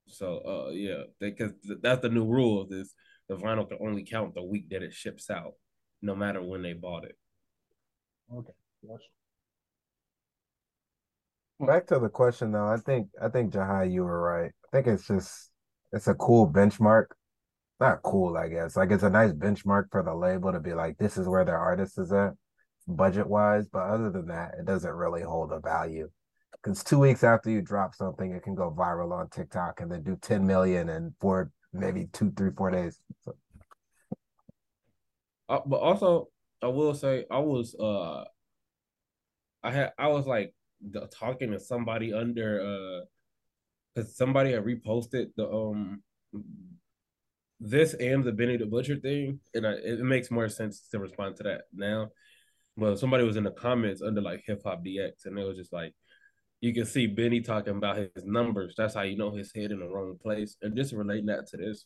So 0.07 0.39
uh 0.39 0.69
yeah, 0.71 1.03
because 1.19 1.51
that's 1.81 2.01
the 2.01 2.09
new 2.09 2.25
rule 2.25 2.59
of 2.59 2.69
this. 2.69 2.91
The 3.29 3.35
vinyl 3.35 3.67
can 3.69 3.77
only 3.79 4.03
count 4.03 4.33
the 4.33 4.43
week 4.43 4.69
that 4.71 4.81
it 4.81 4.93
ships 4.93 5.29
out, 5.29 5.53
no 6.01 6.15
matter 6.15 6.41
when 6.41 6.63
they 6.63 6.73
bought 6.73 7.05
it. 7.05 7.15
Okay, 8.33 8.53
gotcha. 8.85 9.03
Back 11.59 11.87
to 11.87 11.99
the 11.99 12.09
question 12.09 12.51
though, 12.51 12.67
I 12.67 12.77
think 12.77 13.09
I 13.21 13.29
think 13.29 13.53
Jahai, 13.53 13.91
you 13.91 14.03
were 14.03 14.21
right. 14.21 14.51
I 14.67 14.77
think 14.77 14.87
it's 14.87 15.07
just 15.07 15.51
it's 15.91 16.07
a 16.07 16.15
cool 16.15 16.51
benchmark. 16.51 17.05
Not 17.79 18.01
cool, 18.03 18.35
I 18.35 18.47
guess. 18.47 18.75
Like 18.75 18.91
it's 18.91 19.03
a 19.03 19.09
nice 19.09 19.31
benchmark 19.31 19.85
for 19.91 20.03
the 20.03 20.13
label 20.13 20.51
to 20.51 20.59
be 20.59 20.73
like, 20.73 20.97
this 20.97 21.17
is 21.17 21.27
where 21.27 21.45
their 21.45 21.57
artist 21.57 21.97
is 21.97 22.11
at, 22.11 22.33
budget 22.87 23.27
wise. 23.27 23.67
But 23.67 23.83
other 23.83 24.09
than 24.09 24.27
that, 24.27 24.55
it 24.59 24.65
doesn't 24.65 24.91
really 24.91 25.21
hold 25.21 25.51
a 25.51 25.59
value. 25.59 26.09
Because 26.51 26.83
two 26.83 26.99
weeks 26.99 27.23
after 27.23 27.49
you 27.49 27.61
drop 27.61 27.95
something, 27.95 28.31
it 28.31 28.43
can 28.43 28.55
go 28.55 28.73
viral 28.77 29.13
on 29.13 29.29
TikTok 29.29 29.79
and 29.79 29.91
then 29.91 30.03
do 30.03 30.17
10 30.21 30.45
million 30.45 30.89
in 30.89 31.13
four, 31.21 31.51
maybe 31.73 32.07
two, 32.13 32.31
three, 32.35 32.51
four 32.55 32.71
days. 32.71 32.99
So, 33.21 33.35
Uh, 35.47 35.59
but 35.65 35.77
also, 35.77 36.29
I 36.61 36.67
will 36.67 36.93
say 36.93 37.25
I 37.31 37.39
was 37.39 37.75
uh 37.75 38.25
I 39.63 39.71
had 39.71 39.93
I 39.97 40.07
was 40.07 40.25
like 40.27 40.53
the, 40.81 41.07
talking 41.07 41.51
to 41.51 41.59
somebody 41.59 42.13
under 42.13 42.61
uh 42.61 43.05
because 43.95 44.15
somebody 44.15 44.51
had 44.51 44.63
reposted 44.63 45.31
the 45.35 45.49
um 45.49 46.03
this 47.59 47.93
and 47.95 48.23
the 48.23 48.31
Benny 48.31 48.57
the 48.57 48.65
Butcher 48.65 48.97
thing, 48.97 49.39
and 49.53 49.67
I, 49.67 49.71
it 49.73 49.99
makes 49.99 50.31
more 50.31 50.47
sense 50.49 50.87
to 50.91 50.99
respond 50.99 51.35
to 51.37 51.43
that 51.43 51.63
now. 51.73 52.09
Well, 52.77 52.95
somebody 52.95 53.25
was 53.25 53.35
in 53.35 53.43
the 53.43 53.51
comments 53.51 54.01
under 54.01 54.21
like 54.21 54.43
Hip 54.45 54.61
Hop 54.63 54.83
DX, 54.85 55.25
and 55.25 55.37
it 55.37 55.43
was 55.43 55.57
just 55.57 55.73
like 55.73 55.93
you 56.61 56.73
can 56.73 56.85
see 56.85 57.07
Benny 57.07 57.41
talking 57.41 57.77
about 57.77 57.97
his 57.97 58.25
numbers. 58.25 58.73
That's 58.77 58.93
how 58.93 59.01
you 59.01 59.17
know 59.17 59.31
his 59.31 59.51
head 59.55 59.71
in 59.71 59.79
the 59.79 59.87
wrong 59.87 60.17
place. 60.21 60.57
And 60.61 60.75
just 60.75 60.93
relating 60.93 61.27
that 61.27 61.47
to 61.47 61.57
this, 61.57 61.85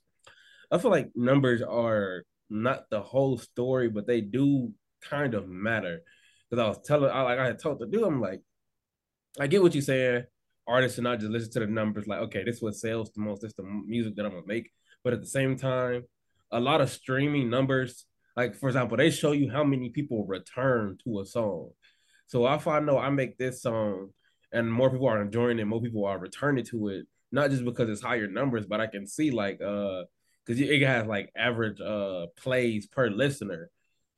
I 0.72 0.80
feel 0.80 0.92
like 0.92 1.12
numbers 1.16 1.62
are 1.62 2.24
not 2.50 2.90
the 2.90 3.02
whole 3.02 3.38
story, 3.38 3.90
but 3.90 4.08
they 4.08 4.22
do 4.22 4.74
kind 5.02 5.36
of 5.36 5.48
matter. 5.48 6.02
Because 6.50 6.64
I 6.64 6.68
was 6.68 6.80
telling, 6.86 7.12
I 7.12 7.22
like 7.22 7.40
I 7.40 7.46
had 7.46 7.60
told 7.60 7.80
the 7.80 7.86
dude, 7.86 8.04
I'm 8.04 8.22
like, 8.22 8.42
I 9.40 9.48
get 9.48 9.62
what 9.62 9.76
you're 9.76 9.82
saying. 9.82 10.24
Artists 10.68 10.96
should 10.96 11.04
not 11.04 11.20
just 11.20 11.32
listen 11.32 11.52
to 11.54 11.60
the 11.60 11.68
numbers. 11.68 12.08
Like, 12.08 12.20
okay, 12.22 12.44
this 12.44 12.58
is 12.58 12.62
what 12.62 12.76
sells 12.76 13.12
the 13.12 13.22
most. 13.22 13.42
This 13.42 13.54
the 13.54 13.64
music 13.64 14.16
that 14.16 14.26
I'm 14.26 14.32
gonna 14.32 14.44
make. 14.48 14.72
But 15.04 15.14
at 15.14 15.22
the 15.22 15.28
same 15.28 15.58
time, 15.58 16.04
a 16.52 16.60
lot 16.60 16.82
of 16.82 16.90
streaming 16.90 17.50
numbers, 17.50 18.06
like 18.36 18.56
for 18.56 18.70
example, 18.70 18.98
they 18.98 19.12
show 19.12 19.34
you 19.34 19.52
how 19.52 19.64
many 19.64 19.90
people 19.90 20.26
return 20.26 20.98
to 21.04 21.20
a 21.20 21.26
song. 21.26 21.72
So 22.28 22.48
if 22.52 22.68
I 22.68 22.80
know 22.80 22.98
I 22.98 23.10
make 23.10 23.38
this 23.38 23.62
song 23.62 24.10
and 24.54 24.72
more 24.72 24.90
people 24.90 25.08
are 25.08 25.22
enjoying 25.22 25.60
it, 25.60 25.66
more 25.66 25.82
people 25.82 26.06
are 26.06 26.18
returning 26.20 26.64
to 26.66 26.90
it, 26.90 27.08
not 27.32 27.50
just 27.50 27.66
because 27.66 27.90
it's 27.90 28.02
higher 28.02 28.28
numbers, 28.28 28.66
but 28.66 28.80
I 28.80 28.88
can 28.88 29.08
see 29.08 29.32
like 29.32 29.60
uh 29.62 30.04
because 30.46 30.62
it 30.62 30.82
has 30.84 31.08
like 31.08 31.32
average 31.36 31.82
uh 31.82 32.28
plays 32.38 32.88
per 32.88 33.10
listener. 33.10 33.70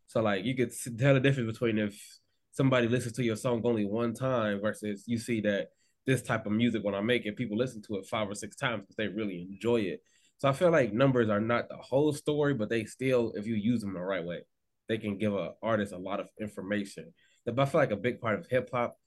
So 0.08 0.22
like 0.22 0.46
you 0.46 0.56
could 0.56 0.72
tell 1.00 1.14
the 1.14 1.20
difference 1.20 1.52
between 1.52 1.80
if 1.80 2.20
somebody 2.52 2.88
listens 2.88 3.14
to 3.14 3.24
your 3.24 3.36
song 3.36 3.62
only 3.64 3.86
one 3.86 4.14
time 4.14 4.62
versus 4.62 5.04
you 5.08 5.18
see 5.18 5.42
that 5.42 5.70
this 6.06 6.22
type 6.22 6.46
of 6.46 6.52
music 6.52 6.84
when 6.84 6.96
I 6.96 7.02
make 7.02 7.26
it, 7.26 7.36
people 7.36 7.58
listen 7.58 7.82
to 7.84 7.96
it 7.96 8.06
five 8.06 8.30
or 8.30 8.36
six 8.36 8.56
times 8.56 8.82
because 8.82 8.96
they 8.96 9.08
really 9.08 9.48
enjoy 9.50 9.78
it. 9.82 10.02
So 10.38 10.50
I 10.50 10.54
feel 10.54 10.70
like 10.70 10.94
numbers 10.94 11.30
are 11.30 11.40
not 11.40 11.70
the 11.70 11.78
whole 11.78 12.14
story, 12.14 12.54
but 12.54 12.70
they 12.70 12.86
still, 12.86 13.34
if 13.36 13.48
you 13.48 13.56
use 13.56 13.82
them 13.82 13.94
the 13.94 14.02
right 14.02 14.24
way, 14.24 14.42
they 14.88 14.98
can 14.98 15.18
give 15.18 15.34
an 15.34 15.52
artist 15.64 15.94
a 15.94 15.98
lot 15.98 16.20
of 16.20 16.28
information. 16.40 17.14
But 17.46 17.60
I 17.60 17.66
feel 17.66 17.82
like 17.82 17.92
a 17.92 17.96
big 17.98 18.20
part 18.20 18.40
of 18.40 18.48
hip 18.48 18.70
hop 18.72 18.98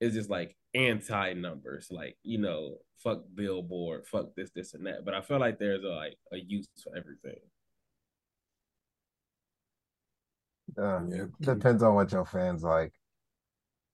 is 0.00 0.14
just 0.14 0.30
like 0.30 0.56
anti 0.74 1.34
numbers, 1.34 1.88
like 1.90 2.16
you 2.22 2.38
know, 2.38 2.78
fuck 2.98 3.22
Billboard, 3.34 4.06
fuck 4.06 4.34
this, 4.36 4.50
this, 4.54 4.74
and 4.74 4.86
that. 4.86 5.04
But 5.04 5.14
I 5.14 5.20
feel 5.20 5.38
like 5.38 5.58
there's 5.58 5.84
a, 5.84 5.88
like 5.88 6.16
a 6.32 6.38
use 6.38 6.68
for 6.82 6.96
everything. 6.96 7.40
Uh, 10.78 11.00
yeah. 11.08 11.24
Depends 11.40 11.82
on 11.82 11.94
what 11.94 12.12
your 12.12 12.24
fans 12.24 12.62
like. 12.62 12.92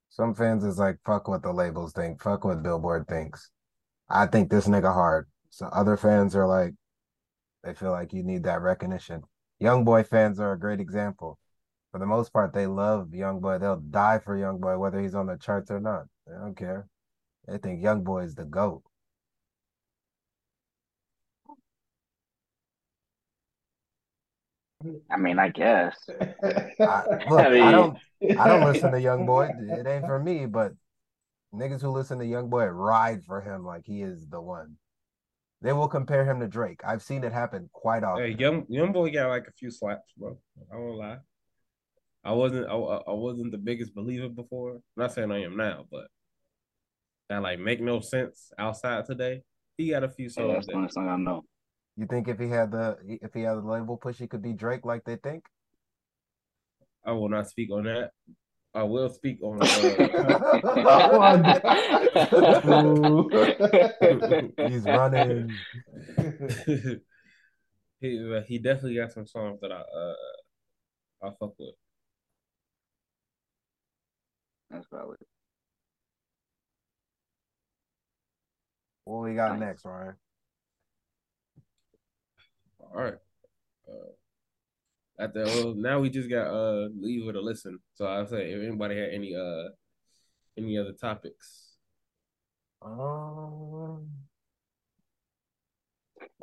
Some 0.09 0.33
fans 0.33 0.63
is 0.63 0.79
like, 0.79 0.97
fuck 1.05 1.27
what 1.27 1.43
the 1.43 1.51
labels 1.51 1.93
think, 1.93 2.21
fuck 2.21 2.45
what 2.45 2.63
Billboard 2.63 3.07
thinks. 3.07 3.49
I 4.09 4.25
think 4.25 4.49
this 4.49 4.67
nigga 4.67 4.93
hard. 4.93 5.27
So 5.49 5.67
other 5.67 5.97
fans 5.97 6.35
are 6.35 6.47
like, 6.47 6.73
they 7.63 7.73
feel 7.73 7.91
like 7.91 8.13
you 8.13 8.23
need 8.23 8.43
that 8.43 8.61
recognition. 8.61 9.23
Young 9.59 9.83
boy 9.83 10.03
fans 10.03 10.39
are 10.39 10.53
a 10.53 10.59
great 10.59 10.79
example. 10.79 11.39
For 11.97 12.01
the 12.01 12.05
most 12.05 12.31
part, 12.31 12.53
they 12.53 12.67
love 12.67 13.15
Young 13.15 13.39
Boy. 13.39 13.57
They'll 13.57 13.77
die 13.77 14.19
for 14.19 14.37
Young 14.37 14.59
Boy, 14.59 14.77
whether 14.77 15.01
he's 15.01 15.15
on 15.15 15.25
the 15.25 15.35
charts 15.35 15.71
or 15.71 15.79
not. 15.79 16.03
They 16.27 16.33
don't 16.35 16.55
care. 16.55 16.87
They 17.47 17.57
think 17.57 17.81
Young 17.81 18.03
Boy 18.03 18.19
is 18.19 18.35
the 18.35 18.45
GOAT. 18.45 18.83
I 25.09 25.17
mean, 25.17 25.39
I 25.39 25.49
guess. 25.49 25.97
I, 26.07 26.75
look, 27.31 27.39
I, 27.39 27.49
mean... 27.49 27.63
I 27.63 27.71
don't, 27.71 27.97
I 28.37 28.47
don't 28.47 28.71
listen 28.71 28.91
to 28.91 29.01
Young 29.01 29.25
Boy. 29.25 29.49
It 29.59 29.87
ain't 29.87 30.05
for 30.05 30.19
me. 30.19 30.45
But 30.45 30.73
niggas 31.51 31.81
who 31.81 31.89
listen 31.89 32.19
to 32.19 32.25
Young 32.27 32.47
Boy 32.47 32.65
ride 32.65 33.23
for 33.25 33.41
him 33.41 33.65
like 33.65 33.87
he 33.87 34.03
is 34.03 34.27
the 34.27 34.39
one. 34.39 34.75
They 35.63 35.73
will 35.73 35.87
compare 35.87 36.25
him 36.25 36.41
to 36.41 36.47
Drake. 36.47 36.81
I've 36.85 37.01
seen 37.01 37.23
it 37.23 37.33
happen 37.33 37.71
quite 37.73 38.03
often. 38.03 38.23
Hey, 38.23 38.35
young 38.37 38.67
young 38.69 38.91
boy 38.91 39.09
got 39.09 39.29
like 39.29 39.47
a 39.47 39.51
few 39.53 39.71
slaps, 39.71 40.13
bro. 40.15 40.37
I 40.71 40.77
won't 40.77 40.97
lie. 40.99 41.17
I 42.27 42.31
wasn't 42.33 42.67
I, 42.67 42.73
I 42.73 43.13
wasn't 43.13 43.51
the 43.53 43.57
biggest 43.57 43.95
believer 43.95 44.27
before. 44.27 44.73
I'm 44.73 44.81
not 44.97 45.13
saying 45.13 45.31
I 45.31 45.43
am 45.43 45.55
now, 45.55 45.85
but 45.89 46.07
that 47.29 47.41
like 47.41 47.57
make 47.57 47.79
no 47.79 48.01
sense 48.01 48.51
outside 48.59 49.05
today. 49.05 49.43
He 49.77 49.91
got 49.91 50.03
a 50.03 50.09
few 50.09 50.27
songs. 50.27 50.47
Yeah, 50.49 50.53
that's 50.55 50.67
the 50.67 50.73
only 50.73 50.89
song 50.89 51.07
I 51.07 51.15
know. 51.15 51.45
You 51.95 52.05
think 52.05 52.27
if 52.27 52.37
he 52.37 52.49
had 52.49 52.71
the 52.71 52.97
if 53.07 53.33
he 53.33 53.43
had 53.43 53.55
the 53.55 53.61
label 53.61 53.95
push, 53.95 54.17
he 54.17 54.27
could 54.27 54.41
be 54.41 54.51
Drake 54.51 54.83
like 54.85 55.05
they 55.05 55.15
think? 55.15 55.45
I 57.05 57.13
will 57.13 57.29
not 57.29 57.47
speak 57.47 57.71
on 57.71 57.85
that. 57.85 58.11
I 58.73 58.83
will 58.83 59.07
speak 59.09 59.41
on. 59.41 59.61
Uh, 59.61 59.77
He's 64.67 64.83
running. 64.83 65.57
he 68.01 68.41
he 68.47 68.57
definitely 68.59 68.95
got 68.95 69.13
some 69.13 69.25
songs 69.25 69.61
that 69.61 69.71
I 69.71 69.79
uh 69.79 70.15
I 71.23 71.29
fuck 71.39 71.57
with. 71.57 71.75
That's 74.69 74.87
probably. 74.87 75.17
What 79.05 79.23
we 79.23 79.35
got 79.35 79.51
nice. 79.51 79.59
next, 79.67 79.85
Ryan? 79.85 80.15
All 82.79 83.03
right. 83.03 83.17
Uh, 83.87 85.23
at 85.23 85.33
the 85.33 85.43
well, 85.45 85.73
now 85.75 85.99
we 85.99 86.09
just 86.09 86.29
got 86.29 86.47
uh 86.47 86.89
leave 86.99 87.25
with 87.25 87.35
a 87.35 87.41
listen. 87.41 87.79
So 87.95 88.05
I'll 88.05 88.27
say 88.27 88.51
if 88.51 88.61
anybody 88.61 88.97
had 88.97 89.09
any 89.11 89.35
uh 89.35 89.69
any 90.57 90.77
other 90.77 90.93
topics. 90.93 91.73
Um 92.81 94.07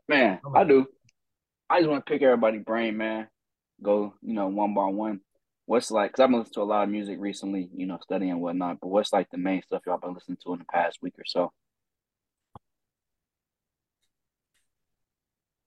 man, 0.09 0.41
I 0.55 0.65
do. 0.65 0.87
I 1.71 1.81
just 1.81 1.91
want 1.91 2.05
to 2.05 2.11
pick 2.11 2.23
everybody 2.23 2.59
brain, 2.59 2.97
man. 2.97 3.29
Go, 3.83 4.15
you 4.23 4.35
know, 4.35 4.49
one 4.49 4.75
by 4.75 4.87
one. 4.87 5.21
What's 5.67 5.91
like? 5.91 6.13
Cause 6.13 6.23
I've 6.23 6.31
been 6.31 6.41
listening 6.41 6.55
to 6.55 6.63
a 6.63 6.65
lot 6.65 6.85
of 6.85 6.91
music 6.91 7.17
recently, 7.19 7.71
you 7.75 7.87
know, 7.87 7.99
studying 8.03 8.31
and 8.31 8.41
whatnot. 8.41 8.81
But 8.81 8.89
what's 8.89 9.13
like 9.13 9.31
the 9.31 9.39
main 9.39 9.63
stuff 9.63 9.83
y'all 9.87 9.99
been 9.99 10.15
listening 10.15 10.39
to 10.45 10.53
in 10.53 10.59
the 10.59 10.65
past 10.67 10.99
week 11.01 11.15
or 11.19 11.25
so? 11.25 11.53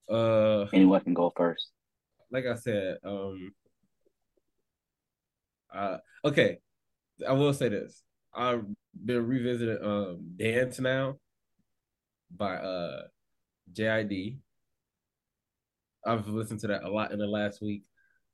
Uh, 0.10 0.68
anyone 0.72 1.02
can 1.02 1.14
go 1.14 1.34
first 1.36 1.72
like 2.32 2.46
I 2.46 2.56
said, 2.56 2.98
um, 3.04 3.52
uh, 5.74 5.98
okay, 6.26 6.58
I 7.28 7.34
will 7.34 7.54
say 7.54 7.70
this. 7.70 8.04
I've 8.34 8.66
been 8.94 9.26
revisiting 9.26 9.84
um 9.84 10.34
Dance 10.36 10.80
Now 10.80 11.18
by 12.36 12.56
uh 12.56 13.04
JID. 13.74 14.38
I've 16.06 16.28
listened 16.28 16.60
to 16.62 16.68
that 16.68 16.84
a 16.84 16.90
lot 16.90 17.12
in 17.12 17.20
the 17.20 17.28
last 17.28 17.62
week. 17.62 17.84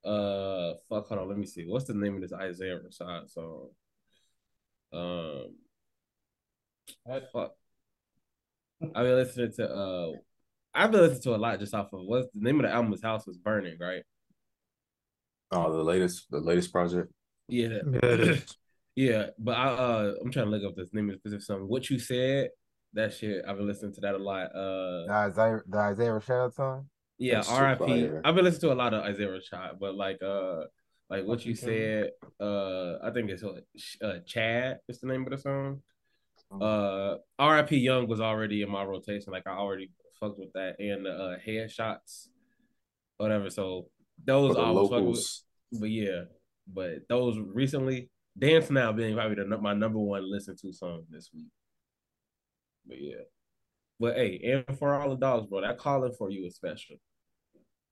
Uh, 0.06 0.74
fuck, 0.90 1.08
hold 1.08 1.22
on, 1.22 1.30
let 1.30 1.38
me 1.38 1.46
see. 1.46 1.66
What's 1.66 1.86
the 1.86 1.94
name 1.94 2.16
of 2.16 2.22
this 2.22 2.34
Isaiah 2.34 2.80
Rashad 2.80 3.30
song? 3.30 3.70
Um, 4.92 5.56
fuck. 7.32 7.54
I've 8.96 9.06
been 9.06 9.16
listening 9.16 9.52
to 9.54 9.70
uh 9.70 10.12
I've 10.74 10.92
been 10.92 11.02
listening 11.02 11.22
to 11.22 11.36
a 11.36 11.38
lot 11.38 11.60
just 11.60 11.74
off 11.74 11.94
of 11.94 12.02
what's 12.04 12.28
the 12.34 12.42
name 12.42 12.60
of 12.60 12.64
the 12.64 12.74
album? 12.74 12.92
His 12.92 13.04
house 13.04 13.26
was 13.28 13.38
burning, 13.38 13.78
right? 13.80 14.04
Oh, 15.52 15.72
the 15.72 15.84
latest, 15.84 16.32
the 16.32 16.40
latest 16.40 16.72
project. 16.72 17.12
Yeah, 17.48 17.80
yeah, 18.02 18.36
yeah. 18.96 19.28
But 19.38 19.56
I, 19.56 19.68
uh, 19.68 20.14
I'm 20.20 20.32
trying 20.32 20.46
to 20.46 20.52
look 20.52 20.64
up 20.64 20.76
this 20.76 20.94
name 20.94 21.10
of 21.10 21.18
specific 21.18 21.44
song. 21.44 21.68
What 21.68 21.90
you 21.92 22.00
said, 22.00 22.50
that 22.94 23.14
shit. 23.14 23.46
I've 23.48 23.58
been 23.58 23.68
listening 23.68 23.94
to 23.94 24.02
that 24.02 24.16
a 24.16 24.18
lot. 24.18 24.48
Uh, 24.48 25.06
the 25.06 25.12
Isaiah, 25.12 25.62
the 25.68 25.78
Isaiah 25.78 26.10
Rashad 26.10 26.54
song. 26.56 26.88
Yeah, 27.24 27.44
R.I.P. 27.48 28.10
I've 28.26 28.36
been 28.36 28.44
listening 28.44 28.70
to 28.70 28.74
a 28.74 28.76
lot 28.76 28.94
of 28.94 29.04
Isaiah 29.04 29.30
Rashad, 29.30 29.80
but 29.80 29.96
like, 29.96 30.22
uh, 30.22 30.64
like 31.10 31.26
what 31.26 31.46
you 31.46 31.56
said. 31.56 32.10
Uh, 32.38 32.98
I 33.02 33.12
think 33.12 33.30
it's 33.30 33.44
uh, 34.02 34.20
Chad. 34.26 34.80
Is 34.90 35.00
the 35.00 35.08
name 35.08 35.24
of 35.24 35.32
the 35.32 35.38
song. 35.38 35.82
Mm-hmm. 36.52 36.62
Uh, 36.62 37.18
R.I.P. 37.40 37.78
Young 37.78 38.10
was 38.10 38.20
already 38.20 38.62
in 38.62 38.70
my 38.70 38.84
rotation. 38.84 39.32
Like 39.32 39.48
I 39.48 39.52
already 39.52 39.90
fucked 40.20 40.38
with 40.38 40.52
that 40.54 40.76
and 40.80 41.06
the 41.06 41.12
uh, 41.12 41.38
headshots, 41.48 42.28
whatever. 43.16 43.50
So 43.50 43.88
those 44.22 44.58
I 44.58 44.70
was 44.72 44.90
fucking 44.90 45.06
with. 45.12 45.80
But 45.80 45.92
yeah, 45.92 46.24
but 46.68 47.08
those 47.08 47.38
recently, 47.40 48.10
Dance 48.38 48.70
Now 48.70 48.92
being 48.92 49.16
probably 49.16 49.42
the, 49.42 49.58
my 49.58 49.74
number 49.74 50.00
one 50.00 50.30
listen 50.30 50.58
to 50.58 50.74
song 50.74 51.04
this 51.10 51.30
week. 51.34 51.48
But 52.86 52.98
yeah. 53.00 53.24
But 53.98 54.18
hey, 54.18 54.64
and 54.68 54.78
for 54.78 54.94
all 54.94 55.12
the 55.12 55.16
dogs, 55.16 55.48
bro, 55.48 55.62
that 55.62 55.78
calling 55.78 56.14
for 56.18 56.30
you 56.30 56.46
is 56.46 56.56
special. 56.56 56.98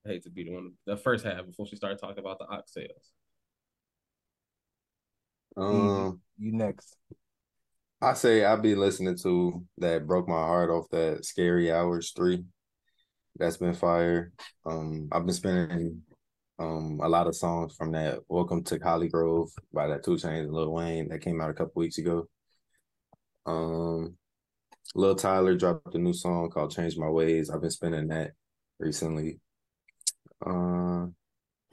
I 0.06 0.10
hate 0.10 0.24
to 0.24 0.30
be 0.30 0.43
the 0.45 0.52
one 0.52 0.74
the 0.86 0.97
first 0.97 1.26
half 1.26 1.45
before 1.45 1.68
she 1.68 1.76
started 1.76 1.99
talking 1.99 2.20
about 2.20 2.39
the 2.39 2.47
ox 2.47 2.74
sales. 2.74 3.12
Um, 5.58 6.22
you 6.38 6.54
next. 6.54 6.95
I 8.02 8.14
say 8.14 8.43
I'll 8.43 8.60
be 8.62 8.76
listening 8.76 9.18
to 9.24 9.64
that 9.78 10.08
broke 10.08 10.28
my 10.28 10.34
heart 10.36 10.70
off 10.72 10.89
that 10.91 11.26
Scary 11.26 11.72
Hours 11.72 12.12
three. 12.16 12.45
That's 13.38 13.58
been 13.58 13.74
fire. 13.74 14.34
Um, 14.66 15.10
I've 15.12 15.26
been 15.26 15.36
spending 15.36 16.04
Um, 16.60 16.99
a 17.04 17.10
lot 17.10 17.28
of 17.28 17.36
songs 17.36 17.76
from 17.76 17.91
that 17.93 18.20
"Welcome 18.30 18.64
to 18.66 18.80
ColleGrove" 18.80 19.49
by 19.74 19.88
that 19.88 20.04
2 20.04 20.12
Chainz 20.12 20.41
and 20.45 20.54
Lil 20.54 20.72
Wayne 20.74 21.10
that 21.10 21.22
came 21.22 21.41
out 21.41 21.49
a 21.49 21.54
couple 21.54 21.80
weeks 21.82 21.97
ago. 21.97 22.28
Um, 23.45 24.18
Lil 24.95 25.16
Tyler 25.16 25.56
dropped 25.56 25.95
a 25.95 25.99
new 25.99 26.14
song 26.14 26.49
called 26.49 26.72
"Change 26.72 26.97
My 26.97 27.10
Ways." 27.10 27.49
I've 27.49 27.62
been 27.62 27.72
spending 27.72 28.08
that 28.10 28.34
recently. 28.80 29.39
Uh, 30.45 31.07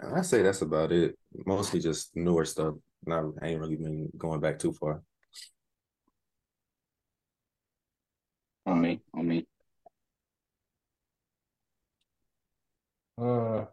I 0.00 0.22
say 0.22 0.42
that's 0.42 0.62
about 0.62 0.92
it. 0.92 1.18
Mostly 1.46 1.80
just 1.80 2.14
newer 2.16 2.44
stuff. 2.44 2.74
Not 3.06 3.24
I 3.42 3.48
ain't 3.48 3.60
really 3.60 3.76
been 3.76 4.10
going 4.16 4.40
back 4.40 4.58
too 4.58 4.72
far. 4.72 5.02
On 8.66 8.80
me, 8.80 9.00
on 9.14 9.26
me. 9.26 9.46
Uh, 13.20 13.64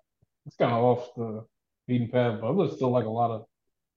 it's 0.45 0.55
kind 0.55 0.71
of 0.71 0.83
off 0.83 1.15
the 1.15 1.45
beaten 1.87 2.09
path, 2.09 2.39
but 2.41 2.47
I 2.47 2.49
listen 2.51 2.79
to 2.79 2.87
like 2.87 3.05
a 3.05 3.09
lot 3.09 3.31
of 3.31 3.45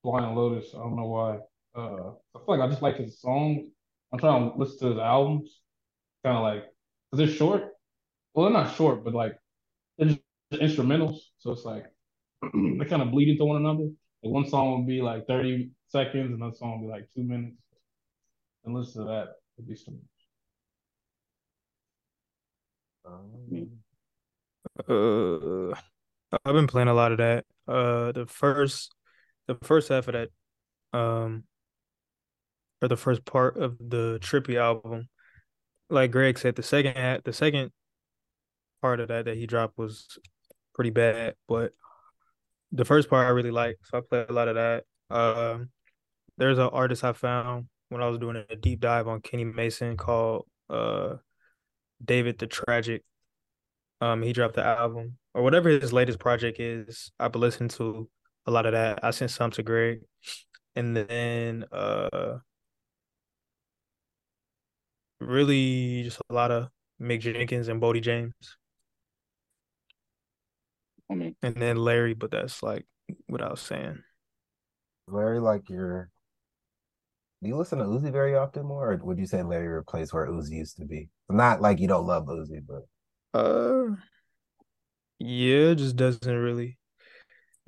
Flying 0.02 0.34
Lotus. 0.34 0.74
I 0.74 0.78
don't 0.78 0.96
know 0.96 1.06
why. 1.06 1.38
Uh, 1.74 2.10
I 2.34 2.38
feel 2.44 2.58
like 2.58 2.60
I 2.60 2.68
just 2.68 2.82
like 2.82 2.96
his 2.96 3.20
songs. 3.20 3.68
I'm 4.12 4.18
trying 4.18 4.50
to 4.50 4.56
listen 4.58 4.78
to 4.80 4.86
his 4.90 4.98
albums. 4.98 5.60
Kind 6.24 6.36
of 6.36 6.42
like, 6.42 6.64
cause 7.10 7.18
they're 7.18 7.28
short. 7.28 7.72
Well, 8.34 8.46
they're 8.46 8.62
not 8.62 8.74
short, 8.76 9.04
but 9.04 9.14
like 9.14 9.38
they're 9.96 10.08
just 10.08 10.20
instrumentals. 10.52 11.18
So 11.38 11.52
it's 11.52 11.64
like 11.64 11.84
they 12.42 12.84
kind 12.84 13.02
of 13.02 13.10
bleed 13.10 13.28
into 13.28 13.44
one 13.44 13.58
another. 13.58 13.88
Like 14.22 14.32
one 14.34 14.48
song 14.48 14.78
would 14.78 14.86
be 14.88 15.00
like 15.00 15.26
30 15.26 15.70
seconds, 15.88 16.34
another 16.34 16.54
song 16.56 16.80
would 16.80 16.86
be 16.86 16.92
like 16.92 17.08
two 17.14 17.22
minutes. 17.22 17.56
And 18.64 18.74
listen 18.74 19.02
to 19.02 19.08
that 19.08 19.28
would 19.56 19.68
be 19.68 19.76
some. 19.76 19.98
Um, 23.04 23.78
Uh, 24.88 25.74
I've 26.44 26.54
been 26.54 26.66
playing 26.66 26.88
a 26.88 26.94
lot 26.94 27.12
of 27.12 27.18
that. 27.18 27.44
Uh, 27.66 28.12
the 28.12 28.26
first, 28.26 28.94
the 29.46 29.56
first 29.62 29.88
half 29.88 30.08
of 30.08 30.14
that, 30.14 30.28
um, 30.98 31.44
or 32.80 32.88
the 32.88 32.96
first 32.96 33.24
part 33.24 33.56
of 33.56 33.76
the 33.78 34.18
Trippie 34.22 34.56
album, 34.56 35.08
like 35.90 36.10
Greg 36.10 36.38
said, 36.38 36.54
the 36.54 36.62
second 36.62 36.96
half, 36.96 37.24
the 37.24 37.32
second 37.32 37.72
part 38.80 39.00
of 39.00 39.08
that 39.08 39.24
that 39.24 39.36
he 39.36 39.46
dropped 39.46 39.78
was 39.78 40.18
pretty 40.78 40.90
bad, 40.90 41.34
but 41.48 41.72
the 42.70 42.84
first 42.84 43.10
part 43.10 43.26
I 43.26 43.30
really 43.30 43.50
like, 43.50 43.78
so 43.82 43.98
I 43.98 44.00
play 44.08 44.24
a 44.28 44.32
lot 44.32 44.46
of 44.46 44.54
that. 44.54 44.84
Um, 45.10 45.70
there's 46.36 46.58
an 46.58 46.68
artist 46.68 47.02
I 47.02 47.12
found 47.14 47.66
when 47.88 48.00
I 48.00 48.06
was 48.06 48.18
doing 48.18 48.44
a 48.48 48.54
deep 48.54 48.78
dive 48.78 49.08
on 49.08 49.20
Kenny 49.20 49.44
Mason 49.44 49.96
called 49.96 50.46
uh 50.70 51.16
David 52.04 52.38
the 52.38 52.46
Tragic. 52.46 53.02
Um, 54.00 54.22
he 54.22 54.32
dropped 54.32 54.54
the 54.54 54.64
album 54.64 55.18
or 55.34 55.42
whatever 55.42 55.68
his 55.68 55.92
latest 55.92 56.20
project 56.20 56.60
is. 56.60 57.10
I've 57.18 57.32
been 57.32 57.40
listening 57.40 57.70
to 57.70 58.08
a 58.46 58.52
lot 58.52 58.66
of 58.66 58.72
that. 58.72 59.00
I 59.02 59.10
sent 59.10 59.32
some 59.32 59.50
to 59.52 59.64
Greg, 59.64 60.02
and 60.76 60.96
then 60.96 61.64
uh, 61.72 62.38
really 65.20 66.04
just 66.04 66.20
a 66.30 66.34
lot 66.34 66.52
of 66.52 66.68
Mick 67.00 67.20
Jenkins 67.20 67.66
and 67.66 67.82
Boldy 67.82 68.00
James, 68.00 68.34
On 71.10 71.18
me. 71.18 71.36
and 71.42 71.54
then 71.54 71.76
Larry. 71.76 72.14
But 72.14 72.30
that's 72.30 72.62
like 72.62 72.86
what 73.26 73.42
I 73.42 73.50
was 73.50 73.60
saying. 73.60 74.02
Larry, 75.06 75.40
like 75.40 75.68
your. 75.70 76.10
Do 77.42 77.48
you 77.48 77.56
listen 77.56 77.78
to 77.78 77.84
Uzi 77.84 78.10
very 78.10 78.34
often 78.34 78.66
more, 78.66 78.92
or 78.92 78.96
would 79.04 79.18
you 79.18 79.26
say 79.26 79.42
Larry 79.42 79.68
replaced 79.68 80.12
where 80.12 80.26
Uzi 80.26 80.52
used 80.52 80.76
to 80.78 80.84
be? 80.84 81.08
Not 81.28 81.60
like 81.60 81.78
you 81.78 81.86
don't 81.86 82.06
love 82.06 82.26
Uzi, 82.26 82.60
but 82.66 83.38
Uh, 83.38 83.94
yeah, 85.20 85.70
it 85.70 85.76
just 85.76 85.94
doesn't 85.96 86.26
really. 86.36 86.78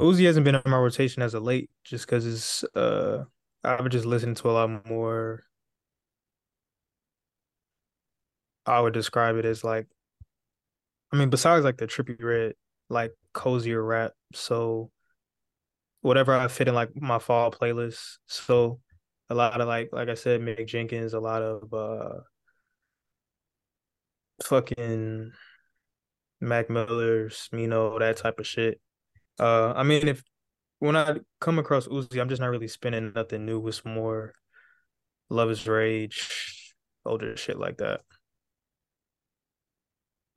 Uzi 0.01 0.27
hasn't 0.27 0.45
been 0.45 0.57
in 0.57 0.63
my 0.67 0.77
rotation 0.79 1.23
as 1.23 1.35
of 1.35 1.45
late, 1.45 1.71
just 1.85 2.07
because 2.07 2.27
it's 2.27 2.65
uh, 2.75 3.25
I've 3.63 3.79
been 3.79 3.91
just 3.91 4.07
listened 4.07 4.39
to 4.39 4.51
a 4.51 4.53
lot 4.53 4.87
more. 4.89 5.45
I 8.67 8.81
would 8.81 8.93
describe 8.95 9.37
it 9.37 9.45
as 9.45 9.63
like, 9.63 9.87
I 11.13 11.17
mean, 11.17 11.31
besides 11.31 11.65
like 11.65 11.77
the 11.77 11.87
Trippie 11.87 12.23
Redd, 12.23 12.55
like 12.91 13.13
cozier 13.33 13.83
rap. 13.83 14.13
So 14.35 14.91
whatever 16.03 16.35
I 16.35 16.49
fit 16.49 16.69
in 16.69 16.75
like 16.75 16.91
my 16.95 17.19
fall 17.19 17.51
playlist. 17.51 18.19
So 18.27 18.81
a 19.31 19.35
lot 19.35 19.59
of 19.61 19.69
like, 19.69 19.89
like 19.93 20.11
I 20.11 20.15
said, 20.15 20.43
Mick 20.43 20.67
Jenkins, 20.67 21.15
a 21.15 21.21
lot 21.21 21.41
of 21.41 21.73
uh, 21.73 22.21
fucking. 24.45 25.33
Mac 26.41 26.71
Miller, 26.71 27.29
Smino, 27.29 27.99
that 27.99 28.17
type 28.17 28.41
of 28.41 28.47
shit. 28.47 28.81
Uh, 29.39 29.75
I 29.77 29.83
mean, 29.83 30.09
if 30.09 30.23
when 30.79 30.97
I 30.97 31.19
come 31.39 31.59
across 31.59 31.87
Uzi, 31.87 32.19
I'm 32.19 32.31
just 32.31 32.41
not 32.41 32.49
really 32.49 32.67
spinning 32.67 33.13
nothing 33.15 33.45
new. 33.45 33.69
It's 33.69 33.85
more 33.85 34.33
Luv 35.29 35.51
Is 35.51 35.69
Rage, 35.69 36.73
older 37.05 37.37
shit 37.37 37.59
like 37.59 37.77
that. 37.79 38.01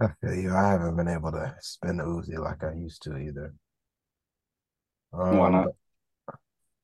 I 0.03 0.13
feel 0.21 0.35
you. 0.35 0.53
I 0.53 0.69
haven't 0.69 0.95
been 0.95 1.07
able 1.07 1.31
to 1.31 1.55
spin 1.61 1.97
Uzi 1.97 2.37
like 2.37 2.63
I 2.63 2.73
used 2.73 3.01
to 3.03 3.17
either. 3.17 3.53
Um, 5.13 5.37
Why 5.37 5.49
not? 5.49 5.67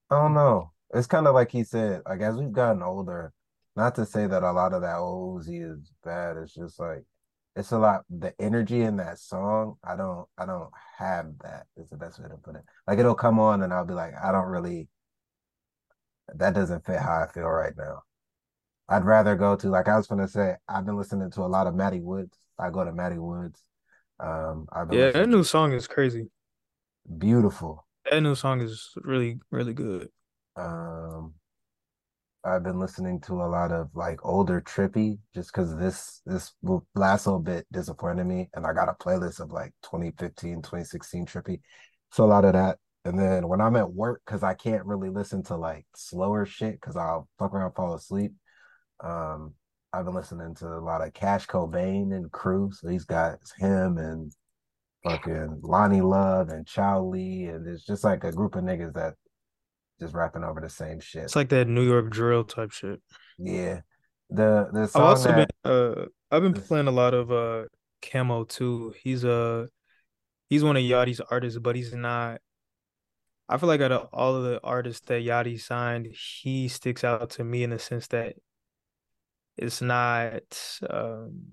I 0.10 0.22
don't 0.22 0.34
know. 0.34 0.72
It's 0.94 1.08
kind 1.08 1.28
of 1.28 1.36
like 1.36 1.52
he 1.52 1.64
said, 1.64 2.02
like 2.08 2.22
as 2.22 2.36
we've 2.36 2.52
gotten 2.52 2.82
older, 2.82 3.34
not 3.76 3.96
to 3.96 4.06
say 4.06 4.28
that 4.28 4.44
a 4.44 4.52
lot 4.52 4.74
of 4.74 4.82
that 4.82 4.98
old 4.98 5.44
Uzi 5.44 5.72
is 5.72 5.92
bad. 6.04 6.38
It's 6.38 6.54
just 6.54 6.80
like 6.80 7.04
it's 7.56 7.72
a 7.72 7.78
lot 7.78 8.06
the 8.10 8.34
energy 8.40 8.82
in 8.82 8.98
that 8.98 9.20
song. 9.20 9.76
I 9.84 9.96
don't 9.96 10.28
I 10.38 10.46
don't 10.46 10.72
have 10.98 11.28
that 11.44 11.68
is 11.78 11.90
the 11.90 11.98
best 11.98 12.20
way 12.20 12.30
to 12.30 12.38
put 12.38 12.56
it. 12.56 12.64
Like 12.88 13.00
it'll 13.00 13.16
come 13.16 13.40
on 13.40 13.62
and 13.64 13.74
I'll 13.74 13.86
be 13.86 13.94
like, 13.94 14.14
I 14.22 14.32
don't 14.32 14.48
really 14.48 14.88
that 16.36 16.54
doesn't 16.54 16.86
fit 16.86 17.00
how 17.00 17.24
I 17.24 17.32
feel 17.32 17.48
right 17.48 17.74
now. 17.78 18.04
I'd 18.88 19.06
rather 19.06 19.36
go 19.36 19.56
to 19.56 19.70
like 19.70 19.88
I 19.88 19.98
was 19.98 20.08
gonna 20.08 20.28
say, 20.28 20.56
I've 20.68 20.86
been 20.86 20.98
listening 20.98 21.32
to 21.32 21.42
a 21.42 21.44
lot 21.48 21.68
of 21.68 21.76
Matty 21.76 22.00
Woods. 22.00 22.38
I 22.60 22.70
go 22.70 22.84
to 22.84 22.92
Maddie 22.92 23.18
Woods. 23.20 23.62
Um 24.20 24.68
I've 24.72 24.90
Yeah, 24.92 25.12
that 25.12 25.30
new 25.30 25.44
song 25.44 25.74
is 25.74 25.88
crazy. 25.88 26.30
beautiful. 27.18 27.86
That 28.10 28.22
new 28.22 28.36
song 28.36 28.62
is 28.62 28.92
really, 29.04 29.40
really 29.52 29.74
good. 29.74 30.10
Um 30.56 31.34
I've 32.44 32.64
been 32.64 32.80
listening 32.80 33.20
to 33.22 33.34
a 33.34 33.48
lot 33.50 33.72
of 33.72 33.90
like 33.94 34.26
older 34.26 34.62
Trippie 34.62 35.20
just 35.36 35.52
because 35.52 35.76
this 35.76 36.22
this 36.26 36.54
last 36.96 37.28
little 37.28 37.40
bit 37.40 37.66
disappointed 37.72 38.24
me 38.26 38.50
and 38.54 38.66
I 38.66 38.74
got 38.74 38.90
a 38.90 38.94
playlist 38.94 39.40
of 39.42 39.52
like 39.52 39.74
2015 39.84 40.62
2016 40.62 41.26
Trippie 41.26 41.60
so 42.12 42.24
a 42.24 42.28
lot 42.28 42.46
of 42.46 42.54
that 42.54 42.78
and 43.04 43.20
then 43.20 43.48
when 43.48 43.60
I'm 43.60 43.76
at 43.76 43.92
work 43.92 44.22
because 44.26 44.42
I 44.42 44.54
can't 44.54 44.86
really 44.86 45.10
listen 45.10 45.44
to 45.44 45.58
like 45.58 45.86
slower 45.96 46.46
shit 46.46 46.80
because 46.80 46.96
I'll 46.96 47.28
fuck 47.38 47.54
around 47.54 47.74
fall 47.74 47.94
asleep 47.94 48.34
um 49.04 49.54
I've 49.92 50.06
been 50.06 50.14
listening 50.14 50.56
to 50.56 50.68
a 50.68 50.80
lot 50.80 51.06
of 51.06 51.14
Cash 51.14 51.48
Cobain 51.48 52.14
and 52.14 52.32
crew 52.32 52.72
so 52.72 52.88
he's 52.88 53.06
got 53.06 53.40
him 53.58 53.98
and 53.98 54.32
fucking 55.04 55.60
Lonnie 55.62 56.02
Love 56.02 56.50
and 56.50 56.68
Chow 56.68 57.04
Lee 57.04 57.46
and 57.46 57.68
it's 57.68 57.86
just 57.86 58.04
like 58.04 58.24
a 58.24 58.32
group 58.32 58.56
of 58.56 58.64
niggas 58.64 58.94
that 58.94 59.16
just 60.00 60.14
rapping 60.14 60.44
over 60.44 60.62
the 60.62 60.70
same 60.70 61.00
shit. 61.00 61.24
It's 61.24 61.36
like 61.36 61.50
that 61.50 61.68
New 61.68 61.84
York 61.84 62.10
drill 62.10 62.44
type 62.44 62.72
shit. 62.72 63.02
Yeah. 63.38 63.82
The 64.30 64.70
the 64.72 64.92
I've 64.96 65.02
also 65.02 65.30
that 65.30 65.50
been 65.64 65.72
uh 65.72 66.06
I've 66.32 66.44
been 66.44 66.54
playing 66.54 66.88
a 66.88 66.92
lot 66.92 67.14
of 67.14 67.32
uh 67.32 67.66
Camo 68.02 68.44
too. 68.44 68.94
He's 69.02 69.26
uh 69.26 69.68
he's 70.50 70.64
one 70.64 70.78
of 70.78 70.84
Yachty's 70.84 71.20
artists, 71.20 71.60
but 71.60 71.76
he's 71.76 71.94
not 71.94 72.42
I 73.50 73.58
feel 73.58 73.68
like 73.68 73.82
out 73.82 73.92
of 73.92 74.10
all 74.14 74.36
of 74.36 74.44
the 74.44 74.60
artists 74.64 75.08
that 75.08 75.24
Yachty 75.24 75.60
signed, 75.60 76.08
he 76.42 76.68
sticks 76.68 77.04
out 77.04 77.32
to 77.32 77.44
me 77.44 77.64
in 77.64 77.72
the 77.72 77.80
sense 77.80 78.08
that 78.10 78.36
it's 79.60 79.82
not 79.82 80.80
um 80.90 81.48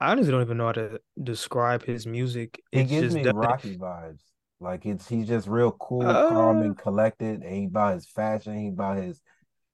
I 0.00 0.12
honestly 0.12 0.30
don't 0.30 0.42
even 0.42 0.58
know 0.58 0.66
how 0.66 0.72
to 0.72 1.00
describe 1.22 1.84
his 1.84 2.06
music. 2.06 2.62
he 2.70 2.84
It's 2.84 2.84
gives 2.84 3.10
just 3.12 3.14
me 3.14 3.24
Rocky 3.24 3.76
vibes. 3.76 4.22
Like 4.60 4.86
it's 4.86 5.08
he's 5.08 5.28
just 5.28 5.46
real 5.48 5.72
cool, 5.72 6.16
calm, 6.16 6.62
Uh, 6.62 6.62
and 6.62 6.76
collected. 6.76 7.42
And 7.42 7.54
he 7.54 7.64
about 7.66 7.94
his 7.94 8.06
fashion, 8.08 8.58
he 8.58 8.68
about 8.68 8.98
his 8.98 9.22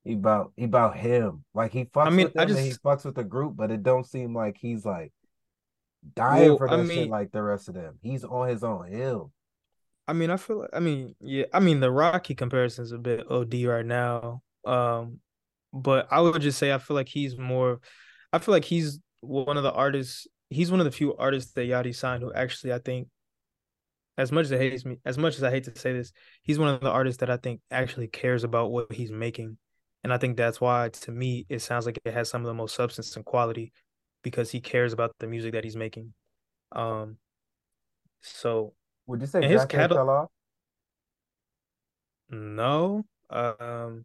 he 0.04 0.14
about 0.14 0.52
he 0.56 0.64
about 0.64 0.96
him. 0.96 1.44
Like 1.54 1.72
he 1.72 1.86
fucks 1.86 2.16
mean, 2.16 2.20
with 2.20 2.34
I 2.38 2.46
and 2.56 2.66
he 2.66 2.74
fucks 2.74 3.04
with 3.04 3.14
the 3.16 3.24
group, 3.24 3.56
but 3.56 3.70
it 3.70 3.82
don't 3.82 4.06
seem 4.06 4.34
like 4.34 4.58
he's 4.58 4.84
like 4.84 5.12
dying 6.14 6.52
Well, 6.52 6.56
for 6.56 6.68
I 6.68 6.76
that 6.76 6.86
shit 6.88 7.08
like 7.08 7.32
the 7.32 7.42
rest 7.42 7.68
of 7.68 7.74
them. 7.74 7.98
He's 8.02 8.24
on 8.24 8.48
his 8.48 8.64
own 8.64 8.88
hill. 8.90 9.32
I 10.06 10.12
mean, 10.12 10.30
I 10.30 10.36
feel 10.36 10.60
like 10.60 10.70
I 10.72 10.80
mean, 10.80 11.14
yeah, 11.20 11.46
I 11.52 11.60
mean 11.60 11.80
the 11.80 11.90
Rocky 11.90 12.34
comparison 12.34 12.84
is 12.84 12.92
a 12.92 12.98
bit 12.98 13.26
OD 13.30 13.64
right 13.66 13.86
now. 13.86 14.42
Um, 14.64 15.20
but 15.74 16.06
I 16.10 16.20
would 16.20 16.40
just 16.40 16.58
say 16.58 16.72
I 16.72 16.78
feel 16.78 16.94
like 16.94 17.08
he's 17.08 17.36
more 17.36 17.80
I 18.32 18.38
feel 18.38 18.52
like 18.52 18.64
he's 18.64 19.00
one 19.20 19.56
of 19.56 19.64
the 19.64 19.72
artists 19.72 20.26
he's 20.48 20.70
one 20.70 20.80
of 20.80 20.84
the 20.84 20.92
few 20.92 21.16
artists 21.16 21.52
that 21.54 21.66
Yachty 21.66 21.94
signed 21.94 22.22
who 22.22 22.32
actually 22.32 22.72
I 22.72 22.78
think 22.78 23.08
as 24.16 24.30
much 24.30 24.44
as 24.44 24.52
it 24.52 24.60
hates 24.60 24.84
me 24.84 24.98
as 25.04 25.18
much 25.18 25.34
as 25.34 25.42
I 25.42 25.50
hate 25.50 25.64
to 25.64 25.76
say 25.76 25.92
this, 25.92 26.12
he's 26.42 26.60
one 26.60 26.68
of 26.68 26.80
the 26.80 26.90
artists 26.90 27.18
that 27.20 27.30
I 27.30 27.36
think 27.36 27.60
actually 27.72 28.06
cares 28.06 28.44
about 28.44 28.70
what 28.70 28.92
he's 28.92 29.10
making. 29.10 29.58
And 30.04 30.12
I 30.12 30.18
think 30.18 30.36
that's 30.36 30.60
why 30.60 30.90
to 30.90 31.10
me 31.10 31.44
it 31.48 31.60
sounds 31.60 31.86
like 31.86 31.98
it 32.04 32.14
has 32.14 32.30
some 32.30 32.42
of 32.42 32.46
the 32.46 32.54
most 32.54 32.76
substance 32.76 33.16
and 33.16 33.24
quality 33.24 33.72
because 34.22 34.50
he 34.50 34.60
cares 34.60 34.92
about 34.92 35.16
the 35.18 35.26
music 35.26 35.52
that 35.54 35.64
he's 35.64 35.76
making. 35.76 36.14
Um 36.70 37.16
so 38.20 38.74
Would 39.06 39.22
you 39.22 39.26
say 39.26 39.44
his 39.44 39.64
catalog? 39.64 40.28
No. 42.30 43.04
Um 43.28 44.04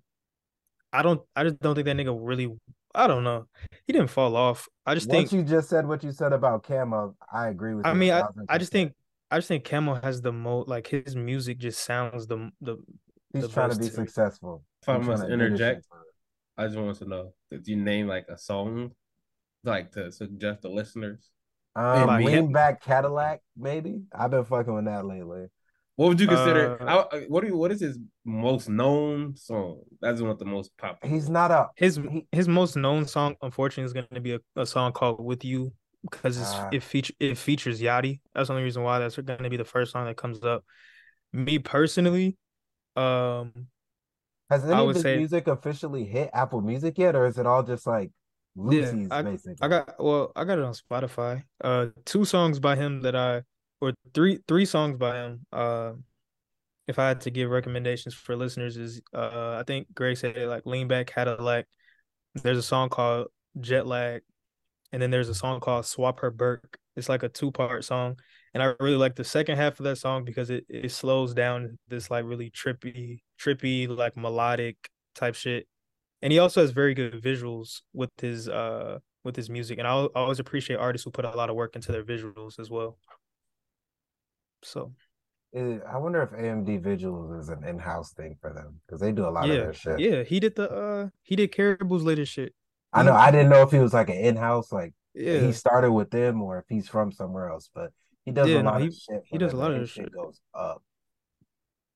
I 0.91 1.01
don't 1.01 1.21
I 1.35 1.43
just 1.43 1.59
don't 1.59 1.75
think 1.75 1.85
that 1.85 1.95
nigga 1.95 2.17
really 2.19 2.51
I 2.95 3.07
don't 3.07 3.23
know. 3.23 3.47
He 3.85 3.93
didn't 3.93 4.09
fall 4.09 4.35
off. 4.35 4.67
I 4.85 4.95
just 4.95 5.07
Once 5.07 5.29
think 5.29 5.31
you 5.31 5.47
just 5.47 5.69
said 5.69 5.87
what 5.87 6.03
you 6.03 6.11
said 6.11 6.33
about 6.33 6.63
Camo, 6.63 7.15
I 7.31 7.49
agree 7.49 7.75
with 7.75 7.85
you. 7.85 7.91
I 7.91 7.93
a 7.93 7.95
mean 7.95 8.11
I, 8.11 8.21
thousand 8.21 8.45
I 8.49 8.57
just 8.57 8.71
think 8.71 8.93
I 9.31 9.37
just 9.37 9.47
think 9.47 9.63
Camo 9.63 9.95
has 9.95 10.21
the 10.21 10.31
most 10.31 10.67
like 10.67 10.87
his 10.87 11.15
music 11.15 11.59
just 11.59 11.83
sounds 11.83 12.25
the 12.27 12.51
the 12.61 12.77
he's 13.33 13.43
the 13.43 13.49
trying 13.49 13.69
to 13.69 13.75
be 13.75 13.85
to 13.85 13.91
successful. 13.91 14.63
If 14.81 14.89
I 14.89 14.97
He's 14.97 15.07
must 15.07 15.23
to 15.23 15.31
interject, 15.31 15.85
I 16.57 16.65
just 16.65 16.77
want 16.77 16.97
to 16.97 17.05
know: 17.05 17.33
Did 17.51 17.67
you 17.67 17.75
name 17.75 18.07
like 18.07 18.25
a 18.27 18.37
song, 18.37 18.91
like 19.63 19.91
to 19.91 20.11
suggest 20.11 20.63
the 20.63 20.69
listeners? 20.69 21.29
Um, 21.75 22.07
By 22.07 22.21
lean 22.21 22.51
back 22.51 22.83
Cadillac, 22.83 23.41
maybe. 23.55 24.01
I've 24.13 24.31
been 24.31 24.45
fucking 24.45 24.73
with 24.73 24.85
that 24.85 25.05
lately. 25.05 25.47
What 25.99 26.07
would 26.07 26.21
you 26.21 26.27
consider? 26.27 26.81
Uh, 26.81 27.03
I- 27.11 27.25
what 27.27 27.41
do 27.41 27.47
you? 27.47 27.57
What 27.57 27.73
is 27.73 27.81
his 27.81 27.99
most 28.23 28.69
known 28.69 29.35
song? 29.35 29.81
That's 29.99 30.21
one 30.21 30.29
of 30.31 30.39
the 30.39 30.45
most 30.45 30.71
popular. 30.77 31.13
He's 31.13 31.29
not 31.29 31.51
a 31.51 31.67
His 31.75 31.97
He- 31.97 32.25
his 32.31 32.47
most 32.47 32.77
known 32.77 33.05
song, 33.05 33.35
unfortunately, 33.41 33.83
is 33.83 33.91
going 33.91 34.07
to 34.13 34.21
be 34.21 34.35
a, 34.35 34.39
a 34.55 34.65
song 34.65 34.93
called 34.93 35.19
"With 35.19 35.43
You" 35.43 35.73
because 36.09 36.37
it's, 36.39 36.51
Ah. 36.53 36.69
it 36.71 36.83
feature 36.83 37.13
it 37.19 37.37
features 37.37 37.81
Yachty. 37.81 38.21
That's 38.33 38.47
the 38.47 38.53
only 38.53 38.63
reason 38.63 38.81
why 38.83 38.99
that's 38.99 39.17
going 39.17 39.43
to 39.43 39.49
be 39.49 39.57
the 39.57 39.65
first 39.65 39.91
song 39.91 40.05
that 40.05 40.15
comes 40.15 40.41
up. 40.41 40.63
Me 41.33 41.59
personally, 41.59 42.37
um, 42.95 43.51
Has 44.49 44.63
any 44.63 44.71
I 44.75 44.79
of 44.81 44.93
his 44.93 45.01
say- 45.01 45.17
music 45.17 45.47
officially 45.47 46.05
hit 46.05 46.29
Apple 46.31 46.61
Music 46.61 46.97
yet, 46.97 47.13
or 47.13 47.25
is 47.25 47.37
it 47.37 47.45
all 47.45 47.61
just 47.63 47.85
like 47.85 48.09
Lucy's 48.55 49.11
I- 49.11 49.21
basically? 49.21 49.57
I 49.61 49.67
got 49.67 50.01
well, 50.01 50.31
I 50.33 50.45
got 50.45 50.59
it 50.59 50.63
on 50.63 50.73
Spotify. 50.73 51.43
Uh, 51.61 51.87
two 52.05 52.23
songs 52.23 52.57
by 52.61 52.77
him 52.77 53.01
that 53.01 53.17
I, 53.17 53.43
or 53.81 53.93
three 54.13 54.39
three 54.47 54.65
songs 54.65 54.97
by 54.97 55.17
him. 55.17 55.45
Uh, 55.51 55.93
if 56.87 56.97
I 56.97 57.07
had 57.07 57.21
to 57.21 57.31
give 57.31 57.49
recommendations 57.49 58.15
for 58.15 58.35
listeners, 58.35 58.77
is 58.77 59.01
uh, 59.13 59.57
I 59.59 59.63
think 59.65 59.87
Greg 59.93 60.17
said 60.17 60.37
it 60.37 60.47
like 60.47 60.65
"Lean 60.65 60.87
Back 60.87 61.07
Cadillac." 61.07 61.65
There's 62.35 62.57
a 62.57 62.63
song 62.63 62.89
called 62.89 63.27
"Jet 63.59 63.87
Lag," 63.87 64.21
and 64.91 65.01
then 65.01 65.11
there's 65.11 65.29
a 65.29 65.35
song 65.35 65.59
called 65.59 65.85
"Swap 65.85 66.19
Her 66.19 66.31
Burke." 66.31 66.77
It's 66.95 67.09
like 67.09 67.23
a 67.23 67.29
two 67.29 67.51
part 67.51 67.85
song, 67.85 68.19
and 68.53 68.63
I 68.63 68.73
really 68.79 68.97
like 68.97 69.15
the 69.15 69.23
second 69.23 69.57
half 69.57 69.79
of 69.79 69.85
that 69.85 69.97
song 69.97 70.25
because 70.25 70.49
it 70.49 70.65
it 70.69 70.91
slows 70.91 71.33
down 71.33 71.77
this 71.87 72.09
like 72.11 72.25
really 72.25 72.51
trippy, 72.51 73.19
trippy 73.39 73.87
like 73.87 74.17
melodic 74.17 74.77
type 75.15 75.35
shit 75.35 75.67
and 76.21 76.31
he 76.31 76.39
also 76.39 76.61
has 76.61 76.71
very 76.71 76.93
good 76.93 77.21
visuals 77.21 77.81
with 77.93 78.09
his 78.17 78.47
uh 78.49 78.99
with 79.23 79.35
his 79.35 79.49
music 79.49 79.77
and 79.79 79.87
I, 79.87 79.91
I 79.91 80.07
always 80.15 80.39
appreciate 80.39 80.77
artists 80.77 81.05
who 81.05 81.11
put 81.11 81.25
a 81.25 81.31
lot 81.31 81.49
of 81.49 81.55
work 81.55 81.75
into 81.75 81.91
their 81.91 82.03
visuals 82.03 82.59
as 82.59 82.69
well 82.69 82.97
so 84.63 84.93
Eh, 85.55 85.79
I 85.91 85.97
wonder 85.97 86.21
if 86.21 86.29
AMD 86.29 86.79
Visuals 86.83 87.39
is 87.39 87.49
an 87.49 87.63
in-house 87.63 88.13
thing 88.13 88.37
for 88.39 88.53
them 88.53 88.79
because 88.85 89.01
they 89.01 89.11
do 89.11 89.25
a 89.27 89.31
lot 89.31 89.45
of 89.49 89.55
yeah 89.55 89.63
their 89.63 89.73
shit. 89.73 89.99
yeah 89.99 90.21
he 90.23 90.39
did 90.39 90.55
the 90.55 90.69
uh 90.69 91.09
he 91.23 91.35
did 91.35 91.51
Karrahbooo's 91.51 92.03
latest 92.03 92.31
shit 92.31 92.53
I 92.93 93.01
know. 93.03 93.13
I 93.13 93.31
didn't 93.31 93.49
know 93.49 93.61
if 93.63 93.71
he 93.71 93.79
was 93.79 93.93
like 93.93 94.09
an 94.09 94.17
in-house, 94.17 94.71
like 94.71 94.93
yeah 95.15 95.39
he 95.45 95.51
started 95.51 95.91
with 95.91 96.11
them, 96.11 96.41
or 96.41 96.59
if 96.59 96.65
he's 96.69 96.87
from 96.87 97.11
somewhere 97.11 97.49
else. 97.49 97.69
But 97.73 97.91
he 98.25 98.31
does 98.31 98.47
Yeah, 98.47 98.59
a 98.59 98.63
no, 98.63 98.69
lot 98.71 98.81
he- 98.81 98.87
of 98.87 98.93
shit. 98.93 99.23
he 99.25 99.37
does 99.39 99.51
them, 99.51 99.59
a 99.59 99.63
lot 99.63 99.71
of 99.71 99.79
his 99.81 99.89
shit. 99.89 100.03
shit 100.05 100.13
goes 100.13 100.39
up. 100.53 100.83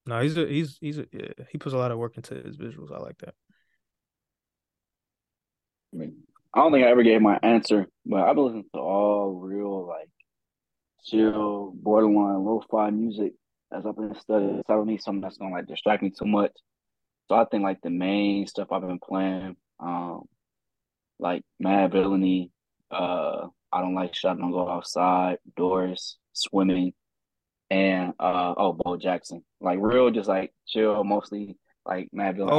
no 0.06 0.20
he's 0.20 0.36
a, 0.36 0.46
he's 0.46 0.76
he's 0.80 0.98
a, 0.98 1.06
yeah, 1.12 1.28
he 1.50 1.58
puts 1.58 1.74
a 1.74 1.78
lot 1.78 1.92
of 1.92 1.98
work 1.98 2.16
into 2.16 2.34
his 2.34 2.56
visuals 2.56 2.92
i 2.92 2.98
like 2.98 3.18
that 3.18 3.34
I 5.92 5.96
mean, 5.96 6.14
I 6.52 6.58
don't 6.58 6.72
think 6.72 6.84
I 6.86 6.90
ever 6.90 7.02
gave 7.04 7.20
my 7.22 7.38
answer, 7.42 7.86
but 8.04 8.16
I've 8.28 8.34
been 8.34 8.44
listening 8.46 8.64
to 8.74 8.80
all 8.80 9.32
real 9.34 9.86
like 9.86 10.08
chill, 11.04 11.72
borderline 11.74 12.44
lo-fi 12.44 12.90
music 12.90 13.34
as 13.72 13.84
I've 13.86 13.96
been 13.96 14.14
studying. 14.20 14.62
So 14.66 14.72
I 14.74 14.76
don't 14.76 14.86
need 14.86 15.02
something 15.02 15.20
that's 15.20 15.38
gonna 15.38 15.54
like 15.54 15.66
distract 15.66 16.02
me 16.02 16.10
too 16.10 16.26
much. 16.26 16.52
So 17.28 17.34
I 17.36 17.44
think 17.46 17.62
like 17.62 17.80
the 17.82 17.90
main 17.90 18.46
stuff 18.46 18.68
I've 18.70 18.82
been 18.82 18.98
playing, 18.98 19.56
um, 19.80 20.22
like 21.18 21.42
Madvillainy, 21.62 22.50
uh, 22.90 23.48
I 23.72 23.80
don't 23.80 23.94
like 23.94 24.14
shot, 24.14 24.38
don't 24.38 24.52
go 24.52 24.68
outside, 24.68 25.38
doors, 25.56 26.18
swimming, 26.32 26.92
and 27.70 28.12
uh 28.18 28.54
oh 28.56 28.72
Bo 28.74 28.96
Jackson. 28.96 29.42
Like 29.60 29.78
real 29.80 30.10
just 30.10 30.28
like 30.28 30.52
chill, 30.66 31.02
mostly 31.04 31.56
like 31.86 32.08
Madvillainy 32.14 32.50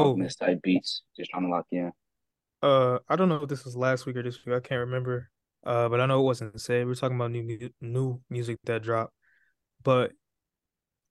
Oh. 0.42 0.46
Type 0.46 0.62
beats, 0.62 1.02
just 1.18 1.30
trying 1.32 1.44
to 1.44 1.50
lock 1.50 1.66
in. 1.72 1.92
uh 2.64 3.00
i 3.10 3.16
don't 3.16 3.30
know 3.30 3.42
if 3.44 3.50
this 3.50 3.66
was 3.66 3.76
last 3.76 4.06
week 4.06 4.16
or 4.16 4.24
this 4.24 4.44
week 4.46 4.56
i 4.56 4.60
can't 4.60 4.80
remember 4.80 5.30
uh 5.66 5.90
but 5.90 6.00
i 6.00 6.06
know 6.06 6.20
it 6.20 6.24
wasn't 6.24 6.60
said 6.60 6.86
we 6.86 6.92
are 6.92 6.96
talking 6.96 7.16
about 7.16 7.32
new 7.32 7.70
new 7.82 8.22
music 8.30 8.58
that 8.66 8.84
dropped 8.84 9.14
but 9.84 10.12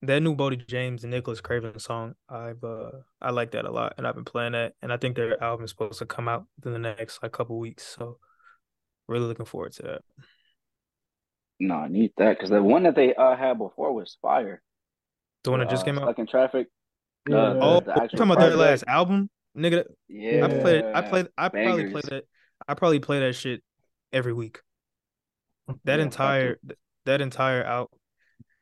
that 0.03 0.21
new 0.23 0.37
Boldy 0.37 0.67
James 0.67 1.03
and 1.03 1.11
Nicholas 1.11 1.41
Craven 1.41 1.79
song, 1.79 2.15
I've 2.29 2.63
uh 2.63 2.91
I 3.23 3.31
like 3.31 3.53
that 3.53 3.65
a 3.65 3.71
lot, 3.71 3.95
and 3.97 4.07
I've 4.07 4.15
been 4.15 4.25
playing 4.25 4.53
that, 4.53 4.75
and 4.83 4.93
I 4.93 4.99
think 4.99 5.17
their 5.17 5.43
album 5.43 5.65
is 5.65 5.71
supposed 5.71 5.99
to 6.01 6.07
come 6.07 6.29
out 6.29 6.45
in 6.65 6.73
the 6.73 6.79
next 6.79 7.23
like 7.23 7.33
couple 7.33 7.59
weeks, 7.59 7.85
so 7.97 8.19
really 9.09 9.27
looking 9.27 9.47
forward 9.47 9.73
to 9.75 9.83
that. 9.83 10.03
No, 11.59 11.77
I 11.77 11.89
need 11.89 12.13
that 12.19 12.37
because 12.37 12.51
the 12.51 12.63
one 12.63 12.83
that 12.83 12.95
they 12.97 13.15
uh 13.15 13.37
had 13.37 13.59
before 13.59 13.95
was 13.95 14.19
fire. 14.21 14.61
The 15.45 15.51
one 15.51 15.61
that 15.61 15.71
just 15.71 15.83
Uh, 15.83 15.87
came 15.87 15.99
out. 15.99 16.05
Stuck 16.05 16.19
in 16.19 16.27
traffic. 16.27 16.69
Yeah. 17.29 17.37
Uh, 17.37 17.59
Oh, 17.61 17.81
the 17.81 17.87
you 17.87 17.95
talking 17.95 18.21
about 18.21 18.41
their 18.41 18.57
last 18.57 18.85
album, 18.87 19.31
nigga? 19.57 19.85
Yeah, 20.09 20.45
I 20.45 20.49
played. 20.49 20.85
I 20.95 21.01
played. 21.03 21.29
I 21.39 21.49
probably 21.49 21.85
play 21.85 22.03
bangers. 22.03 22.05
that. 22.11 22.25
I 22.69 22.75
probably 22.75 23.01
play 23.01 23.21
that 23.21 23.35
shit 23.35 23.63
every 24.15 24.33
week. 24.33 24.63
That 25.85 25.99
Yeah, 25.99 26.05
entire 26.05 26.59
that 27.05 27.21
entire 27.21 27.65
out. 27.65 27.91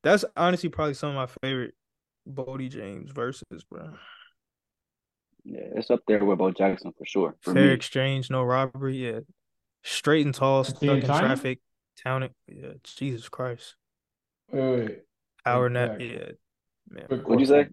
That's 0.02 0.24
honestly 0.36 0.68
probably 0.68 0.94
some 0.94 1.10
of 1.10 1.14
my 1.14 1.26
favorite 1.42 1.74
Boldy 2.28 2.68
James 2.68 3.10
verses, 3.12 3.64
bro. 3.70 3.90
Yeah, 5.44 5.60
it's 5.76 5.90
up 5.90 6.00
there 6.06 6.24
with 6.24 6.38
Bo 6.38 6.50
Jackson 6.50 6.92
for 6.96 7.04
sure. 7.04 7.36
For 7.40 7.52
Fair 7.54 7.68
me. 7.68 7.74
exchange, 7.74 8.30
no 8.30 8.42
robbery. 8.42 8.96
Yeah, 8.96 9.20
straight 9.82 10.24
and 10.24 10.34
tall, 10.34 10.64
stuck 10.64 10.82
in 10.82 11.02
China? 11.02 11.20
traffic, 11.20 11.60
town. 12.02 12.28
Yeah, 12.48 12.72
Jesus 12.84 13.28
Christ. 13.28 13.76
Wait, 14.50 14.60
wait, 14.60 14.88
wait. 14.88 14.98
Hour 15.44 15.68
nap. 15.68 16.00
Yeah, 16.00 16.32
man. 16.88 17.06
What'd 17.08 17.40
you 17.40 17.46
say? 17.46 17.68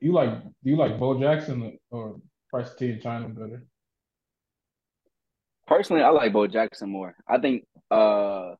you 0.00 0.12
like 0.12 0.42
do 0.42 0.70
you 0.70 0.76
like 0.76 0.98
Bo 0.98 1.18
Jackson 1.18 1.76
or 1.90 2.16
Price 2.48 2.74
Tea 2.76 2.92
in 2.92 3.00
China 3.00 3.28
better? 3.28 3.64
Personally, 5.66 6.02
I 6.02 6.10
like 6.10 6.32
Bo 6.32 6.46
Jackson 6.46 6.90
more. 6.90 7.14
I 7.28 7.38
think 7.38 7.64
uh 7.90 8.54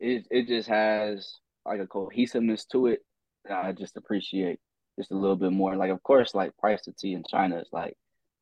it 0.00 0.26
it 0.30 0.48
just 0.48 0.68
has 0.68 1.38
like 1.64 1.80
a 1.80 1.86
cohesiveness 1.86 2.64
to 2.66 2.88
it 2.88 3.00
that 3.44 3.64
I 3.64 3.72
just 3.72 3.96
appreciate 3.96 4.58
just 4.98 5.12
a 5.12 5.16
little 5.16 5.36
bit 5.36 5.52
more. 5.52 5.76
Like 5.76 5.90
of 5.90 6.02
course, 6.02 6.34
like 6.34 6.56
Price 6.58 6.82
to 6.82 6.92
Tea 6.92 7.14
in 7.14 7.24
China 7.28 7.58
is 7.58 7.68
like 7.72 7.94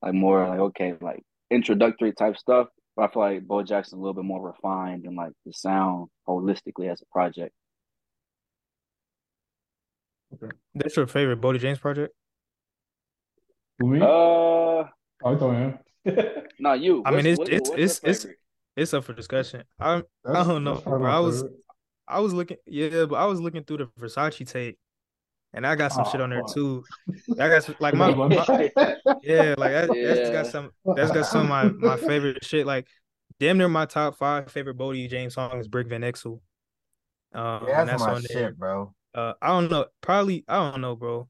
like 0.02 0.14
more 0.14 0.48
like 0.48 0.58
okay, 0.58 0.94
like 1.00 1.22
introductory 1.50 2.12
type 2.12 2.36
stuff. 2.36 2.68
But 2.96 3.02
I 3.02 3.12
feel 3.12 3.22
like 3.22 3.46
Bo 3.46 3.62
Jackson 3.62 3.98
a 3.98 4.02
little 4.02 4.14
bit 4.14 4.24
more 4.24 4.44
refined 4.44 5.04
and 5.04 5.16
like 5.16 5.32
the 5.46 5.52
sound 5.52 6.08
holistically 6.26 6.90
as 6.90 7.02
a 7.02 7.06
project. 7.12 7.52
Okay. 10.34 10.56
That's 10.74 10.96
your 10.96 11.06
favorite 11.06 11.40
Boldy 11.40 11.58
James 11.58 11.78
project? 11.78 12.14
For 13.78 13.86
me? 13.86 14.00
Uh 14.00 14.04
oh, 14.04 14.88
I 15.24 15.36
thought 15.36 15.54
him. 15.54 15.78
no, 16.58 16.72
you. 16.74 17.02
I 17.04 17.10
mean, 17.10 17.26
it's- 17.26 17.38
what- 17.38 17.48
it's- 17.48 17.70
what's 17.70 17.78
it's- 18.02 18.24
it's- 18.24 18.26
It's 18.76 18.94
up 18.94 19.04
for 19.04 19.12
discussion. 19.12 19.64
I 19.78 20.02
That's- 20.24 20.46
don't 20.46 20.64
know, 20.64 20.76
bro. 20.80 21.04
I 21.10 21.18
was- 21.18 21.44
I 22.08 22.20
was 22.20 22.32
looking, 22.32 22.56
yeah, 22.66 23.04
but 23.04 23.16
I 23.16 23.26
was 23.26 23.40
looking 23.40 23.62
through 23.64 23.78
the 23.78 23.86
Versace 24.00 24.44
tape, 24.50 24.78
and 25.52 25.66
I 25.66 25.74
got 25.76 25.92
some 25.92 26.04
Oh, 26.06 26.10
shit 26.10 26.20
on 26.20 26.30
there 26.30 26.40
fuck. 26.42 26.54
too. 26.54 26.84
I 27.38 27.48
got 27.48 27.62
some, 27.64 27.76
like 27.80 27.94
my, 27.94 28.12
my 28.14 28.26
yeah, 29.22 29.54
like 29.58 29.72
that, 29.72 29.88
that's 29.88 29.94
Yeah. 29.94 30.32
got 30.32 30.46
some 30.46 30.70
that's 30.96 31.10
got 31.12 31.26
some 31.26 31.42
of 31.42 31.48
my 31.48 31.64
my 31.64 31.96
favorite 31.96 32.44
shit. 32.44 32.66
Like 32.66 32.86
damn 33.38 33.58
near 33.58 33.68
my 33.68 33.86
top 33.86 34.16
five 34.16 34.50
favorite 34.50 34.76
Boldy 34.78 35.08
James 35.08 35.34
songs, 35.34 35.60
is 35.62 35.68
Brick 35.68 35.88
Van 35.88 36.00
Exel. 36.02 36.40
Um, 37.32 37.66
Yeah, 37.68 37.80
and 37.80 37.88
that's 37.88 37.90
that's 37.90 38.02
my 38.02 38.14
on 38.14 38.22
there. 38.28 38.48
shit, 38.48 38.58
bro. 38.58 38.94
Uh, 39.14 39.34
I 39.42 39.48
don't 39.48 39.70
know, 39.70 39.86
probably 40.00 40.44
I 40.48 40.70
don't 40.70 40.80
know, 40.80 40.96
bro. 40.96 41.28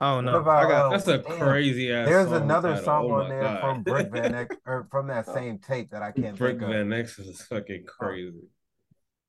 I 0.00 0.14
don't 0.14 0.24
know. 0.26 0.38
about, 0.38 0.64
I 0.64 0.68
got 0.68 0.90
That's 0.90 1.08
a 1.08 1.18
Damn. 1.18 1.38
crazy 1.40 1.92
ass. 1.92 2.06
There's 2.08 2.28
song 2.28 2.42
another 2.42 2.68
title. 2.70 2.84
song 2.84 3.10
Oh 3.10 3.14
on 3.14 3.28
there 3.28 3.42
God. 3.42 3.60
from 3.60 3.82
Brick 3.82 4.12
Van 4.12 4.34
Ex 4.34 4.56
or 4.64 4.86
from 4.90 5.08
that 5.08 5.24
oh. 5.26 5.34
same 5.34 5.58
tape 5.58 5.90
that 5.90 6.02
I 6.02 6.12
can't 6.12 6.36
Brick 6.36 6.58
think. 6.60 6.70
Van 6.70 6.92
X 6.92 7.18
is 7.18 7.42
fucking 7.42 7.84
crazy. 7.86 8.48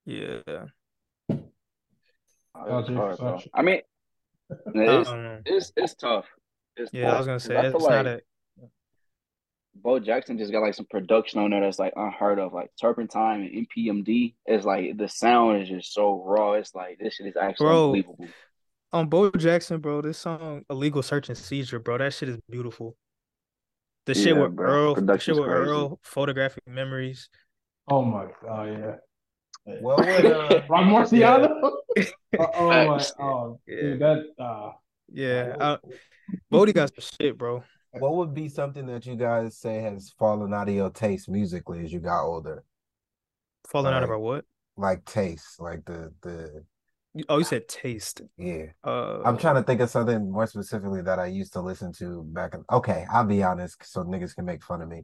yeah. 0.05 0.41
Oh, 2.55 2.79
it's 2.79 2.89
LJ 2.89 2.95
hard, 2.95 3.43
I 3.53 3.61
mean, 3.61 3.81
it's 4.65 5.09
it's 5.45 5.73
it's 5.75 5.93
tough. 5.95 6.25
It's 6.75 6.93
Yeah, 6.93 7.13
I 7.13 7.17
was 7.17 7.25
gonna 7.27 7.39
say 7.39 7.55
I 7.55 7.67
it's 7.67 7.71
feel 7.77 7.89
not 7.89 8.05
like 8.05 8.05
a 8.05 8.21
Bo 9.75 9.99
Jackson 9.99 10.37
just 10.37 10.51
got 10.51 10.61
like 10.61 10.73
some 10.73 10.87
production 10.89 11.39
on 11.39 11.51
there 11.51 11.61
that's 11.61 11.79
like 11.79 11.93
unheard 11.95 12.37
of, 12.39 12.53
like 12.53 12.69
Turpentine 12.79 13.41
and 13.41 13.67
NPMD. 13.67 14.33
It's 14.45 14.65
like 14.65 14.97
the 14.97 15.07
sound 15.07 15.61
is 15.61 15.69
just 15.69 15.93
so 15.93 16.21
raw. 16.23 16.53
It's 16.53 16.75
like 16.75 16.99
this 16.99 17.15
shit 17.15 17.27
is 17.27 17.37
actually 17.37 17.65
Bro. 17.67 17.83
unbelievable. 17.85 18.27
On 18.91 19.07
Bo 19.07 19.29
Jackson, 19.31 19.79
bro. 19.79 20.01
This 20.01 20.17
song, 20.17 20.63
"Illegal 20.69 21.03
Search 21.03 21.29
and 21.29 21.37
Seizure," 21.37 21.79
bro. 21.79 21.97
That 21.99 22.13
shit 22.13 22.29
is 22.29 22.37
beautiful. 22.49 22.95
The 24.05 24.15
shit 24.15 24.35
Yeah, 24.35 24.43
with 24.43 24.55
bro. 24.55 24.67
Earl, 24.71 24.95
the 24.95 25.17
shit 25.19 25.35
with 25.35 25.45
crazy. 25.45 25.69
Earl, 25.69 25.99
photographic 26.01 26.63
memories. 26.67 27.29
Oh 27.87 28.03
my 28.03 28.27
god, 28.41 28.65
yeah. 28.69 28.95
What 29.81 29.99
would 29.99 30.25
uh, 30.25 30.61
Ron 30.69 30.85
Marciano? 30.89 31.49
oh, 31.61 31.73
oh, 32.39 32.67
my, 32.67 32.97
Facts. 32.97 33.13
oh, 33.19 33.59
Yeah. 33.67 33.81
dude, 33.81 33.99
that 34.01 34.25
uh, 34.39 34.71
Yeah, 35.11 35.55
I, 35.59 35.77
Boldy 36.51 36.73
got 36.73 36.89
some 36.95 37.05
shit, 37.19 37.37
bro. 37.37 37.63
what 37.91 38.15
would 38.15 38.33
be 38.33 38.49
something 38.49 38.87
that 38.87 39.05
you 39.05 39.15
guys 39.15 39.57
say 39.57 39.81
has 39.81 40.09
fallen 40.17 40.53
out 40.53 40.69
of 40.69 40.73
your 40.75 40.89
taste 40.89 41.29
musically 41.29 41.83
as 41.83 41.93
you 41.93 41.99
got 41.99 42.23
older? 42.23 42.63
Falling 43.67 43.93
out 43.93 44.03
of 44.03 44.09
our 44.09 44.17
what? 44.17 44.45
Like 44.77 45.05
taste, 45.05 45.59
like 45.61 45.85
the 45.85 46.11
the 46.23 46.63
You- 46.63 46.65
Oh, 47.27 47.39
you 47.39 47.43
said 47.43 47.67
taste. 47.67 48.21
yeah. 48.37 48.65
Uh, 48.83 49.21
I'm 49.23 49.37
trying 49.37 49.55
to 49.55 49.63
think 49.63 49.81
of 49.81 49.89
something 49.89 50.31
more 50.31 50.45
specifically 50.45 51.01
that 51.01 51.19
I 51.19 51.25
used 51.25 51.53
to 51.53 51.61
listen 51.61 51.91
to 51.93 52.23
back 52.23 52.53
in. 52.53 52.63
Okay, 52.71 53.05
I'll 53.11 53.25
be 53.25 53.41
honest, 53.41 53.83
so 53.83 54.03
niggas 54.03 54.35
can 54.35 54.45
make 54.45 54.63
fun 54.63 54.81
of 54.81 54.89
me. 54.89 55.03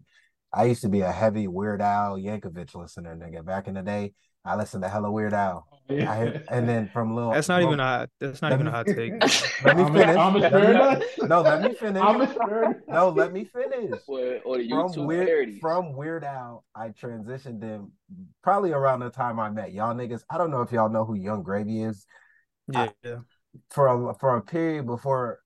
I 0.54 0.66
used 0.66 0.82
to 0.84 0.90
be 0.90 1.02
a 1.02 1.12
heavy 1.12 1.48
Weird 1.48 1.82
Al 1.82 2.18
Yankovic 2.18 2.76
listener, 2.76 3.16
nigga. 3.16 3.44
Back 3.44 3.68
in 3.68 3.74
the 3.74 3.82
day, 3.82 4.14
I 4.46 4.56
listened 4.56 4.84
to 4.84 4.90
hella 4.90 5.12
Weird 5.12 5.34
Al. 5.34 5.68
yeah. 5.90 6.12
I, 6.12 6.56
and 6.56 6.68
then 6.70 6.88
from 6.94 7.16
little, 7.16 7.32
That's 7.32 7.48
not 7.48 7.62
from- 7.62 7.68
even 7.70 7.80
a 7.80 7.84
hot. 7.84 8.10
That's 8.20 8.42
not 8.42 8.52
Let 8.52 8.60
even 8.60 8.68
a 8.68 8.72
me- 8.72 8.76
hot 8.76 8.86
take. 8.88 9.12
Let 9.64 9.78
me 9.78 9.84
Amish- 9.84 9.94
finish. 9.94 10.16
Amish 10.16 10.42
Let 10.42 10.44
me- 10.44 10.50
Paradise? 10.50 11.04
no, 11.24 11.42
let 11.42 11.62
me 11.62 11.74
finish. 11.74 12.02
Amish 12.04 12.38
Paradise? 12.38 12.82
No, 12.88 13.10
let 13.10 13.34
me 13.34 13.46
finish. 13.46 14.00
Or, 14.08 14.40
or 14.46 14.92
From 14.94 15.06
weird 15.06 15.28
parodies. 15.28 15.60
from 15.60 15.94
Weird 15.96 16.24
Al, 16.24 16.64
I 16.76 16.90
transitioned 16.90 17.60
them 17.62 17.92
probably 18.44 18.72
around 18.72 19.00
the 19.02 19.10
time 19.10 19.40
I 19.40 19.50
met 19.50 19.74
y'all 19.74 19.94
niggas. 19.96 20.22
I 20.30 20.38
don't 20.38 20.52
know 20.52 20.62
if 20.62 20.72
y'all 20.72 20.90
know 20.90 21.06
who 21.06 21.16
Yung 21.16 21.44
Gravy 21.44 21.84
is. 21.84 22.06
Yeah, 22.72 22.90
yeah. 23.04 23.18
For 23.70 23.88
a 23.88 24.14
for 24.16 24.36
a 24.38 24.42
period 24.42 24.86
before 24.86 25.40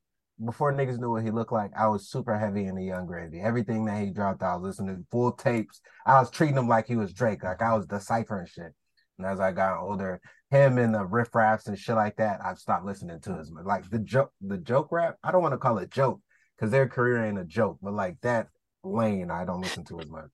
before 0.44 0.72
niggas 0.74 0.98
knew 1.00 1.12
what 1.12 1.24
he 1.24 1.32
looked 1.32 1.52
like, 1.52 1.72
I 1.78 1.88
was 1.88 2.08
super 2.10 2.38
heavy 2.40 2.64
into 2.66 2.82
Yung 2.82 3.06
Gravy. 3.08 3.42
Everything 3.42 3.84
that 3.86 4.02
he 4.02 4.10
dropped, 4.10 4.42
I 4.42 4.56
was 4.56 4.64
listening 4.64 4.96
to 4.96 5.04
full 5.12 5.34
tapes. 5.34 5.82
I 6.06 6.18
was 6.20 6.32
treating 6.32 6.56
him 6.58 6.70
like 6.70 6.88
he 6.88 6.96
was 6.96 7.12
Drake, 7.14 7.44
like 7.44 7.62
I 7.62 7.76
was 7.76 7.86
deciphering 7.86 8.48
shit. 8.48 8.74
And 9.20 9.28
as 9.28 9.40
I 9.40 9.52
got 9.52 9.80
older, 9.80 10.20
him 10.50 10.78
and 10.78 10.96
the 10.96 11.06
riff 11.06 11.36
raps 11.36 11.68
and 11.68 11.78
shit 11.78 11.96
like 11.96 12.16
that, 12.16 12.40
I've 12.44 12.58
stopped 12.58 12.86
listening 12.86 13.20
to 13.22 13.34
as 13.34 13.52
much. 13.52 13.66
Like 13.66 13.90
the 13.90 14.00
joke, 14.00 14.32
the 14.42 14.58
joke 14.58 14.88
rap. 14.92 15.18
I 15.24 15.32
don't 15.32 15.44
want 15.44 15.54
to 15.54 15.58
call 15.60 15.78
it 15.78 15.92
joke 15.92 16.22
because 16.58 16.72
their 16.72 16.88
career 16.88 17.24
ain't 17.26 17.38
a 17.38 17.44
joke, 17.46 17.78
but 17.82 17.94
like 17.94 18.18
that 18.22 18.48
lane, 18.84 19.30
I 19.30 19.46
don't 19.46 19.62
listen 19.62 19.84
to 19.86 20.00
as 20.00 20.10
much. 20.10 20.30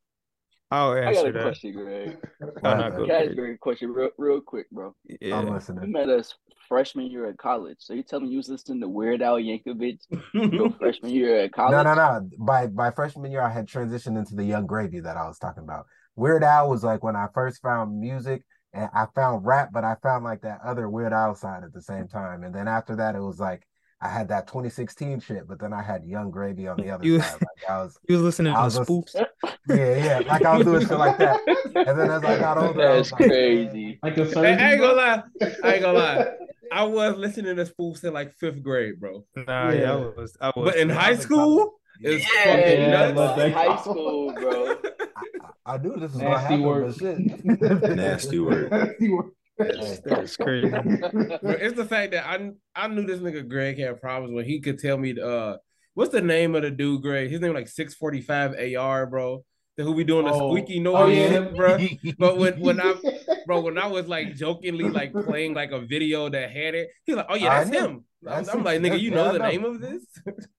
Oh, 0.71 0.91
I'll 0.91 1.07
I 1.07 1.13
got 1.13 1.27
a 1.27 1.31
that. 1.31 1.41
question, 1.43 1.73
Greg. 1.73 2.17
Oh, 2.41 2.47
What 2.59 2.63
no, 2.63 2.69
happened? 2.83 2.97
go 2.97 3.05
Can 3.07 3.15
I 3.15 3.25
ask 3.25 3.37
a 3.37 3.57
question 3.57 3.91
real, 3.91 4.09
real 4.17 4.41
quick, 4.41 4.69
bro? 4.71 4.87
I'm 4.87 5.15
Yeah. 5.21 5.59
You 5.81 5.87
met 5.87 6.09
us 6.09 6.33
freshman 6.67 7.05
year 7.09 7.27
at 7.27 7.37
college. 7.37 7.77
So 7.79 7.93
you 7.93 8.03
telling 8.03 8.25
me 8.25 8.31
you 8.31 8.37
was 8.37 8.49
listening 8.49 8.81
to 8.81 8.87
Weird 8.87 9.21
Al 9.21 9.37
Yankovic 9.37 9.99
your 10.33 10.71
freshman 10.71 11.11
year 11.11 11.41
at 11.41 11.53
college? 11.53 11.71
No, 11.71 11.83
no, 11.83 11.93
no. 11.95 12.29
By 12.39 12.67
by 12.67 12.91
freshman 12.91 13.31
year, 13.31 13.41
I 13.41 13.49
had 13.51 13.67
transitioned 13.67 14.17
into 14.17 14.35
the 14.35 14.43
Yung 14.43 14.65
Gravy 14.65 14.99
that 15.01 15.17
I 15.17 15.27
was 15.27 15.37
talking 15.37 15.63
about. 15.63 15.85
Weird 16.15 16.43
Al 16.43 16.69
was 16.69 16.83
like 16.83 17.03
when 17.03 17.15
I 17.15 17.27
first 17.33 17.61
found 17.61 17.99
music, 17.99 18.43
and 18.75 18.89
I 18.93 19.05
found 19.15 19.45
rap, 19.45 19.69
but 19.73 19.83
I 19.83 19.95
found 20.03 20.23
like 20.23 20.41
that 20.41 20.59
other 20.63 20.89
Weird 20.89 21.13
Al 21.13 21.33
side 21.33 21.63
at 21.63 21.73
the 21.73 21.81
same 21.81 22.07
time. 22.07 22.43
And 22.43 22.53
then 22.53 22.67
after 22.67 22.95
that, 22.97 23.15
it 23.15 23.21
was 23.21 23.39
like 23.39 23.63
I 24.01 24.09
had 24.09 24.27
that 24.27 24.45
2016 24.47 25.21
shit, 25.21 25.47
but 25.47 25.59
then 25.59 25.71
I 25.73 25.81
had 25.81 26.03
Yung 26.05 26.29
Gravy 26.29 26.67
on 26.67 26.77
the 26.77 26.89
other 26.93 27.05
You- 27.05 27.21
side. 27.21 27.41
Like 27.41 27.69
I 27.69 27.77
was, 27.83 27.97
You 28.09 28.15
was 28.17 28.23
listening 28.23 28.53
I 28.53 28.57
to 28.57 28.63
was 28.65 28.73
the 28.75 28.79
just- 28.81 28.89
spoofs. 28.91 29.25
yeah, 29.69 29.95
yeah, 30.21 30.27
like 30.27 30.45
I 30.45 30.57
was 30.57 30.65
doing 30.65 30.81
shit 30.81 30.97
like 30.97 31.17
that. 31.17 31.39
And 31.75 31.99
then 31.99 32.09
as 32.11 32.23
I 32.23 32.39
got 32.39 32.57
older, 32.57 32.87
I 32.87 32.97
was 32.97 33.09
That's 33.09 33.19
like, 33.19 33.29
crazy. 33.31 33.99
Like 34.01 34.15
the 34.15 34.23
Hey, 34.25 34.31
surgeon, 34.31 34.59
I 34.59 34.71
ain't 34.73 34.81
gonna 34.81 34.93
lie. 34.93 35.23
I 35.63 35.73
ain't 35.73 35.81
gonna 35.83 35.97
lie. 35.97 36.27
I 36.71 36.83
was 36.83 37.17
listening 37.17 37.55
to 37.57 37.65
spoofs 37.65 38.03
in 38.05 38.13
like 38.13 38.33
fifth 38.33 38.63
grade, 38.63 38.99
bro. 38.99 39.25
Nah, 39.35 39.69
yeah, 39.71 39.79
Yeah. 39.81 39.91
I 39.91 39.95
was. 39.95 40.37
I 40.39 40.51
was. 40.55 40.65
But 40.71 40.75
in 40.77 40.89
high 40.89 41.15
school, 41.17 41.73
it's 41.99 42.23
Yeah, 42.23 42.43
fucking 42.45 42.81
yeah, 42.81 43.11
nuts. 43.11 43.35
but 43.37 43.51
high 43.51 43.75
school, 43.81 44.33
bro. 44.33 44.75
I, 45.65 45.73
I 45.73 45.77
knew 45.77 45.93
this 45.97 46.11
was 46.13 46.21
gonna 46.21 46.29
Nasty 46.29 46.43
happen, 46.47 46.61
work. 46.63 46.85
but 46.85 46.95
shit. 46.99 47.95
Nasty 47.95 48.39
work. 48.39 48.71
That's, 49.57 49.99
that's 49.99 50.37
crazy. 50.37 50.69
But 50.69 51.61
it's 51.61 51.75
the 51.75 51.85
fact 51.85 52.11
that 52.11 52.25
I 52.27 52.51
I 52.75 52.87
knew 52.87 53.05
this 53.05 53.19
nigga 53.19 53.47
Greg 53.47 53.77
had 53.79 54.01
problems 54.01 54.33
when 54.35 54.45
he 54.45 54.59
could 54.59 54.79
tell 54.79 54.97
me 54.97 55.19
uh 55.19 55.57
what's 55.93 56.11
the 56.11 56.21
name 56.21 56.55
of 56.55 56.63
the 56.63 56.71
dude 56.71 57.01
Greg? 57.01 57.29
His 57.29 57.39
name 57.41 57.53
like 57.53 57.67
six 57.69 57.93
forty 57.93 58.21
five 58.21 58.53
AR, 58.77 59.05
bro. 59.07 59.43
The 59.77 59.83
who 59.83 59.95
be 59.95 60.03
doing 60.05 60.25
the 60.25 60.31
Oh. 60.33 60.49
squeaky 60.51 60.85
Oh, 60.87 61.07
yeah. 61.07 61.39
bro. 61.39 61.77
But 62.17 62.37
when 62.37 62.59
when 62.59 62.79
I 62.81 62.95
bro, 63.45 63.61
when 63.61 63.77
I 63.77 63.87
was 63.87 64.07
like 64.07 64.35
jokingly 64.35 64.89
like 64.89 65.11
playing 65.13 65.53
like 65.53 65.71
a 65.71 65.81
video 65.81 66.29
that 66.29 66.51
had 66.51 66.75
it, 66.75 66.89
he's 67.05 67.15
like, 67.15 67.25
"Oh 67.29 67.35
yeah, 67.35 67.59
that's 67.63 67.69
know. 67.69 67.79
him." 67.85 68.03
I'm, 68.27 68.49
I'm 68.49 68.63
like, 68.63 68.79
"Nigga, 68.81 68.99
you 68.99 69.11
know 69.11 69.31
the 69.33 69.39
know. 69.39 69.47
name 69.49 69.65
of 69.65 69.81
this?" 69.81 70.05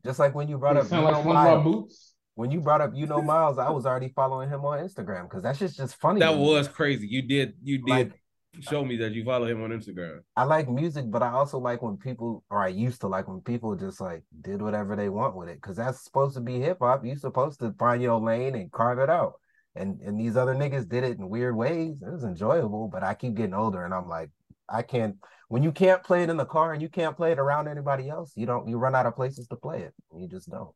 Just 0.04 0.18
like 0.18 0.34
when 0.34 0.48
you 0.48 0.58
brought 0.58 0.76
up, 0.76 0.86
sound 0.86 1.06
you 1.06 1.12
like 1.12 1.24
know, 1.24 1.30
SpongeBob 1.30 1.34
Miles. 1.34 1.64
Boots. 1.64 2.05
When 2.36 2.50
you 2.50 2.60
brought 2.60 2.80
up 2.80 2.92
you 2.94 3.06
know 3.06 3.20
Miles, 3.20 3.58
I 3.58 3.70
was 3.70 3.84
already 3.86 4.12
following 4.14 4.48
him 4.48 4.64
on 4.64 4.78
Instagram 4.78 5.24
because 5.24 5.42
that's 5.42 5.58
just 5.58 5.76
just 5.76 5.96
funny. 5.96 6.20
that 6.20 6.36
was 6.36 6.68
crazy. 6.68 7.06
You 7.08 7.22
did 7.22 7.54
you 7.62 7.78
did 7.78 7.88
Like- 7.90 8.20
show 8.60 8.82
me 8.84 8.96
that 8.96 9.12
you 9.12 9.22
follow 9.22 9.46
him 9.46 9.62
on 9.62 9.70
Instagram. 9.70 10.20
I 10.34 10.44
like 10.44 10.66
music, 10.68 11.10
but 11.10 11.22
I 11.22 11.30
also 11.30 11.58
like 11.58 11.82
when 11.82 11.98
people, 11.98 12.42
or 12.48 12.62
I 12.62 12.68
used 12.68 13.02
to 13.02 13.06
like 13.06 13.28
when 13.28 13.40
people 13.42 13.74
just 13.76 14.00
like 14.00 14.22
did 14.40 14.62
whatever 14.62 14.96
they 14.96 15.10
want 15.10 15.36
with 15.36 15.48
it, 15.50 15.56
because 15.60 15.76
that's 15.76 16.02
supposed 16.04 16.34
to 16.36 16.40
be 16.40 16.58
hip 16.58 16.78
hop. 16.80 17.04
You're 17.04 17.16
supposed 17.16 17.60
to 17.60 17.74
find 17.78 18.00
your 18.00 18.18
lane 18.18 18.54
and 18.54 18.72
carve 18.72 18.98
it 18.98 19.10
out. 19.10 19.34
And 19.74 20.00
and 20.00 20.18
these 20.18 20.36
other 20.38 20.54
niggas 20.54 20.88
did 20.88 21.04
it 21.04 21.18
in 21.18 21.28
weird 21.28 21.54
ways. 21.54 22.00
It 22.00 22.10
was 22.10 22.24
enjoyable, 22.24 22.88
but 22.88 23.02
I 23.02 23.12
keep 23.14 23.34
getting 23.34 23.52
older, 23.52 23.84
and 23.84 23.92
I'm 23.92 24.08
like, 24.08 24.30
I 24.68 24.82
can't. 24.82 25.16
When 25.48 25.62
you 25.62 25.70
can't 25.70 26.02
play 26.02 26.22
it 26.22 26.30
in 26.30 26.38
the 26.38 26.46
car 26.46 26.72
and 26.72 26.80
you 26.82 26.88
can't 26.88 27.16
play 27.16 27.32
it 27.32 27.38
around 27.38 27.68
anybody 27.68 28.08
else, 28.08 28.32
you 28.36 28.46
don't. 28.46 28.66
You 28.68 28.78
run 28.78 28.94
out 28.94 29.04
of 29.06 29.14
places 29.16 29.46
to 29.48 29.56
play 29.56 29.82
it. 29.82 29.92
You 30.18 30.28
just 30.28 30.50
don't. 30.50 30.70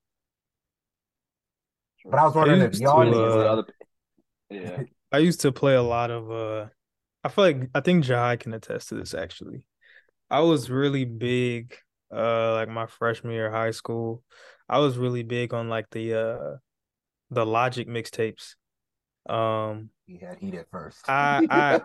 But 2.04 2.18
I 2.18 2.24
was 2.24 2.34
wondering 2.34 2.62
if 2.62 2.72
used 2.72 2.82
y'all 2.82 3.04
to, 3.04 3.16
uh, 3.16 3.44
Other- 3.44 3.66
yeah. 4.48 4.82
I 5.12 5.18
used 5.18 5.40
to 5.40 5.52
play 5.52 5.74
a 5.74 5.82
lot 5.82 6.10
of 6.10 6.30
uh 6.30 6.66
I 7.22 7.28
feel 7.28 7.44
like 7.44 7.70
I 7.74 7.80
think 7.80 8.04
Jai 8.04 8.36
can 8.36 8.54
attest 8.54 8.88
to 8.88 8.94
this 8.94 9.14
actually. 9.14 9.66
I 10.30 10.40
was 10.40 10.70
really 10.70 11.04
big 11.04 11.76
uh 12.14 12.54
like 12.54 12.68
my 12.68 12.86
freshman 12.86 13.32
year 13.32 13.46
of 13.46 13.52
high 13.52 13.72
school. 13.72 14.22
I 14.68 14.78
was 14.78 14.96
really 14.96 15.22
big 15.22 15.52
on 15.52 15.68
like 15.68 15.90
the 15.90 16.14
uh 16.14 16.56
the 17.30 17.44
Logic 17.44 17.88
mixtapes. 17.88 18.54
Um 19.28 19.90
He 20.06 20.18
had 20.18 20.38
heat 20.38 20.54
at 20.54 20.70
first. 20.70 21.08
I 21.08 21.46
I 21.50 21.80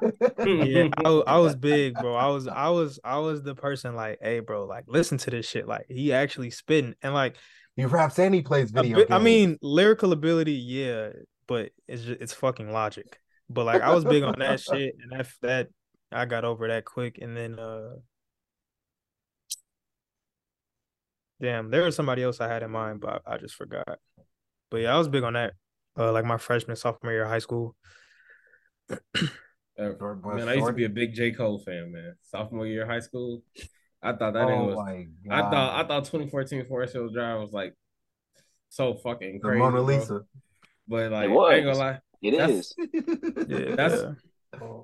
yeah, 0.46 0.88
I, 1.04 1.10
I 1.28 1.38
was 1.40 1.56
big, 1.56 1.96
bro. 1.96 2.16
I 2.16 2.28
was 2.28 2.48
I 2.48 2.70
was 2.70 3.00
I 3.04 3.18
was 3.20 3.42
the 3.42 3.56
person 3.56 3.96
like, 3.96 4.20
hey 4.22 4.40
bro, 4.40 4.66
like 4.66 4.86
listen 4.88 5.18
to 5.20 5.32
this 5.32 5.48
shit. 5.48 5.68
Like 5.68 5.86
he 5.90 6.14
actually 6.14 6.52
spitting 6.52 6.96
and 7.02 7.14
like 7.14 7.36
he 7.76 7.86
raps 7.86 8.18
and 8.20 8.34
he 8.34 8.42
plays 8.42 8.72
video 8.72 8.98
bit- 8.98 9.12
I 9.12 9.20
mean, 9.20 9.58
lyrical 9.62 10.12
ability, 10.14 10.54
yeah, 10.54 11.10
but 11.48 11.72
it's 11.88 12.04
just, 12.04 12.22
it's 12.22 12.34
fucking 12.34 12.72
logic. 12.72 13.20
But 13.50 13.66
like 13.66 13.82
I 13.82 13.94
was 13.94 14.04
big 14.06 14.24
on 14.24 14.40
that 14.40 14.60
shit, 14.62 14.96
and 15.02 15.12
that 15.12 15.28
that 15.42 15.68
I 16.12 16.26
got 16.26 16.46
over 16.46 16.68
that 16.68 16.86
quick. 16.86 17.20
And 17.22 17.36
then, 17.36 17.60
uh, 17.60 17.96
damn, 21.42 21.70
there 21.70 21.84
was 21.84 21.96
somebody 21.96 22.24
else 22.24 22.40
I 22.42 22.48
had 22.48 22.64
in 22.64 22.72
mind, 22.72 23.02
but 23.02 23.22
I 23.26 23.38
just 23.38 23.56
forgot. 23.56 24.00
But 24.72 24.78
yeah, 24.78 24.96
I 24.96 24.98
was 24.98 25.08
big 25.08 25.24
on 25.24 25.34
that. 25.34 25.54
Uh, 25.98 26.12
like 26.12 26.26
my 26.26 26.38
freshman, 26.38 26.76
sophomore 26.76 27.12
year 27.12 27.24
of 27.24 27.30
high 27.30 27.40
school. 27.40 27.76
Short 29.78 30.22
boy, 30.22 30.36
man, 30.36 30.48
I 30.50 30.54
used 30.54 30.68
to 30.68 30.74
be 30.74 30.86
a 30.86 30.90
big 30.90 31.14
J. 31.14 31.32
Cole 31.32 31.60
fan, 31.60 31.92
man. 31.92 32.16
Sophomore 32.24 32.66
year 32.66 32.84
of 32.84 32.88
high 32.90 33.00
school. 33.02 33.44
I 34.06 34.16
thought 34.16 34.34
that 34.34 34.48
nigga 34.48 34.58
oh 34.60 34.66
was 34.76 35.08
I 35.30 35.42
thought 35.42 35.86
I 35.86 35.88
thought 35.88 36.06
2014 36.06 36.66
Forest 36.66 36.94
Hills 36.94 37.14
Drive 37.14 37.40
was 37.42 37.52
like 37.52 37.74
so 38.70 38.94
fucking 38.96 39.20
crazy. 39.20 39.38
the 39.40 39.48
crazy. 39.48 39.60
Mona 39.60 39.72
bro. 39.78 39.84
Lisa. 39.84 40.22
But 40.88 41.12
like 41.12 41.30
was. 41.30 41.52
I 41.52 41.56
ain't 41.56 41.66
gonna 41.66 41.78
lie. 41.78 42.00
It 42.22 42.32
That's- 42.38 42.58
is. 42.60 42.76
Yeah, 43.50 43.76
That's- 43.76 44.02
yeah. 44.02 44.12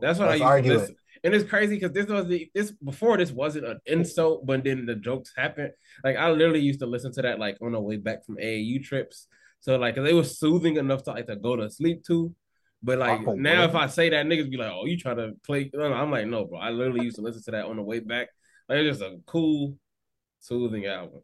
That's 0.02 0.20
what 0.20 0.28
I 0.28 0.32
Let's 0.32 0.40
used 0.40 0.44
argue 0.44 0.72
to 0.72 0.78
it. 0.78 0.82
listen. 0.82 0.96
And 1.24 1.34
it's 1.36 1.48
crazy 1.50 1.76
because 1.76 1.92
this 1.94 2.08
was 2.08 2.28
the 2.28 2.50
this 2.54 2.72
before 2.72 3.16
this 3.18 3.32
wasn't 3.32 3.66
an 3.68 3.80
insult, 3.86 4.46
but 4.46 4.64
then 4.64 4.86
the 4.86 4.96
jokes 4.96 5.32
happened. 5.38 5.72
Like 6.04 6.18
I 6.18 6.30
literally 6.32 6.60
used 6.62 6.80
to 6.80 6.88
listen 6.88 7.12
to 7.14 7.22
that 7.22 7.40
like 7.40 7.58
on 7.62 7.72
the 7.74 7.80
way 7.80 7.98
back 7.98 8.26
from 8.26 8.38
AAU 8.38 8.84
trips. 8.84 9.28
So 9.60 9.78
like 9.78 9.96
it 9.98 10.14
was 10.14 10.40
soothing 10.40 10.78
enough 10.78 11.04
to 11.04 11.12
like 11.12 11.28
to 11.28 11.36
go 11.36 11.56
to 11.56 11.70
sleep 11.70 12.04
to. 12.08 12.34
But 12.84 12.98
like 12.98 13.22
Oh, 13.28 13.34
now, 13.34 13.64
if? 13.66 13.76
I 13.76 13.86
say 13.86 14.10
that, 14.10 14.26
niggas 14.26 14.50
be 14.50 14.58
like, 14.58 14.72
"Oh, 14.74 14.86
you 14.88 14.98
try 14.98 15.14
to 15.14 15.34
play?" 15.46 15.70
No, 15.72 15.90
no, 15.90 15.94
I'm 15.96 16.10
like, 16.10 16.26
"No, 16.26 16.46
bro." 16.46 16.58
I 16.58 16.72
literally 16.72 17.06
used 17.06 17.18
to 17.18 17.22
listen 17.22 17.44
to 17.44 17.52
that 17.52 17.66
on 17.66 17.76
the 17.76 17.84
way 17.84 18.00
back. 18.00 18.30
Like 18.72 18.80
it's 18.86 19.00
just 19.00 19.12
a 19.12 19.18
cool, 19.26 19.78
soothing 20.40 20.86
album. 20.86 21.22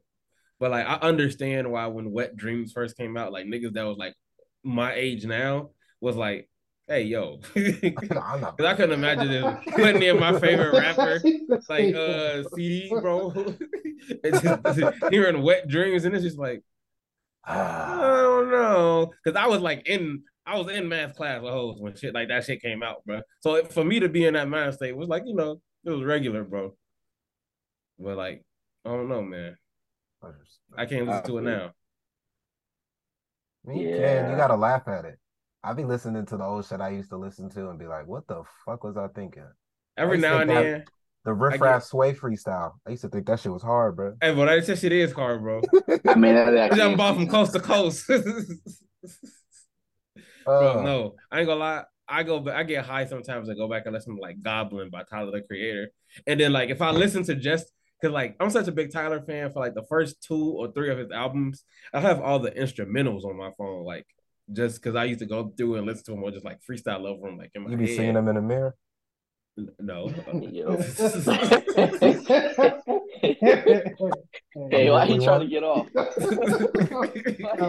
But 0.59 0.71
like 0.71 0.85
I 0.85 0.95
understand 0.95 1.71
why 1.71 1.85
when 1.87 2.11
Wet 2.11 2.35
Dreamz 2.35 2.73
first 2.73 2.97
came 2.97 3.15
out, 3.15 3.31
like 3.31 3.45
niggas 3.45 3.71
that 3.73 3.83
was 3.83 3.97
like 3.97 4.15
my 4.63 4.93
age 4.93 5.25
now 5.25 5.69
was 6.01 6.17
like, 6.17 6.49
"Hey, 6.87 7.03
yo," 7.03 7.39
I'm. 7.55 8.41
Cause 8.41 8.65
I 8.65 8.73
couldn't 8.73 8.91
imagine 8.99 9.31
it 9.31 9.57
putting 9.75 10.01
in 10.03 10.19
my 10.19 10.37
favorite 10.37 10.77
rapper 10.77 11.21
like 11.69 11.95
uh 11.95 12.43
CD, 12.53 12.89
bro. 12.89 13.31
it's 14.23 14.41
just 14.41 14.81
hearing 15.09 15.41
Wet 15.41 15.69
Dreamz, 15.69 16.03
and 16.03 16.13
it's 16.15 16.25
just 16.25 16.37
like 16.37 16.61
I 17.45 17.55
Ah, 17.55 18.21
don't 18.21 18.51
know. 18.51 19.13
Cause 19.23 19.35
I 19.37 19.47
was 19.47 19.61
like 19.61 19.87
in 19.87 20.23
I 20.45 20.57
was 20.57 20.69
in 20.69 20.89
math 20.89 21.15
class 21.15 21.41
with 21.41 21.53
hoes 21.53 21.79
when 21.79 21.95
shit 21.95 22.13
like 22.13 22.27
that 22.27 22.43
shit 22.43 22.61
came 22.61 22.83
out, 22.83 23.05
bro. 23.05 23.21
So 23.39 23.55
it- 23.55 23.71
for 23.71 23.85
me 23.85 24.01
to 24.01 24.09
be 24.09 24.25
in 24.25 24.33
that 24.33 24.49
mind 24.49 24.73
state 24.73 24.97
was 24.97 25.07
like, 25.07 25.23
you 25.25 25.33
know, 25.35 25.61
it 25.85 25.91
was 25.91 26.03
regular, 26.03 26.43
bro. 26.43 26.75
But 27.99 28.17
like, 28.17 28.43
I 28.85 28.89
don't 28.89 29.09
know, 29.09 29.21
man. 29.21 29.57
I 30.77 30.85
can't 30.85 31.07
listen 31.07 31.23
to 31.25 31.37
it 31.39 31.41
now. 31.43 31.71
I 33.67 33.73
you 33.73 33.89
Yeah. 33.89 34.21
can. 34.23 34.31
You 34.31 34.37
gotta 34.37 34.55
laugh 34.55 34.87
at 34.87 35.05
it. 35.05 35.19
I 35.63 35.73
be 35.73 35.83
listening 35.83 36.25
to 36.27 36.37
the 36.37 36.43
old 36.43 36.65
shit 36.65 36.79
I 36.81 36.89
used 36.89 37.09
to 37.09 37.17
listen 37.17 37.49
to 37.51 37.69
and 37.69 37.77
be 37.79 37.87
like, 37.87 38.07
what 38.07 38.27
the 38.27 38.43
fuck 38.65 38.83
was 38.83 38.95
I 38.97 39.07
thinking? 39.09 39.43
Every 39.97 40.17
used 40.17 40.25
to 40.25 40.29
now 40.31 40.39
and 40.41 40.49
then. 40.49 40.85
The 41.25 41.33
riff 41.33 41.53
get- 41.53 41.61
raff 41.61 41.83
sway 41.83 42.13
freestyle. 42.13 42.73
I 42.87 42.91
used 42.91 43.01
to 43.01 43.09
think 43.09 43.25
that 43.27 43.39
shit 43.41 43.51
was 43.51 43.63
hard, 43.63 43.97
bro. 43.97 44.13
Hey, 44.21 44.33
but 44.33 44.45
that 44.45 44.77
shit 44.79 44.93
is 44.93 45.11
hard, 45.11 45.41
bro. 45.41 45.61
I 46.07 46.15
mean, 46.15 46.35
that 46.35 46.47
I 46.57 46.61
actually 46.61 46.77
jump 46.79 46.97
ball 46.97 47.15
from 47.15 47.27
coast 47.27 47.53
to 47.53 47.59
coast. 47.59 48.09
Uh, 50.45 50.59
Bro, 50.75 50.83
no, 50.83 51.15
I 51.29 51.39
ain't 51.39 51.47
gonna 51.47 51.59
lie. 51.59 51.83
I 52.07 52.23
go 52.23 52.39
back, 52.39 52.55
I 52.55 52.63
get 52.63 52.85
high 52.85 53.05
sometimes. 53.05 53.49
I 53.49 53.53
go 53.53 53.67
back 53.67 53.83
and 53.85 53.93
listen 53.93 54.15
to 54.15 54.21
like 54.21 54.41
Goblin 54.41 54.89
by 54.89 55.03
Tyler 55.03 55.31
the 55.31 55.41
Creator, 55.41 55.89
and 56.25 56.39
then 56.39 56.53
like 56.53 56.69
if 56.69 56.81
I 56.81 56.91
listen 56.91 57.23
to 57.23 57.35
just 57.35 57.69
because 58.01 58.13
like 58.13 58.35
I'm 58.39 58.49
such 58.49 58.67
a 58.67 58.71
big 58.71 58.91
Tyler 58.91 59.21
fan 59.21 59.51
for 59.51 59.59
like 59.59 59.73
the 59.73 59.85
first 59.89 60.21
two 60.21 60.53
or 60.57 60.71
three 60.71 60.91
of 60.91 60.97
his 60.97 61.11
albums, 61.11 61.63
I 61.93 61.99
have 62.01 62.21
all 62.21 62.39
the 62.39 62.51
instrumentals 62.51 63.23
on 63.25 63.37
my 63.37 63.51
phone, 63.57 63.85
like 63.85 64.05
just 64.53 64.81
because 64.81 64.95
I 64.95 65.05
used 65.05 65.19
to 65.19 65.25
go 65.25 65.53
through 65.57 65.75
and 65.75 65.85
listen 65.85 66.05
to 66.05 66.11
them 66.11 66.23
or 66.23 66.31
just 66.31 66.45
like 66.45 66.59
freestyle 66.69 67.05
over 67.05 67.27
them, 67.27 67.37
like 67.37 67.51
in 67.55 67.63
my 67.63 67.71
You 67.71 67.77
be 67.77 67.87
head. 67.87 67.95
singing 67.95 68.13
them 68.13 68.27
in 68.27 68.35
the 68.35 68.41
mirror? 68.41 68.75
No, 69.79 70.13
Yo. 70.51 70.77
Hey, 74.71 74.89
why 74.89 75.05
he 75.05 75.19
trying 75.19 75.41
to 75.41 75.47
get 75.47 75.63
off? 75.63 75.87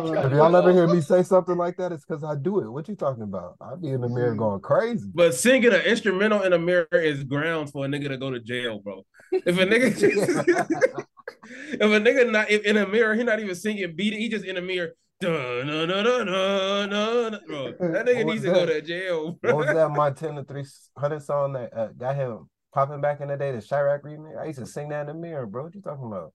If 0.00 0.32
y'all 0.32 0.54
ever 0.56 0.72
hear 0.72 0.86
me 0.86 1.00
say 1.00 1.22
something 1.22 1.56
like 1.56 1.76
that, 1.76 1.92
it's 1.92 2.04
because 2.04 2.24
I 2.24 2.34
do 2.34 2.60
it. 2.60 2.70
What 2.70 2.88
you 2.88 2.96
talking 2.96 3.22
about? 3.22 3.56
I 3.60 3.74
be 3.80 3.90
in 3.90 4.00
the 4.00 4.08
mirror 4.08 4.34
going 4.34 4.60
crazy. 4.60 5.06
But 5.14 5.34
singing 5.34 5.72
an 5.72 5.80
instrumental 5.82 6.42
in 6.42 6.52
a 6.52 6.58
mirror 6.58 6.86
is 6.92 7.24
grounds 7.24 7.70
for 7.70 7.84
a 7.84 7.88
nigga 7.88 8.08
to 8.08 8.16
go 8.16 8.30
to 8.30 8.40
jail, 8.40 8.80
bro. 8.80 9.04
If 9.32 9.58
a 9.58 9.66
nigga, 9.66 9.92
if 11.44 11.80
a 11.80 12.00
nigga 12.00 12.30
not 12.30 12.50
if 12.50 12.64
in 12.64 12.76
a 12.76 12.86
mirror, 12.86 13.14
he 13.14 13.22
not 13.22 13.40
even 13.40 13.54
singing 13.54 13.94
beat 13.94 14.14
it. 14.14 14.18
He 14.18 14.28
just 14.28 14.44
in 14.44 14.56
a 14.56 14.62
mirror. 14.62 14.92
Dun, 15.20 15.66
dun, 15.66 15.88
dun, 15.88 16.04
dun, 16.04 16.26
dun, 16.26 16.90
dun, 16.90 17.40
bro. 17.46 17.72
That 17.92 18.06
nigga 18.06 18.24
What 18.24 18.32
needs 18.34 18.44
to 18.44 18.50
was 18.50 18.58
go 18.60 18.66
to 18.66 18.82
jail, 18.82 19.38
What 19.40 19.56
was 19.56 19.66
that 19.66 19.90
Montana 19.96 20.44
300 20.44 21.22
song 21.22 21.54
that 21.54 21.76
uh, 21.76 21.88
got 21.96 22.14
him 22.16 22.48
popping 22.72 23.00
back 23.00 23.20
in 23.20 23.28
the 23.28 23.36
day, 23.36 23.52
the 23.52 23.58
Chiraq 23.58 24.02
remix? 24.02 24.38
I 24.40 24.46
used 24.46 24.58
to 24.58 24.66
sing 24.66 24.88
that 24.90 25.02
in 25.02 25.06
the 25.08 25.14
mirror, 25.14 25.46
bro. 25.46 25.64
What 25.64 25.74
you 25.74 25.80
talking 25.80 26.06
about? 26.06 26.32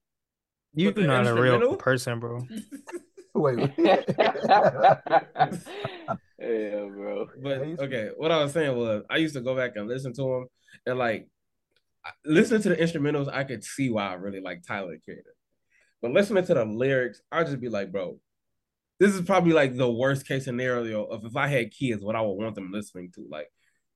You 0.74 0.86
With 0.86 0.96
the 0.96 1.02
not 1.02 1.26
a 1.26 1.34
real 1.34 1.76
person, 1.76 2.18
bro. 2.20 2.46
Wait, 3.34 3.70
yeah, 3.78 4.00
bro. 6.38 7.26
But 7.42 7.62
okay, 7.80 8.10
what 8.16 8.30
I 8.30 8.42
was 8.42 8.52
saying 8.52 8.76
was 8.76 9.02
I 9.10 9.16
used 9.16 9.34
to 9.34 9.40
go 9.40 9.56
back 9.56 9.72
and 9.74 9.88
listen 9.88 10.12
to 10.14 10.22
him 10.22 10.46
and 10.86 10.98
like 10.98 11.28
I- 12.04 12.10
listening 12.24 12.62
to 12.62 12.68
the 12.70 12.76
instrumentals, 12.76 13.32
I 13.32 13.42
could 13.44 13.64
see 13.64 13.90
why 13.90 14.08
I 14.08 14.14
really 14.14 14.40
like 14.40 14.62
Tyler 14.66 14.92
the 14.92 14.98
Creator. 14.98 15.34
But 16.00 16.12
listening 16.12 16.44
to 16.46 16.54
the 16.54 16.64
lyrics, 16.64 17.22
I'd 17.32 17.46
just 17.46 17.60
be 17.60 17.68
like, 17.68 17.90
bro, 17.90 18.20
this 19.00 19.14
is 19.14 19.22
probably 19.22 19.52
like 19.52 19.76
the 19.76 19.90
worst 19.90 20.28
case 20.28 20.44
scenario 20.44 21.04
of 21.04 21.24
if 21.24 21.36
I 21.36 21.48
had 21.48 21.72
kids, 21.72 22.04
what 22.04 22.14
I 22.14 22.20
would 22.20 22.34
want 22.34 22.54
them 22.54 22.70
listening 22.72 23.10
to. 23.16 23.26
Like 23.28 23.50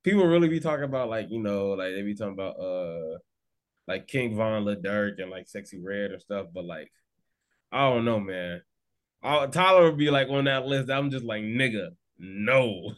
people 0.04 0.26
really 0.26 0.48
be 0.48 0.60
talking 0.60 0.84
about 0.84 1.08
like, 1.08 1.28
you 1.30 1.40
know, 1.42 1.68
like 1.70 1.92
they 1.94 2.02
be 2.02 2.14
talking 2.14 2.34
about 2.34 2.58
uh 2.58 3.18
like 3.86 4.06
King 4.06 4.36
Von 4.36 4.64
Lil 4.64 4.76
and 4.84 5.30
like 5.30 5.46
Sexyy 5.46 5.80
Red 5.82 6.12
and 6.12 6.20
stuff, 6.22 6.46
but 6.52 6.64
like 6.64 6.90
I 7.72 7.88
don't 7.90 8.04
know, 8.04 8.20
man. 8.20 8.62
i 9.22 9.46
Tyler 9.46 9.84
would 9.84 9.98
be 9.98 10.10
like 10.10 10.28
on 10.28 10.44
that 10.44 10.66
list. 10.66 10.90
I'm 10.90 11.10
just 11.10 11.24
like, 11.24 11.42
nigga, 11.42 11.90
no. 12.18 12.92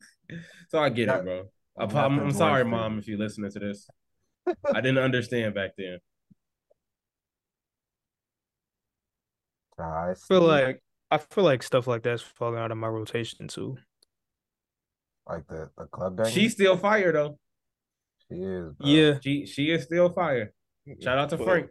so 0.68 0.78
I 0.78 0.88
get 0.90 1.06
That- 1.06 1.20
it, 1.20 1.24
bro. 1.24 1.44
I, 1.78 1.84
I'm, 1.84 2.18
I'm 2.18 2.32
sorry, 2.32 2.64
mom, 2.64 2.92
than- 2.92 2.98
if 3.00 3.08
you're 3.08 3.18
listening 3.18 3.50
to 3.50 3.58
this. 3.58 3.86
I 4.72 4.80
didn't 4.80 4.98
understand 4.98 5.54
back 5.54 5.72
then. 5.76 5.98
I 9.78 10.10
I 10.10 10.14
feel 10.14 10.40
like 10.40 10.82
I 11.10 11.18
feel 11.18 11.44
like 11.44 11.62
stuff 11.62 11.86
like 11.86 12.02
that's 12.02 12.22
falling 12.22 12.58
out 12.58 12.70
of 12.70 12.78
my 12.78 12.88
rotation 12.88 13.48
too. 13.48 13.76
Like 15.28 15.46
the, 15.48 15.70
the 15.76 15.84
club 15.86 16.16
banging. 16.16 16.32
She's 16.32 16.52
still 16.52 16.76
fire 16.76 17.12
though. 17.12 17.38
she 18.28 18.36
is, 18.38 18.72
bro. 18.74 18.88
Yeah, 18.88 19.18
She 19.22 19.46
she 19.46 19.70
is 19.70 19.84
still 19.84 20.10
fire. 20.12 20.52
Shout 21.02 21.18
out 21.18 21.30
to 21.30 21.36
But- 21.36 21.44
Frank. 21.44 21.70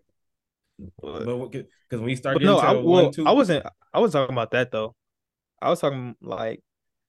but- 1.02 1.26
But 1.26 1.52
because 1.52 1.66
when 1.92 2.04
we 2.04 2.16
start 2.16 2.36
getting 2.36 2.48
no, 2.48 2.60
to 2.60 2.68
I, 2.68 2.74
one, 2.74 3.12
two, 3.12 3.26
I 3.26 3.32
wasn't. 3.32 3.66
I 3.94 4.00
was 4.00 4.12
talking 4.12 4.34
about 4.34 4.52
that 4.52 4.72
though. 4.72 4.94
I 5.62 5.70
was 5.70 5.80
talking 5.80 6.16
like, 6.22 6.62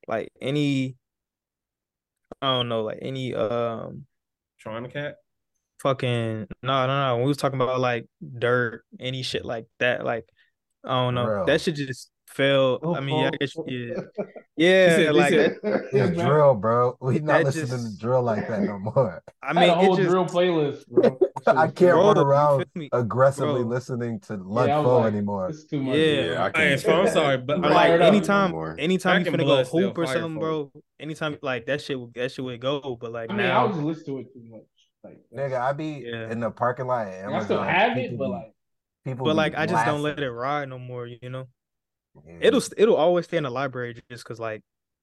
like 0.06 0.30
any. 0.40 0.96
I 2.42 2.48
don't 2.52 2.68
know, 2.68 2.82
like 2.82 2.98
any 3.02 3.34
um 3.34 4.04
trying 4.58 4.82
to 4.84 4.88
cat. 4.90 5.16
fucking 5.80 6.46
no 6.62 6.86
no 6.86 7.16
no. 7.16 7.18
We 7.18 7.24
was 7.28 7.36
talking 7.36 7.60
about 7.60 7.80
like 7.80 8.06
dirt, 8.38 8.84
any 9.00 9.22
shit 9.22 9.44
like 9.44 9.66
that. 9.78 10.04
Like 10.04 10.28
I 10.84 10.90
don't 10.90 11.14
know. 11.14 11.24
Drill. 11.26 11.46
That 11.46 11.60
shit 11.60 11.74
just 11.76 12.10
fell. 12.28 12.94
I 12.96 13.00
mean, 13.00 13.20
yeah, 13.20 13.30
I 13.32 13.36
guess 13.36 13.54
yeah, 13.56 13.64
He 13.66 13.94
yeah. 14.56 14.88
said- 14.96 15.00
he 15.06 15.10
like 15.12 15.30
said- 15.30 15.56
Yeah, 15.92 16.06
drill, 16.08 16.54
bro. 16.54 16.96
We 17.00 17.18
not 17.20 17.44
listening 17.44 17.66
just- 17.68 17.94
to 17.94 17.98
drill 18.00 18.22
like 18.22 18.48
that 18.48 18.62
no 18.62 18.78
more. 18.78 19.22
I 19.42 19.46
I 19.50 19.52
mean, 19.52 19.62
had 19.68 19.68
a 19.70 19.74
whole 19.74 19.94
it 19.94 19.98
just 19.98 20.10
drill 20.10 20.24
playlist, 20.26 20.86
bro. 20.88 21.18
I 21.46 21.66
can't 21.68 21.76
bro, 21.94 22.06
run 22.08 22.18
around 22.18 22.66
aggressively 22.92 23.62
Bro. 23.62 23.70
listening 23.70 24.18
to 24.20 24.34
Yeah, 24.34 24.40
I 24.40 24.78
Lud 24.80 24.86
like, 25.04 25.12
anymore. 25.12 25.48
It's 25.50 25.64
too 25.64 25.80
much. 25.82 25.96
Yeah. 25.96 26.04
Yeah, 26.04 26.42
I 26.44 26.46
Hey, 26.58 26.68
can't. 26.70 26.80
so 26.80 26.92
I'm 27.02 27.08
sorry, 27.08 27.36
but 27.38 27.60
But 27.60 27.72
Fire 27.72 27.98
like 27.98 28.08
anytime, 28.08 28.50
More. 28.50 28.74
anytime 28.78 29.20
Back 29.22 29.26
you 29.26 29.32
in 29.34 29.40
finna 29.40 29.44
go 29.44 29.46
Blood 29.46 29.66
hoop 29.68 29.98
or 29.98 30.06
something, 30.06 30.38
bro. 30.40 30.72
Anytime 30.98 31.38
like 31.42 31.66
that 31.66 31.80
shit, 31.82 32.00
would 32.00 32.14
that 32.14 32.32
shit 32.32 32.44
would 32.44 32.60
go. 32.60 32.96
But 33.00 33.12
like 33.12 33.30
I 33.30 33.34
mean, 33.36 33.46
I 33.46 33.50
now, 33.50 33.66
was 33.66 33.76
just 33.76 33.86
listening 33.86 34.16
to 34.16 34.20
it 34.22 34.32
too 34.32 34.42
much. 34.50 34.62
Like, 35.04 35.18
Nigga, 35.32 35.60
I 35.60 35.72
be 35.72 36.04
Yeah. 36.04 36.30
in 36.32 36.40
the 36.40 36.50
parking 36.50 36.86
lot. 36.86 37.06
At 37.06 37.28
I 37.28 37.42
still 37.44 37.60
Amazon, 37.62 37.68
have 37.68 37.96
it, 37.98 38.18
but 38.18 38.28
like, 38.28 38.52
people 39.04 39.24
but 39.26 39.36
like 39.36 39.54
I 39.56 39.66
just 39.66 39.84
don't 39.86 40.02
let 40.02 40.18
it 40.18 40.30
ride 40.30 40.68
no 40.68 40.78
more. 40.80 41.06
You 41.06 41.28
know, 41.30 41.46
Yeah. 42.26 42.38
it'll 42.40 42.62
it'll 42.76 42.96
always 42.96 43.26
stay 43.26 43.36
in 43.36 43.44
the 43.44 43.50
library 43.50 43.94
just 44.10 44.24
because 44.24 44.40
like 44.40 44.62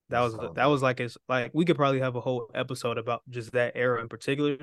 that 0.09 0.22
was 0.22 0.34
So 0.34 0.53
that 0.55 0.66
was 0.66 0.82
like 0.82 0.99
it's 0.99 1.18
like 1.28 1.51
we 1.53 1.66
could 1.66 1.76
probably 1.76 1.99
have 1.99 2.16
a 2.16 2.22
whole 2.22 2.49
episode 2.53 2.97
about 2.97 3.22
just 3.30 3.51
that 3.53 3.74
era 3.76 4.01
in 4.01 4.09
particular. 4.09 4.57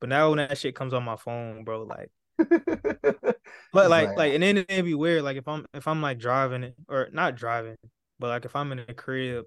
But 0.00 0.08
now 0.08 0.30
when 0.30 0.38
that 0.38 0.58
shit 0.58 0.74
comes 0.74 0.92
on 0.92 1.04
my 1.04 1.16
phone, 1.16 1.64
bro, 1.64 1.82
like 1.82 2.10
but 3.72 3.90
like 3.90 4.16
like 4.16 4.34
and 4.34 4.42
then 4.42 4.58
it'd 4.58 4.84
be 4.84 4.94
weird. 4.94 5.22
Like 5.22 5.36
if 5.36 5.46
I'm 5.48 5.66
if 5.74 5.86
I'm 5.88 6.02
like 6.02 6.18
driving 6.18 6.64
it 6.64 6.74
or 6.88 7.08
not 7.12 7.36
driving, 7.36 7.76
but 8.18 8.28
like 8.28 8.44
if 8.44 8.56
I'm 8.56 8.72
in 8.72 8.80
a 8.80 8.94
crib 8.94 9.44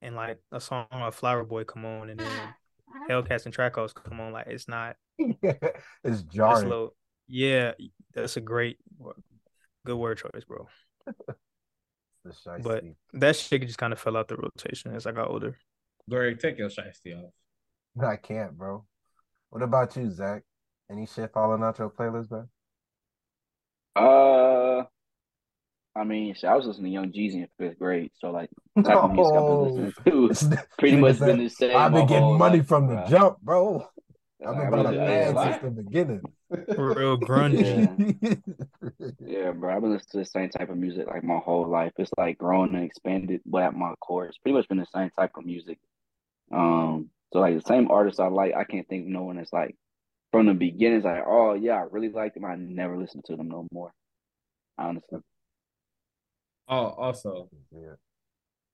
and 0.00 0.16
like 0.16 0.38
a 0.50 0.60
song 0.60 0.86
like 0.92 1.12
Flower 1.12 1.44
Boy 1.44 1.64
come 1.64 1.84
on 1.84 2.10
and 2.10 2.20
then 2.20 2.54
Hellcats 3.08 3.44
and 3.44 3.54
Track 3.54 3.76
House 3.76 3.92
come 3.92 4.20
on, 4.20 4.32
like 4.32 4.46
it's 4.48 4.68
not 4.68 4.96
it's 5.18 5.58
that's 6.02 6.22
jarring. 6.22 6.88
yeah, 7.28 7.72
that's 8.14 8.36
a 8.36 8.40
great 8.40 8.78
good 9.86 9.96
word 9.96 10.18
choice, 10.18 10.44
bro. 10.46 10.68
The 12.24 12.30
shiesty. 12.30 12.62
But 12.62 12.84
that 13.14 13.36
shit 13.36 13.62
just 13.62 13.78
kind 13.78 13.92
of 13.92 13.98
fell 13.98 14.16
out 14.16 14.28
the 14.28 14.36
rotation 14.36 14.94
as 14.94 15.06
I 15.06 15.12
got 15.12 15.28
older. 15.28 15.56
Greg, 16.08 16.38
take 16.38 16.58
your 16.58 16.68
shiesty 16.68 17.16
off. 17.16 17.32
I 18.02 18.16
can't, 18.16 18.56
bro. 18.56 18.84
What 19.50 19.62
about 19.62 19.96
you, 19.96 20.10
Zach? 20.10 20.42
Any 20.90 21.06
shit 21.06 21.32
falling 21.32 21.62
out 21.62 21.78
your 21.78 21.90
playlist, 21.90 22.28
bro? 22.28 22.48
Uh, 23.94 24.84
I 25.94 26.04
mean, 26.04 26.34
shit, 26.34 26.44
I 26.48 26.56
was 26.56 26.66
listening 26.66 26.86
to 26.86 26.90
Young 26.92 27.12
Jeezy 27.12 27.34
in 27.34 27.48
fifth 27.58 27.78
grade, 27.78 28.10
so 28.18 28.30
like 28.30 28.50
the 28.76 28.82
type 28.82 28.96
of 28.96 29.12
music 29.12 29.34
I've 29.34 29.46
been 29.46 30.24
listening 30.24 30.58
to 30.58 30.66
pretty 30.78 30.96
much 30.96 31.18
been 31.18 31.38
the 31.38 31.48
same. 31.50 31.76
I've 31.76 31.92
been 31.92 32.06
getting 32.06 32.38
money 32.38 32.58
life, 32.58 32.68
from 32.68 32.86
the 32.88 33.04
jump, 33.08 33.40
bro. 33.42 33.86
I've 34.46 34.54
been 34.56 34.64
I 34.64 34.68
about 34.68 34.86
a 34.86 34.88
really- 34.90 34.98
man 34.98 35.34
yeah, 35.34 35.50
since 35.50 35.62
the 35.62 35.70
beginning. 35.82 36.22
For 36.74 36.94
real 36.94 37.18
grungy. 37.18 38.42
Yeah, 39.24 39.52
bro, 39.52 39.74
I've 39.74 39.80
been 39.82 39.92
listening 39.92 40.10
to 40.12 40.18
the 40.18 40.24
same 40.24 40.50
type 40.50 40.68
of 40.70 40.76
music 40.76 41.06
like 41.06 41.24
my 41.24 41.38
whole 41.38 41.66
life. 41.68 41.92
It's 41.98 42.10
like 42.18 42.38
grown 42.38 42.74
and 42.74 42.84
expanded, 42.84 43.40
but 43.46 43.62
at 43.62 43.74
my 43.74 43.94
core, 44.00 44.26
it's 44.26 44.38
pretty 44.38 44.56
much 44.56 44.68
been 44.68 44.78
the 44.78 44.86
same 44.94 45.10
type 45.18 45.30
of 45.36 45.44
music. 45.46 45.78
Um, 46.52 47.08
so 47.32 47.38
like 47.40 47.54
the 47.54 47.66
same 47.66 47.90
artists 47.90 48.20
I 48.20 48.26
like, 48.28 48.54
I 48.54 48.64
can't 48.64 48.86
think 48.88 49.06
of 49.06 49.12
no 49.12 49.22
one 49.22 49.36
that's 49.36 49.52
like 49.52 49.76
from 50.30 50.46
the 50.46 50.54
beginning. 50.54 50.98
It's 50.98 51.04
like, 51.06 51.24
oh 51.26 51.54
yeah, 51.54 51.74
I 51.76 51.86
really 51.90 52.10
like 52.10 52.34
them. 52.34 52.44
I 52.44 52.56
never 52.56 52.96
listen 52.98 53.22
to 53.26 53.36
them 53.36 53.48
no 53.48 53.66
more. 53.72 53.92
Honestly, 54.78 55.20
Oh, 56.68 56.86
also 56.86 57.48
Yeah. 57.70 57.94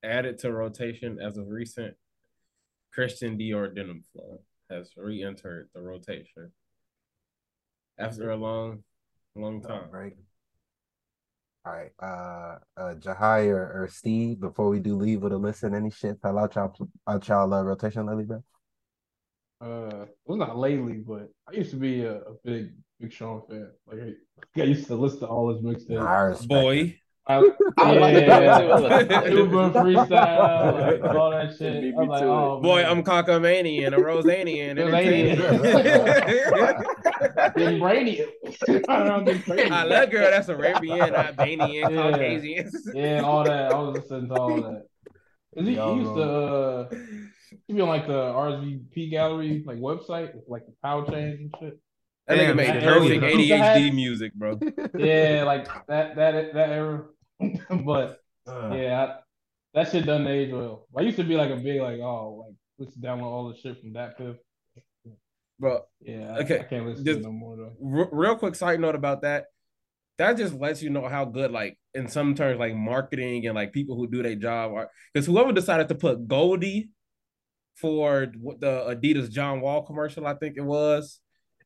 added 0.03 0.39
to 0.39 0.53
rotation 0.53 1.19
as 1.21 1.37
of 1.39 1.49
recent, 1.49 1.95
Christian 2.93 3.39
Dior 3.39 3.75
Denim 3.75 4.03
Flow 4.13 4.41
has 4.71 4.91
re-entered 4.97 5.69
the 5.75 5.81
rotation 5.81 6.53
after 7.99 8.31
a 8.31 8.37
long, 8.37 8.83
long 9.35 9.63
time. 9.63 9.91
Right. 9.91 10.17
All 11.65 11.73
right. 11.73 11.93
Uh 12.01 12.59
uh 12.81 12.95
Jahai 12.95 13.49
or, 13.49 13.83
or 13.83 13.89
Steve, 13.91 14.41
before 14.41 14.69
we 14.69 14.81
do 14.81 14.97
leave 14.97 15.23
with 15.23 15.33
a 15.33 15.39
listen, 15.39 15.75
any 15.75 15.91
shit 15.91 16.21
fell 16.23 16.39
out 16.39 16.55
y'all 16.55 16.75
out 17.07 17.29
y'all 17.29 17.53
uh, 17.53 17.63
rotation 17.63 18.07
lately, 18.07 18.25
bro? 18.25 18.43
uh, 19.61 20.03
it 20.03 20.17
was 20.27 20.39
not 20.39 20.57
lately, 20.57 20.95
but 20.95 21.31
I 21.49 21.53
used 21.53 21.71
to 21.71 21.77
be 21.77 22.05
a, 22.05 22.19
a 22.19 22.35
big, 22.45 22.73
big 23.01 23.13
Sean 23.13 23.43
fan. 23.49 23.71
Like, 23.87 24.17
I 24.57 24.63
used 24.63 24.87
to 24.87 24.95
listen 24.95 25.21
to 25.21 25.27
all 25.27 25.53
his 25.53 25.63
mixtapes. 25.63 26.01
I 26.01 26.33
it. 26.33 26.49
Boy, 26.49 26.99
I, 27.29 27.35
I 27.35 27.41
was 27.41 27.53
about 27.99 28.11
to 28.11 28.21
yeah, 28.21 29.23
say, 29.25 29.31
Uber 29.35 29.71
freestyle, 29.71 31.03
like, 31.03 31.15
all 31.15 31.31
that 31.31 31.55
shit. 31.59 31.83
Beat 31.83 31.95
I'm 31.95 32.01
me 32.03 32.09
like, 32.09 32.23
oh, 32.23 32.61
boy, 32.61 32.77
man. 32.83 32.91
I'm 32.91 33.03
Cockamanian, 33.05 33.89
a 33.89 33.99
Rosanian, 33.99 34.77
Rosanian. 34.79 35.37
Getting 37.55 37.79
brainy. 37.81 38.25
I 38.89 39.05
don't 39.05 39.25
get 39.25 39.45
crazy. 39.45 39.71
I 39.71 39.85
love 39.85 40.11
girl 40.11 40.31
that's 40.31 40.49
Arabian, 40.49 41.15
Albanian, 41.15 41.91
Yeah. 41.93 42.11
Caucasian. 42.13 42.71
Yeah, 42.95 43.21
all 43.23 43.45
that. 43.45 43.73
I 43.73 43.79
was 43.79 43.97
listening 43.99 44.29
to 44.29 44.35
all 44.35 44.57
that. 44.63 44.87
'Cause 45.55 45.65
he, 45.67 45.71
he 45.73 45.77
Y'all 45.77 45.97
used 45.97 46.15
to 46.15 46.23
uh, 46.23 46.89
he 47.67 47.73
be 47.75 47.81
on 47.81 47.89
like 47.89 48.07
the 48.07 48.13
RSVP 48.13 49.11
gallery 49.11 49.63
like 49.67 49.79
website 49.79 50.35
with 50.35 50.45
like 50.47 50.67
the 50.67 50.73
power 50.83 51.05
chains 51.11 51.41
and 51.41 51.55
shit. 51.59 51.79
That 52.27 52.39
nigga 52.39 52.55
made 52.55 52.67
shit, 52.67 52.83
perfect. 52.85 53.23
ADHD 53.23 53.95
music, 53.95 54.35
bro. 54.35 54.61
Yeah, 54.99 55.45
like 55.47 55.67
that 55.89 56.17
that 56.17 56.53
that 56.55 56.69
era. 56.71 57.05
but 57.85 58.19
Uh, 58.47 58.73
yeah, 58.75 59.05
I, 59.05 59.17
that 59.75 59.91
shit 59.91 60.07
doesn't 60.07 60.27
age 60.27 60.53
well. 60.53 60.87
I 60.97 61.03
used 61.03 61.17
to 61.19 61.25
be 61.25 61.37
like 61.37 61.51
a 61.51 61.57
big 61.57 61.81
like 61.81 62.01
oh 62.01 62.45
like 62.47 62.57
let's 62.79 62.97
download 62.97 63.25
all 63.25 63.49
the 63.49 63.57
shit 63.59 63.81
from 63.81 63.93
that 63.95 64.17
fifth. 64.17 64.39
Bro, 65.61 65.83
Yeah, 66.01 66.35
I- 66.35 66.39
Okay, 66.41 66.61
I, 66.61 66.63
can't 66.65 66.87
listen 66.87 67.05
just- 67.05 67.21
no 67.21 67.33
more 67.33 67.57
though. 67.57 67.73
R- 67.85 68.09
real 68.13 68.37
quick 68.37 68.55
side 68.55 68.81
note 68.81 68.95
about 68.95 69.23
that. 69.23 69.47
That 70.19 70.37
just 70.37 70.55
lets 70.55 70.83
you 70.83 70.91
know 70.91 71.07
how 71.09 71.25
good, 71.25 71.53
like 71.53 71.79
in 71.95 72.09
some 72.09 72.35
terms, 72.35 72.59
like 72.59 72.75
marketing 72.75 73.47
and 73.47 73.55
like 73.55 73.73
people 73.73 73.95
who 73.97 74.09
do 74.09 74.21
their 74.23 74.35
job 74.35 74.73
are. 74.73 74.91
Because 75.15 75.27
whoever 75.27 75.53
decided 75.53 75.89
to 75.89 75.95
put 75.95 76.27
Goldie 76.27 76.91
for 77.77 78.27
the 78.59 78.97
Adidas 78.97 79.31
John 79.31 79.61
Wall 79.61 79.83
commercial, 79.83 80.27
I 80.27 80.35
think 80.35 80.57
it 80.57 80.65
was, 80.65 81.21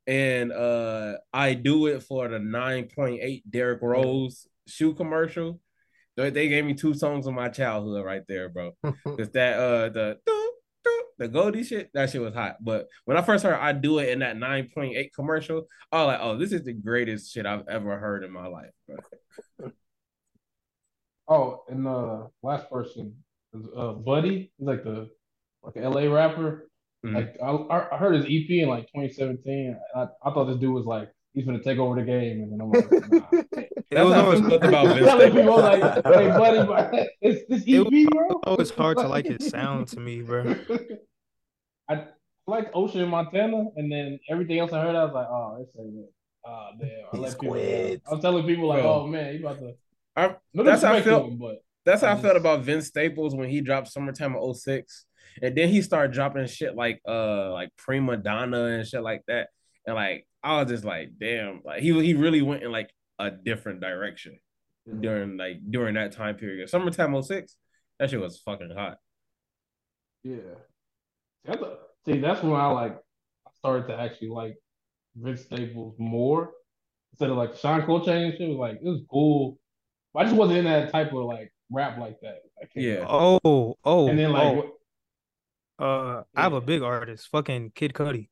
and 0.06 0.52
uh 0.52 1.14
I 1.32 1.54
do 1.54 1.86
it 1.86 2.02
for 2.02 2.28
the 2.28 2.38
nine 2.38 2.88
point 2.94 3.20
eight 3.22 3.50
Derrick 3.50 3.80
Rose 3.80 4.46
shoe 4.66 4.94
commercial. 4.94 5.60
They, 6.16 6.30
they 6.30 6.48
gave 6.48 6.64
me 6.64 6.74
two 6.74 6.94
songs 6.94 7.26
of 7.26 7.34
my 7.34 7.48
childhood 7.48 8.04
right 8.04 8.22
there, 8.28 8.48
bro. 8.48 8.72
Because 9.04 9.30
that 9.30 9.58
uh 9.58 9.88
the 9.88 10.18
the 11.18 11.28
Goldie 11.28 11.62
shit, 11.62 11.90
that 11.94 12.10
shit 12.10 12.20
was 12.20 12.34
hot. 12.34 12.56
But 12.60 12.88
when 13.04 13.16
I 13.16 13.22
first 13.22 13.44
heard 13.44 13.54
I 13.54 13.72
do 13.72 13.98
it 13.98 14.08
in 14.08 14.20
that 14.20 14.36
9.8 14.36 15.10
commercial, 15.14 15.66
I 15.92 15.98
was 15.98 16.06
like, 16.08 16.20
oh, 16.20 16.36
this 16.36 16.52
is 16.52 16.64
the 16.64 16.72
greatest 16.72 17.32
shit 17.32 17.46
I've 17.46 17.68
ever 17.68 17.98
heard 17.98 18.24
in 18.24 18.32
my 18.32 18.46
life, 18.46 18.70
bro. 18.86 19.70
Oh, 21.28 21.62
and 21.68 21.86
uh 21.86 22.26
last 22.42 22.68
person 22.68 23.14
is 23.54 23.66
uh 23.76 23.92
Buddy. 23.92 24.52
He's 24.58 24.66
like 24.66 24.82
the 24.84 25.08
like 25.62 25.76
an 25.76 25.84
LA 25.84 26.12
rapper. 26.12 26.68
Mhm. 27.06 27.14
Like 27.14 27.36
I, 27.42 27.94
I 27.94 27.96
heard 27.96 28.14
his 28.16 28.24
EP 28.24 28.50
in 28.50 28.68
like 28.68 28.86
2017. 28.88 29.78
I, 29.94 30.02
I 30.24 30.30
thought 30.32 30.46
this 30.46 30.58
dude 30.58 30.74
was 30.74 30.84
like 30.84 31.10
he's 31.34 31.44
gonna 31.46 31.62
take 31.62 31.78
over 31.78 31.96
the 31.96 32.02
game, 32.02 32.42
and 32.42 32.52
then 32.52 32.60
I'm 32.60 32.70
like, 32.70 32.90
nah. 33.10 33.42
It 33.90 33.98
was 34.04 34.14
how 34.14 34.20
I 34.20 34.24
always 34.24 34.40
felt 34.40 34.64
about 34.64 34.86
Vince 34.96 35.06
telling 35.06 35.32
people 35.32 35.56
like, 35.58 35.82
hey 35.82 36.28
buddy, 36.28 36.66
bro, 36.66 36.90
it's 37.20 37.48
this 37.48 37.64
It 37.66 37.86
EP, 37.86 38.10
bro. 38.10 38.28
always 38.44 38.70
hard 38.70 38.96
to 38.98 39.06
like 39.08 39.26
his 39.26 39.48
sound 39.48 39.88
to 39.88 40.00
me, 40.00 40.22
bro. 40.22 40.54
I 41.88 42.04
like 42.46 42.70
Ocean 42.74 43.08
Montana, 43.08 43.66
and 43.76 43.90
then 43.92 44.18
everything 44.30 44.58
else 44.58 44.72
I 44.72 44.80
heard, 44.82 44.96
I 44.96 45.04
was 45.04 45.12
like, 45.14 45.26
oh, 45.28 45.56
this 45.58 45.68
ain't 45.78 45.96
it. 45.98 46.12
Oh 46.44 46.70
damn, 46.80 46.88
I 47.12 47.16
He 47.16 47.22
let 47.22 47.38
people 47.38 47.54
I 47.54 48.14
was 48.14 48.20
telling 48.20 48.46
people 48.46 48.66
like, 48.66 48.82
Bro. 48.82 48.90
oh 49.02 49.06
man, 49.06 49.34
you 49.34 49.40
about 49.46 49.58
to. 49.60 49.74
I- 50.16 50.36
No 50.54 50.62
that's 50.64 50.82
how 50.82 50.92
I 50.92 50.96
disrespect 50.96 51.04
felt. 51.22 51.30
him, 51.32 51.38
but 51.38 51.56
That's 51.84 52.00
how 52.02 52.08
I 52.08 52.12
I 52.12 52.16
felt 52.16 52.36
about 52.36 52.62
Vince 52.64 52.86
Staples 52.88 53.34
when 53.36 53.48
he 53.48 53.60
dropped 53.60 53.88
Summertime 53.88 54.34
of 54.36 54.56
06. 54.56 55.06
And 55.40 55.56
then 55.56 55.68
he 55.68 55.80
started 55.82 56.12
dropping 56.12 56.46
shit 56.46 56.74
like 56.74 57.00
uh 57.08 57.52
like 57.52 57.70
Prima 57.76 58.16
Donna 58.16 58.64
and 58.66 58.86
shit 58.86 59.02
like 59.02 59.22
that. 59.28 59.48
And 59.86 59.94
like 59.96 60.26
I 60.43 60.61
was 60.62 60.70
just 60.70 60.84
like, 60.84 61.11
damn, 61.20 61.61
like 61.64 61.82
he 61.82 61.93
he 62.05 62.14
really 62.14 62.43
went 62.43 62.62
in 62.62 62.72
like 62.72 62.90
a 63.18 63.30
different 63.30 63.80
direction 63.80 64.38
during 65.01 65.36
like 65.36 65.59
during 65.70 65.95
that 65.95 66.12
time 66.12 66.36
period. 66.36 66.68
Summertime 66.68 67.20
06, 67.22 67.57
that 67.99 68.11
shit 68.11 68.20
was 68.20 68.38
fucking 68.38 68.70
hot. 68.76 68.99
Yeah. 70.24 70.36
See, 70.36 71.51
that's, 71.53 71.62
a- 71.62 71.76
see, 72.07 72.18
that's 72.20 72.43
when 72.43 72.55
I 72.55 72.66
like 72.66 72.99
started 73.59 73.86
to 73.88 73.99
actually 74.01 74.28
like 74.30 74.57
Vince 75.16 75.43
Staples 75.43 75.95
more 75.99 76.51
instead 77.12 77.30
of 77.30 77.36
like 77.36 77.57
Sean 77.57 77.82
Coltrane 77.82 78.24
and 78.24 78.34
shit. 78.36 78.49
Was 78.49 78.59
like 78.59 78.76
it 78.76 78.84
was 78.88 79.03
cool, 79.11 79.59
but 80.12 80.20
I 80.20 80.24
just 80.24 80.36
wasn't 80.36 80.59
in 80.59 80.64
that 80.64 80.90
type 80.90 81.09
of 81.12 81.24
like 81.24 81.53
rap 81.70 81.99
like 81.99 82.18
that. 82.22 82.38
I 82.61 82.66
can't- 82.66 82.84
Yeah. 82.86 83.07
Oh, 83.09 83.76
oh, 83.84 84.09
And 84.09 84.18
then 84.18 84.32
like, 84.32 84.64
oh, 85.78 85.84
uh, 85.84 86.22
I 86.34 86.43
have 86.43 86.53
a 86.53 86.61
big 86.61 86.82
artist, 86.82 87.28
fucking 87.28 87.72
Kid 87.74 87.93
Cudi. 87.93 88.28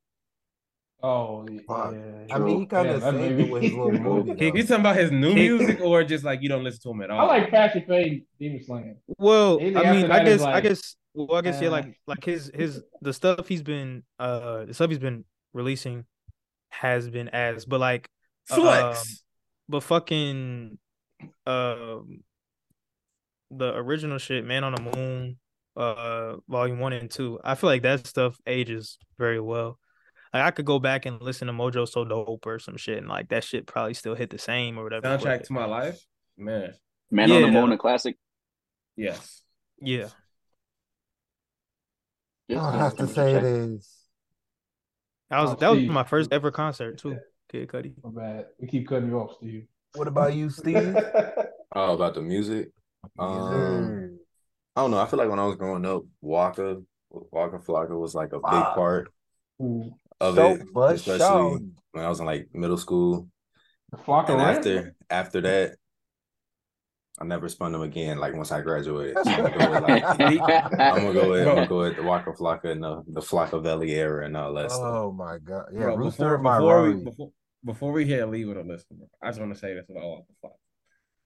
Oh 1.03 1.45
yeah, 1.49 1.59
Fuck. 1.67 1.93
yeah. 1.93 2.35
I 2.35 2.39
mean, 2.39 2.59
he 2.61 2.65
kind 2.65 2.87
of 2.89 3.01
that 3.01 3.13
saved 3.13 3.37
made 3.37 3.45
it 3.47 3.51
with 3.51 3.63
his 3.63 3.73
little 3.73 3.91
movie. 4.25 4.35
He- 4.37 4.45
You 4.57 4.63
talking 4.63 4.75
about 4.81 4.95
his 4.97 5.11
new 5.11 5.33
music 5.33 5.79
or 5.81 6.03
just 6.03 6.23
like 6.23 6.41
you 6.41 6.49
don't 6.49 6.63
listen 6.63 6.81
to 6.83 6.89
him 6.91 7.01
at 7.01 7.11
all? 7.11 7.19
I 7.29 7.37
like 7.39 7.51
Passion 7.51 7.83
Fade 7.87 8.23
Demon 8.39 8.63
Slam. 8.63 8.95
Well, 9.17 9.59
Anything 9.59 9.77
I 9.77 9.91
mean, 9.91 10.11
I 10.11 10.23
is 10.23 10.39
guess, 10.39 10.41
I 10.47 10.61
guess, 10.61 10.95
well, 11.13 11.35
I 11.37 11.41
guess, 11.41 11.61
yeah, 11.61 11.67
uh, 11.67 11.71
like, 11.71 11.99
like 12.07 12.23
his, 12.23 12.51
his, 12.53 12.81
the 13.01 13.13
stuff 13.13 13.47
he's 13.47 13.63
been, 13.63 14.03
uh, 14.19 14.65
the 14.65 14.73
stuff 14.73 14.89
he's 14.89 14.99
been 14.99 15.25
releasing 15.53 16.05
has 16.69 17.09
been 17.09 17.27
as, 17.29 17.65
but 17.65 17.79
like, 17.79 18.07
Flex. 18.47 19.23
but 19.67 19.81
fucking, 19.83 20.77
um, 21.45 22.23
the 23.49 23.75
original 23.75 24.17
shit, 24.17 24.45
Man 24.45 24.63
on 24.63 24.73
the 24.75 24.81
Moon, 24.95 25.37
uh, 25.75 26.37
volume 26.47 26.79
one 26.79 26.93
and 26.93 27.11
two, 27.11 27.39
I 27.43 27.55
feel 27.55 27.69
like 27.69 27.81
that 27.81 28.07
stuff 28.07 28.37
ages 28.47 28.97
very 29.17 29.39
well. 29.41 29.77
Like, 30.33 30.43
I 30.43 30.51
could 30.51 30.65
go 30.65 30.79
back 30.79 31.05
and 31.05 31.21
listen 31.21 31.47
to 31.47 31.53
Mojo 31.53 31.87
So 31.87 32.05
Dope 32.05 32.45
or 32.45 32.57
some 32.59 32.77
shit, 32.77 32.97
and 32.99 33.07
like 33.07 33.29
that 33.29 33.43
shit 33.43 33.67
probably 33.67 33.93
still 33.93 34.15
hit 34.15 34.29
the 34.29 34.37
same 34.37 34.77
or 34.77 34.83
whatever. 34.83 35.07
Soundtrack 35.07 35.39
but- 35.39 35.45
to 35.45 35.53
my 35.53 35.65
life. 35.65 35.99
Man. 36.37 36.73
Man 37.11 37.29
on 37.31 37.41
the 37.41 37.47
Yeah. 37.49 37.53
Moon, 37.61 37.71
a 37.73 37.77
classic. 37.77 38.17
Yes. 38.95 39.41
yeah. 39.79 40.07
I'll 42.49 42.71
have 42.71 42.95
to 42.97 43.07
say 43.07 43.33
it 43.35 43.43
is. 43.43 43.89
That 45.29 45.41
was 45.41 45.51
Oh, 45.51 45.55
that 45.55 45.69
was 45.69 45.79
Steve. 45.79 45.91
my 45.91 46.03
first 46.03 46.33
ever 46.33 46.51
concert 46.51 46.97
too. 46.97 47.17
Kid 47.49 47.67
Cudi. 47.69 47.93
My 48.03 48.09
bad. 48.21 48.45
We 48.59 48.67
keep 48.67 48.87
cutting 48.87 49.09
you 49.09 49.19
off, 49.19 49.37
Steve. 49.37 49.67
What 49.95 50.07
about 50.07 50.33
you, 50.33 50.49
Steve? 50.49 50.95
Oh, 51.73 51.93
about 51.93 52.15
the 52.15 52.21
music. 52.21 52.69
Um. 53.17 54.19
I 54.75 54.81
don't 54.81 54.91
know. 54.91 54.99
I 54.99 55.05
feel 55.05 55.17
like 55.19 55.29
when 55.29 55.39
I 55.39 55.45
was 55.45 55.55
growing 55.55 55.85
up, 55.85 56.03
Waka, 56.19 56.81
Waka 57.09 57.59
Flocka 57.59 57.97
was 57.97 58.13
like 58.13 58.33
a 58.33 58.37
big 58.39 58.43
Wow. 58.43 58.73
part 58.75 59.07
Ooh, 59.61 59.93
of 60.21 60.35
So, 60.35 60.51
it, 60.55 60.61
but 60.73 60.95
especially 60.95 61.19
show. 61.19 61.59
when 61.91 62.05
I 62.05 62.09
was 62.09 62.19
in 62.19 62.25
like 62.25 62.49
middle 62.53 62.77
school. 62.77 63.27
the 63.91 63.97
flock 63.97 64.29
And 64.29 64.37
Ram? 64.39 64.55
after 64.57 64.95
after 65.09 65.41
that, 65.41 65.75
I 67.19 67.25
never 67.25 67.49
spun 67.49 67.71
them 67.73 67.81
again. 67.81 68.17
Like 68.17 68.33
once 68.33 68.51
I 68.51 68.61
graduated, 68.61 69.17
so 69.23 69.29
I'm 69.29 69.43
gonna 69.43 69.57
go 69.57 69.71
with 69.71 69.83
like 69.83 70.03
I'm 70.19 71.01
gonna 71.01 71.13
go 71.13 71.29
with 71.29 71.47
I'm 71.47 71.55
gonna 71.55 71.67
go 71.67 71.79
with 71.79 71.95
the 71.97 72.03
Waka 72.03 72.31
Flocka 72.31 72.71
and 72.71 72.83
the 72.83 73.03
the 73.07 73.21
Flockavelli 73.21 73.89
era 73.89 74.25
and 74.25 74.35
all 74.37 74.53
that 74.53 74.71
stuff. 74.71 74.81
Oh 74.83 75.11
my 75.11 75.37
god! 75.37 75.65
Yeah, 75.73 75.91
Bro, 75.91 75.97
before, 76.05 76.37
my 76.39 76.57
before 76.57 76.81
we 76.83 76.89
Rari. 76.89 77.03
before 77.03 77.31
before 77.63 77.91
we 77.91 78.05
hit 78.05 78.27
leave 78.29 78.47
with 78.47 78.57
a 78.57 78.63
listen, 78.63 78.97
bro, 78.97 79.07
I 79.21 79.27
just 79.27 79.39
want 79.39 79.53
to 79.53 79.59
say 79.59 79.73
this 79.75 79.89
about 79.89 80.03
Waka 80.03 80.23
Flock. 80.41 80.53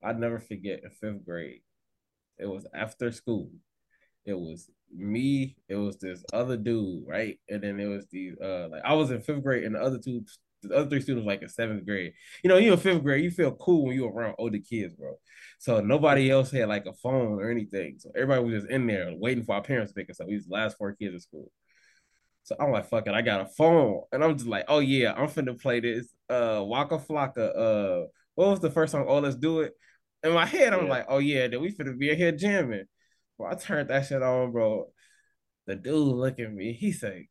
I'd 0.04 0.20
never 0.20 0.40
forget 0.40 0.82
in 0.84 0.90
fifth 0.90 1.26
grade. 1.26 1.62
It 2.38 2.48
was 2.48 2.66
after 2.76 3.12
school. 3.12 3.52
It 4.26 4.34
was 4.38 4.70
me, 4.98 5.56
it 5.70 5.76
was 5.76 5.98
this 6.00 6.24
other 6.34 6.58
dude, 6.58 7.04
right? 7.08 7.40
And 7.50 7.64
then 7.64 7.80
it 7.80 7.86
was 7.88 8.08
these 8.12 8.36
uh 8.42 8.68
like 8.72 8.82
I 8.86 8.94
was 8.94 9.12
in 9.12 9.22
fifth 9.22 9.44
grade 9.44 9.64
and 9.64 9.76
the 9.76 9.82
other 9.82 10.00
two 10.00 10.24
the 10.64 10.76
other 10.76 10.90
three 10.90 11.02
students 11.02 11.28
like 11.28 11.42
in 11.42 11.50
seventh 11.50 11.86
grade. 11.86 12.14
You 12.44 12.50
know, 12.50 12.58
you 12.58 12.72
in 12.74 12.80
fifth 12.80 13.04
grade, 13.04 13.24
you 13.24 13.32
feel 13.32 13.52
cool 13.54 13.86
when 13.86 13.96
you're 13.96 14.12
around 14.12 14.36
older 14.40 14.58
kids, 14.60 14.96
bro. 14.96 15.16
So 15.60 15.80
nobody 15.82 16.32
else 16.32 16.52
had 16.52 16.70
like 16.70 16.86
a 16.86 16.94
phone 16.94 17.40
or 17.40 17.50
anything. 17.52 17.98
So 18.00 18.12
everybody 18.16 18.44
was 18.44 18.62
just 18.62 18.72
in 18.72 18.88
there 18.88 19.14
waiting 19.16 19.44
for 19.44 19.56
our 19.56 19.62
parents 19.62 19.92
to 19.94 19.96
pick 20.00 20.10
us 20.10 20.20
up. 20.20 20.28
We 20.28 20.36
was 20.36 20.46
the 20.48 20.54
last 20.54 20.78
four 20.78 20.94
kids 20.94 21.14
in 21.14 21.20
school. 21.20 21.52
So 22.44 22.56
I'm 22.60 22.72
like, 22.72 22.88
fuck 22.90 23.08
it, 23.08 23.14
I 23.14 23.22
got 23.22 23.42
a 23.42 23.46
phone. 23.46 24.04
And 24.12 24.24
I'm 24.24 24.38
just 24.38 24.48
like, 24.48 24.66
oh 24.68 24.80
yeah, 24.80 25.14
I'm 25.14 25.28
finna 25.28 25.60
play 25.60 25.80
this 25.80 26.08
uh 26.30 26.62
Waka 26.64 26.98
Flocka. 27.00 27.56
Uh 27.56 28.08
what 28.36 28.50
was 28.50 28.60
the 28.60 28.70
first 28.72 28.92
song? 28.92 29.06
Oh, 29.08 29.20
let's 29.20 29.36
do 29.36 29.62
it. 29.62 29.74
In 30.24 30.34
my 30.34 30.46
head, 30.46 30.74
I'm 30.74 30.84
Yeah. 30.86 30.90
like, 30.90 31.06
oh 31.10 31.20
yeah, 31.20 31.48
then 31.48 31.62
we 31.62 31.72
finna 31.72 31.98
be 31.98 32.10
in 32.10 32.18
here 32.18 32.32
jamming. 32.32 32.86
Bro, 33.38 33.52
I 33.52 33.56
turned 33.56 33.90
that 33.90 34.06
shit 34.06 34.22
on, 34.22 34.52
bro. 34.52 34.90
The 35.68 35.76
dude 35.76 35.96
look 35.96 36.40
at 36.40 36.54
me, 36.54 36.74
he 36.74 36.92
say, 36.92 37.28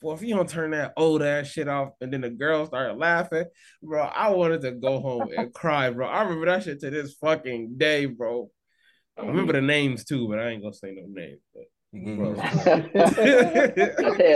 Boy, 0.00 0.14
if 0.14 0.22
you 0.22 0.34
don't 0.34 0.48
turn 0.48 0.72
that 0.72 0.94
old 0.96 1.22
ass 1.22 1.46
shit 1.46 1.68
off, 1.68 1.90
and 2.00 2.12
then 2.12 2.22
the 2.22 2.30
girl 2.30 2.66
started 2.66 2.94
laughing, 2.98 3.44
bro. 3.82 4.02
I 4.02 4.30
wanted 4.30 4.62
to 4.62 4.72
go 4.72 4.98
home 5.00 5.28
and 5.36 5.54
cry, 5.54 5.90
bro. 5.90 6.08
I 6.08 6.22
remember 6.22 6.46
that 6.46 6.64
shit 6.64 6.80
to 6.80 6.90
this 6.90 7.14
fucking 7.14 7.74
day, 7.76 8.06
bro. 8.06 8.50
I 9.16 9.26
remember 9.26 9.52
the 9.52 9.60
names 9.60 10.04
too, 10.04 10.26
but 10.28 10.40
I 10.40 10.48
ain't 10.48 10.62
gonna 10.62 10.74
say 10.74 10.92
no 10.92 11.04
names. 11.06 11.38
But 11.54 11.64
You 11.92 12.00
get 12.04 12.16
Bro. 12.16 12.30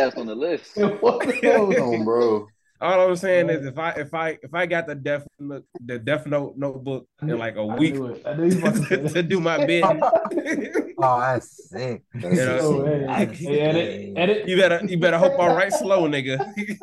used 0.04 0.14
to 0.14 0.20
on 0.20 0.26
the 0.26 0.34
list. 0.36 0.76
What 1.00 1.26
the 1.26 1.32
hell 1.42 1.72
is 1.72 1.78
Oh, 1.80 2.04
bro. 2.04 2.46
All 2.80 3.08
I'm 3.08 3.16
saying 3.16 3.48
is 3.48 3.64
if 3.64 3.78
I 3.78 3.90
if 3.92 4.12
I 4.12 4.38
if 4.42 4.52
I 4.52 4.66
got 4.66 4.86
the 4.86 4.94
def 4.94 5.24
the 5.38 5.98
Death 5.98 6.26
Note 6.26 6.56
notebook 6.56 7.08
in 7.22 7.38
like 7.38 7.56
a 7.56 7.60
I 7.62 7.76
week 7.76 7.94
knew 7.94 8.06
it. 8.06 8.22
I 8.26 8.34
knew 8.34 8.44
you 8.50 8.60
was 8.62 8.78
about 8.78 8.88
to 8.88 9.08
to, 9.14 9.22
do 9.22 9.40
my 9.40 9.64
bid, 9.64 9.82
Oh, 10.98 11.20
that's 11.20 11.68
sick. 11.70 12.02
That's 12.14 12.36
You 12.36 12.44
know, 12.44 12.58
Oh, 12.60 12.84
hey, 12.86 13.06
That's 13.26 13.38
hey, 13.38 13.60
edit, 13.60 14.12
edit. 14.16 14.48
you 14.48 14.56
better 14.58 14.80
you 14.86 14.98
better 14.98 15.18
hope 15.18 15.38
I 15.40 15.54
write 15.54 15.72
slow, 15.72 16.02
nigga. 16.08 16.38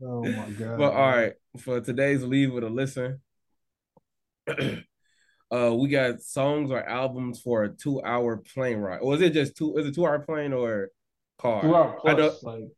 Oh 0.00 0.22
my 0.22 0.50
god. 0.50 0.78
But 0.78 0.92
all 0.92 1.10
right, 1.10 1.32
for 1.58 1.80
today's 1.80 2.22
leave 2.22 2.52
with 2.52 2.62
a 2.62 2.68
listen, 2.68 3.20
uh, 4.48 5.74
we 5.74 5.88
got 5.88 6.20
songs 6.20 6.70
or 6.70 6.80
albums 6.88 7.40
for 7.40 7.64
a 7.64 7.68
two-hour 7.68 8.36
plane 8.54 8.78
ride. 8.78 9.00
Or 9.00 9.16
is 9.16 9.22
it 9.22 9.32
just 9.32 9.56
two? 9.56 9.76
Is 9.76 9.86
it 9.86 9.96
two-hour 9.96 10.20
plane 10.20 10.52
or 10.52 10.90
car? 11.38 11.62
Two 11.62 11.74
hour 11.74 11.98
plus, 12.00 12.16
don't- 12.16 12.42
like, 12.44 12.68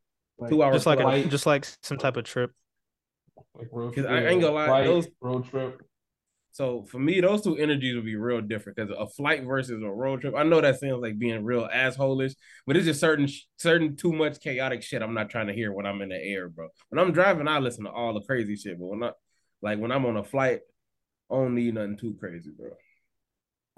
like 0.40 0.50
Two 0.50 0.62
hours 0.62 0.74
Just 0.76 0.86
like 0.86 1.00
a, 1.00 1.28
just 1.28 1.46
like 1.46 1.66
some 1.82 1.98
type 1.98 2.16
of 2.16 2.24
trip. 2.24 2.52
like 3.54 3.68
road 3.72 3.94
'Cause 3.94 4.06
I 4.06 4.24
ain't 4.26 4.40
gonna 4.40 4.54
lie, 4.54 4.66
flight, 4.66 4.86
those- 4.86 5.08
road 5.20 5.44
trip. 5.48 5.82
So 6.52 6.84
for 6.90 6.98
me, 6.98 7.20
those 7.20 7.42
two 7.42 7.56
energies 7.56 7.94
would 7.94 8.04
be 8.04 8.16
real 8.16 8.40
different 8.40 8.76
because 8.76 8.90
a 8.98 9.06
flight 9.06 9.44
versus 9.44 9.80
a 9.82 9.88
road 9.88 10.20
trip. 10.22 10.34
I 10.36 10.42
know 10.42 10.60
that 10.60 10.80
sounds 10.80 11.00
like 11.00 11.16
being 11.16 11.44
real 11.44 11.68
assholish, 11.72 12.34
but 12.66 12.76
it's 12.76 12.86
just 12.86 12.98
certain 13.00 13.28
certain 13.56 13.94
too 13.96 14.12
much 14.12 14.40
chaotic 14.40 14.82
shit 14.82 15.00
I'm 15.00 15.14
not 15.14 15.30
trying 15.30 15.46
to 15.46 15.52
hear 15.52 15.72
when 15.72 15.86
I'm 15.86 16.02
in 16.02 16.08
the 16.08 16.16
air, 16.20 16.48
bro. 16.48 16.68
When 16.88 16.98
I'm 16.98 17.12
driving, 17.12 17.46
I 17.46 17.58
listen 17.60 17.84
to 17.84 17.90
all 17.92 18.14
the 18.14 18.22
crazy 18.22 18.56
shit, 18.56 18.78
but 18.80 18.86
when 18.86 19.02
I 19.04 19.12
like 19.62 19.78
when 19.78 19.92
I'm 19.92 20.04
on 20.06 20.16
a 20.16 20.24
flight, 20.24 20.60
I 21.30 21.34
don't 21.36 21.54
need 21.54 21.74
nothing 21.74 21.96
too 21.96 22.16
crazy, 22.18 22.50
bro. 22.50 22.70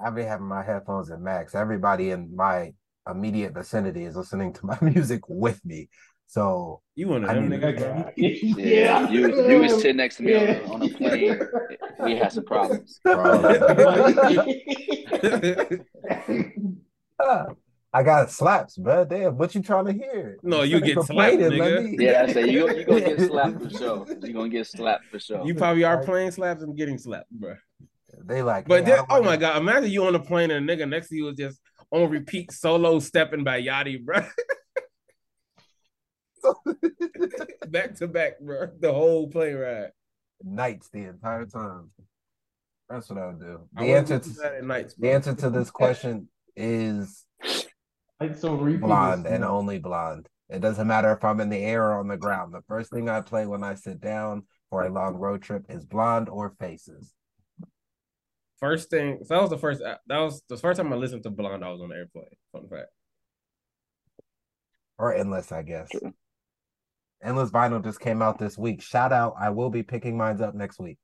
I've 0.03 0.15
been 0.15 0.27
having 0.27 0.47
my 0.47 0.65
headphones 0.65 1.11
at 1.11 1.21
max. 1.21 1.55
Everybody 1.55 2.11
in 2.11 2.35
my 2.35 2.73
immediate 3.09 3.53
vicinity 3.53 4.05
is 4.07 4.17
listening 4.17 4.55
to 4.55 4.67
my 4.67 4.79
music 4.83 5.29
with 5.29 5.63
me. 5.65 5.91
So 6.33 6.81
you 6.95 7.09
want 7.09 7.25
to 7.25 7.31
I 7.31 7.35
them 7.35 7.51
mean, 7.51 7.61
niggas. 7.61 8.11
Yeah, 8.57 9.07
you 9.11 9.21
you 9.51 9.59
was 9.61 9.73
sitting 9.83 9.99
next 9.99 10.17
to 10.17 10.23
me 10.23 10.33
Yeah. 10.33 10.63
on, 10.65 10.81
on 10.81 10.89
a 10.89 10.89
plane. 10.95 11.39
We 12.03 12.17
had 12.17 12.33
some 12.33 12.45
problems. 12.47 12.99
I 17.95 18.03
got 18.03 18.31
slaps, 18.31 18.79
bro. 18.79 19.05
Damn, 19.05 19.37
what 19.37 19.55
you 19.55 19.61
trying 19.61 19.85
to 19.85 19.93
hear? 19.93 20.39
No, 20.43 20.63
you 20.63 20.81
get 20.81 21.03
slapped, 21.05 21.37
nigga. 21.37 21.85
me- 21.99 22.03
Yeah, 22.07 22.25
I 22.27 22.33
say 22.33 22.49
you 22.49 22.67
you 22.79 22.85
gonna 22.87 23.01
get 23.01 23.21
slapped 23.21 23.63
for 23.63 23.69
sure. 23.69 24.07
You 24.23 24.33
gonna 24.33 24.49
get 24.49 24.67
slapped 24.67 25.05
for 25.11 25.19
sure. 25.19 25.45
You 25.47 25.55
probably 25.55 25.85
are 25.85 26.03
playing 26.03 26.31
slaps 26.31 26.63
and 26.63 26.75
getting 26.75 26.97
slapped, 26.97 27.31
bro. 27.31 27.57
They 28.25 28.41
like, 28.43 28.67
But 28.69 28.87
"Hey, 28.87 28.93
I 28.93 28.97
then, 28.97 29.05
don't 29.07 29.21
oh 29.21 29.23
my 29.23 29.37
god, 29.37 29.59
imagine 29.61 29.91
you 29.91 30.07
on 30.07 30.15
a 30.15 30.19
plane 30.21 30.51
and 30.51 30.69
a 30.71 30.77
nigga 30.77 30.89
next 30.89 31.11
to 31.11 31.15
you 31.17 31.29
is 31.29 31.37
just 31.37 31.61
on 31.91 32.09
repeat 32.09 32.53
solo 32.53 32.99
stepping 33.01 33.45
by 33.45 33.61
Yachty, 33.61 34.03
bro. 34.03 34.23
Back 37.69 37.95
to 37.97 38.09
back, 38.09 38.41
bro. 38.41 38.69
The 38.79 38.93
whole 38.93 39.29
plane 39.29 39.57
ride. 39.57 39.91
nights 40.43 40.89
the 40.91 41.05
entire 41.05 41.47
time. 41.47 41.91
That's 42.89 43.09
what 43.09 43.19
I 43.19 43.27
would 43.27 43.41
do. 43.41 43.69
The 43.73 43.81
wouldn't 43.81 44.11
answer 44.11 44.19
to 44.19 44.31
that 44.43 44.55
at 44.55 44.65
nights, 44.65 44.95
the 44.99 45.11
answer 45.13 45.35
to 45.35 45.51
this 45.51 45.71
question 45.71 46.29
is 46.57 47.25
Like 48.21 48.37
so 48.37 48.55
repeat 48.55 48.81
blonde 48.83 49.27
and 49.27 49.45
only 49.45 49.79
blonde. 49.79 50.29
It 50.49 50.61
doesn't 50.61 50.87
matter 50.87 51.11
if 51.13 51.25
I'm 51.25 51.41
in 51.41 51.49
the 51.49 51.57
air 51.57 51.83
or 51.85 51.99
on 51.99 52.09
the 52.09 52.17
ground. 52.19 52.53
The 52.53 52.63
first 52.69 52.91
thing 52.91 53.09
I 53.09 53.23
play 53.23 53.47
when 53.47 53.65
I 53.65 53.75
sit 53.75 54.01
down 54.01 54.43
for 54.69 54.85
a 54.85 54.91
long 54.91 55.15
road 55.15 55.43
trip 55.43 55.65
is 55.69 55.85
blonde 55.85 56.29
or 56.29 56.55
faces. 56.61 57.15
First 58.61 58.91
thing, 58.91 59.19
so 59.25 59.35
that 59.35 59.41
was 59.41 59.51
the 59.51 59.59
first. 59.59 59.83
Uh, 59.83 59.97
that 60.07 60.19
was 60.19 60.43
the 60.49 60.57
first 60.57 60.79
time 60.79 60.93
I 60.93 60.97
listened 60.97 61.25
to 61.25 61.31
Blonde. 61.31 61.65
I 61.65 61.71
was 61.71 61.81
on 61.81 61.89
the 61.89 61.97
airplane. 61.97 62.27
Fun 62.53 62.69
fact. 62.69 62.91
Or 64.99 65.13
endless, 65.13 65.51
I 65.51 65.63
guess. 65.63 65.89
True. 65.91 66.13
Endless 67.23 67.51
vinyl 67.51 67.83
just 67.83 68.01
came 68.01 68.21
out 68.21 68.39
this 68.39 68.59
week. 68.59 68.83
Shout 68.83 69.13
out. 69.13 69.35
I 69.39 69.51
will 69.51 69.71
be 69.71 69.83
picking 69.83 70.17
mines 70.17 70.41
up 70.41 70.55
next 70.55 70.81
week. 70.81 70.99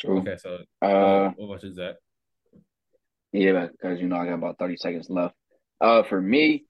True. 0.00 0.18
Okay, 0.20 0.36
so 0.36 0.58
Uh, 0.82 1.30
what 1.36 1.46
about 1.46 1.62
you, 1.62 1.72
Zach? 1.74 1.96
yeah, 3.32 3.66
because 3.66 4.00
you 4.00 4.08
know 4.08 4.16
I 4.16 4.26
got 4.26 4.34
about 4.34 4.58
thirty 4.58 4.76
seconds 4.76 5.08
left. 5.10 5.34
Uh, 5.80 6.02
for 6.02 6.20
me, 6.20 6.64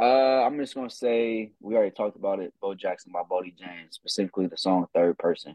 uh, 0.00 0.42
I'm 0.44 0.58
just 0.58 0.74
gonna 0.74 0.90
say 0.90 1.52
we 1.60 1.74
already 1.74 1.92
talked 1.92 2.16
about 2.16 2.40
it. 2.40 2.52
Bo 2.60 2.74
Jackson 2.74 3.12
by 3.12 3.22
Boldy 3.22 3.56
James, 3.56 3.94
specifically 3.94 4.46
the 4.46 4.56
song 4.56 4.86
"Third 4.94 5.16
Person" 5.18 5.54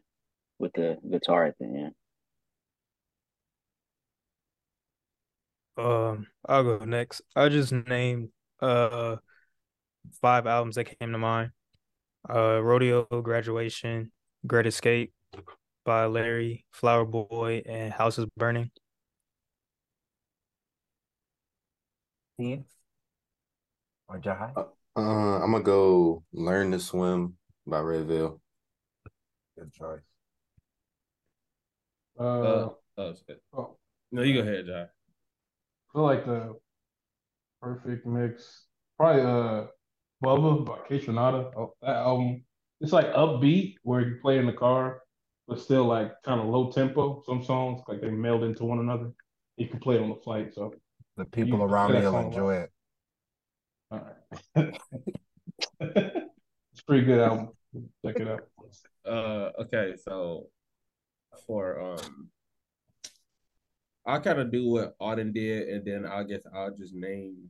with 0.60 0.74
the 0.74 0.98
guitar 1.10 1.46
at 1.46 1.58
the 1.60 1.66
end. 1.66 1.94
Um, 5.78 6.28
I'll 6.48 6.64
go 6.64 6.86
next. 6.86 7.22
I 7.36 7.50
just 7.50 7.72
named 7.72 8.30
uh 8.62 9.18
five 10.22 10.48
albums 10.48 10.76
that 10.76 10.98
came 11.00 11.12
to 11.12 11.18
mind. 11.18 11.52
Uh, 12.30 12.62
Rodeo, 12.62 13.06
Graduation, 13.22 14.12
Great 14.46 14.68
Escape 14.68 15.14
by 15.86 16.06
Larry, 16.06 16.66
Flower 16.72 17.06
Boy, 17.06 17.64
and 17.66 17.94
House 17.94 18.18
is 18.18 18.26
Burning. 18.38 18.70
Steve 22.36 22.64
or 24.08 24.20
Jahai? 24.20 24.52
Uh, 24.56 25.00
I'm 25.00 25.52
gonna 25.52 25.64
go 25.64 26.24
learn 26.34 26.72
to 26.72 26.80
swim 26.80 27.36
by 27.66 27.80
Redveil. 27.80 28.40
Good 29.58 29.72
choice. 29.74 30.02
Uh, 32.20 32.24
Uh, 32.24 32.70
oh, 32.98 33.14
shit. 33.28 33.42
oh, 33.54 33.78
no, 34.12 34.22
you 34.24 34.34
go 34.34 34.48
ahead, 34.48 34.66
John. 34.68 34.88
I 34.88 35.94
feel 35.94 36.04
like 36.04 36.26
the 36.26 36.56
perfect 37.62 38.06
mix, 38.06 38.66
probably 38.98 39.22
uh, 39.22 39.68
Bubba 40.24 40.66
by 40.66 40.78
KAYTRANADA. 40.90 41.52
Oh, 41.58 41.74
that 41.82 41.96
album, 41.98 42.44
it's 42.82 42.92
like 42.94 43.14
upbeat 43.14 43.76
where 43.84 44.02
you 44.02 44.18
play 44.22 44.38
in 44.40 44.46
the 44.46 44.54
car, 44.54 45.02
but 45.48 45.60
still 45.60 45.86
like 45.86 46.12
kind 46.24 46.40
of 46.42 46.48
low 46.48 46.72
tempo. 46.72 47.22
Some 47.26 47.44
songs 47.44 47.82
like 47.88 48.02
they 48.02 48.10
meld 48.10 48.44
into 48.44 48.66
one 48.66 48.80
another. 48.80 49.12
You 49.58 49.68
can 49.68 49.80
play 49.80 49.96
it 49.96 50.02
on 50.02 50.10
the 50.10 50.16
flight. 50.16 50.54
So, 50.54 50.74
The 51.18 51.26
people 51.26 51.60
You- 51.60 51.66
around 51.66 51.94
me 51.94 52.02
will 52.02 52.18
enjoy 52.18 52.56
it. 52.56 52.72
all 53.92 54.00
right, 54.56 54.74
it's 55.80 56.82
pretty 56.86 57.06
good 57.06 57.20
album. 57.20 57.50
Check 58.06 58.20
it 58.20 58.28
out. 58.28 58.48
Uh, 59.06 59.52
okay, 59.62 59.96
so 60.04 60.48
for 61.46 61.80
um, 61.80 62.30
I'll 64.06 64.22
kind 64.22 64.40
of 64.40 64.52
do 64.52 64.68
what 64.70 64.98
Auden 65.00 65.34
did, 65.34 65.70
and 65.70 65.86
then 65.86 66.06
I 66.06 66.24
guess 66.24 66.42
I'll 66.54 66.76
just 66.76 66.94
name 66.94 67.50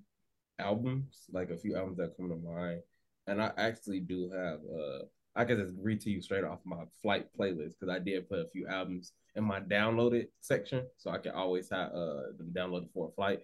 albums, 0.59 1.25
like 1.31 1.49
a 1.49 1.57
few 1.57 1.75
albums 1.75 1.97
that 1.97 2.15
come 2.17 2.29
to 2.29 2.35
mind. 2.35 2.81
And 3.27 3.41
I 3.41 3.51
actually 3.57 3.99
do 3.99 4.29
have 4.31 4.59
uh, 4.59 5.05
I 5.35 5.45
can 5.45 5.57
just 5.57 5.75
read 5.79 6.01
to 6.01 6.09
you 6.09 6.21
straight 6.21 6.43
off 6.43 6.59
my 6.65 6.83
flight 7.01 7.27
playlist 7.37 7.73
because 7.79 7.93
I 7.93 7.99
did 7.99 8.29
put 8.29 8.39
a 8.39 8.47
few 8.47 8.67
albums 8.67 9.13
in 9.35 9.43
my 9.43 9.59
downloaded 9.59 10.27
section, 10.41 10.85
so 10.97 11.11
I 11.11 11.19
can 11.19 11.33
always 11.33 11.69
have 11.69 11.91
uh 11.91 12.33
them 12.37 12.51
downloaded 12.53 12.91
for 12.93 13.09
a 13.09 13.11
flight. 13.11 13.39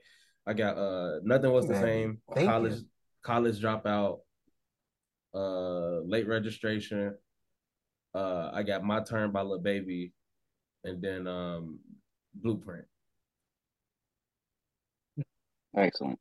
I 0.45 0.53
got 0.53 0.77
uh, 0.77 1.19
nothing 1.23 1.51
was 1.51 1.67
the 1.67 1.73
Man, 1.73 1.83
same. 1.83 2.21
College, 2.33 2.75
you. 2.75 2.85
college 3.23 3.61
dropout. 3.61 4.19
Uh, 5.35 6.01
late 6.01 6.27
registration. 6.27 7.15
Uh, 8.13 8.51
I 8.53 8.61
got 8.63 8.83
my 8.83 9.01
turn 9.01 9.31
by 9.31 9.41
Lil 9.41 9.59
Baby, 9.59 10.13
and 10.83 11.01
then 11.01 11.27
um, 11.27 11.79
Blueprint 12.35 12.85
Excellent. 15.75 16.19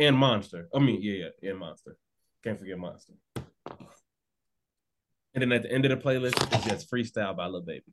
And 0.00 0.16
Monster. 0.16 0.68
I 0.74 0.80
mean, 0.80 1.00
yeah, 1.02 1.28
yeah, 1.42 1.50
and 1.50 1.58
Monster. 1.58 1.96
Can't 2.42 2.58
forget 2.58 2.78
Monster. 2.78 3.12
And 5.34 5.42
then 5.42 5.52
at 5.52 5.62
the 5.62 5.70
end 5.70 5.84
of 5.84 5.90
the 5.90 5.96
playlist, 5.96 6.42
it's 6.52 6.64
just 6.64 6.90
freestyle 6.90 7.36
by 7.36 7.46
Lil 7.46 7.62
Baby. 7.62 7.84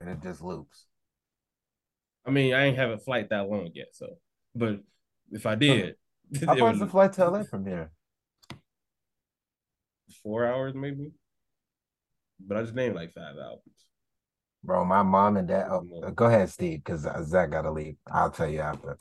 And 0.00 0.10
it 0.10 0.22
just 0.22 0.42
loops. 0.42 0.86
I 2.26 2.30
mean, 2.30 2.52
I 2.52 2.64
ain't 2.64 2.76
have 2.76 2.90
a 2.90 2.98
flight 2.98 3.30
that 3.30 3.48
long 3.48 3.70
yet, 3.72 3.88
so 3.92 4.18
but 4.54 4.80
if 5.30 5.46
I 5.46 5.54
did, 5.54 5.96
How 6.46 6.56
far 6.56 6.72
is 6.72 6.80
the 6.80 6.86
flight 6.86 7.12
to 7.14 7.28
LA 7.28 7.44
from 7.44 7.66
here? 7.66 7.90
four 10.22 10.46
hours 10.46 10.74
maybe. 10.74 11.12
But 12.40 12.56
I 12.56 12.62
just 12.62 12.74
named 12.74 12.94
like 12.94 13.12
five 13.12 13.36
albums. 13.36 13.62
Bro, 14.62 14.86
my 14.86 15.02
mom 15.02 15.36
and 15.36 15.46
dad. 15.46 15.66
Oh, 15.70 16.10
go 16.14 16.26
ahead, 16.26 16.48
Steve, 16.48 16.82
because 16.82 17.06
Zach 17.28 17.50
got 17.50 17.62
to 17.62 17.70
leave. 17.70 17.96
I'll 18.10 18.30
tell 18.30 18.48
you 18.48 18.60
after. 18.60 18.96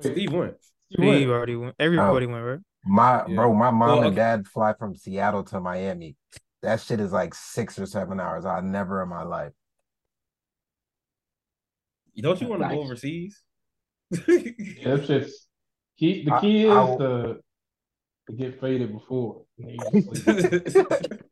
Steve 0.00 0.32
went. 0.32 0.54
Steve 0.92 1.28
already 1.30 1.56
went. 1.56 1.74
Everybody 1.78 2.26
went, 2.26 2.44
right? 2.44 2.58
My 2.84 3.24
Yeah. 3.26 3.34
bro, 3.34 3.54
my 3.54 3.70
mom 3.70 3.80
Well, 3.88 3.98
and 3.98 4.06
okay. 4.08 4.16
dad 4.16 4.46
fly 4.46 4.72
from 4.78 4.94
Seattle 4.94 5.44
to 5.44 5.60
Miami. 5.60 6.16
That 6.62 6.80
shit 6.80 7.00
is 7.00 7.12
like 7.12 7.34
six 7.34 7.78
or 7.78 7.86
seven 7.86 8.18
hours. 8.20 8.44
I 8.44 8.60
never 8.60 9.02
in 9.02 9.08
my 9.08 9.22
life. 9.22 9.52
Don't 12.20 12.40
you 12.40 12.48
want 12.48 12.62
to 12.62 12.68
go 12.68 12.80
overseas? 12.82 13.40
Yeah, 14.26 14.96
that's 14.96 15.06
just 15.06 15.48
key. 15.98 16.24
The 16.24 16.34
I- 16.34 16.40
key 16.40 16.64
is 16.64 16.72
I 16.72 16.96
to 16.96 17.36
to 18.28 18.32
get 18.36 18.60
faded 18.60 18.92
before. 18.92 19.44
And 19.58 19.68
then 19.68 19.76
you 19.94 20.02
just 20.02 20.72
sleep. 20.72 20.86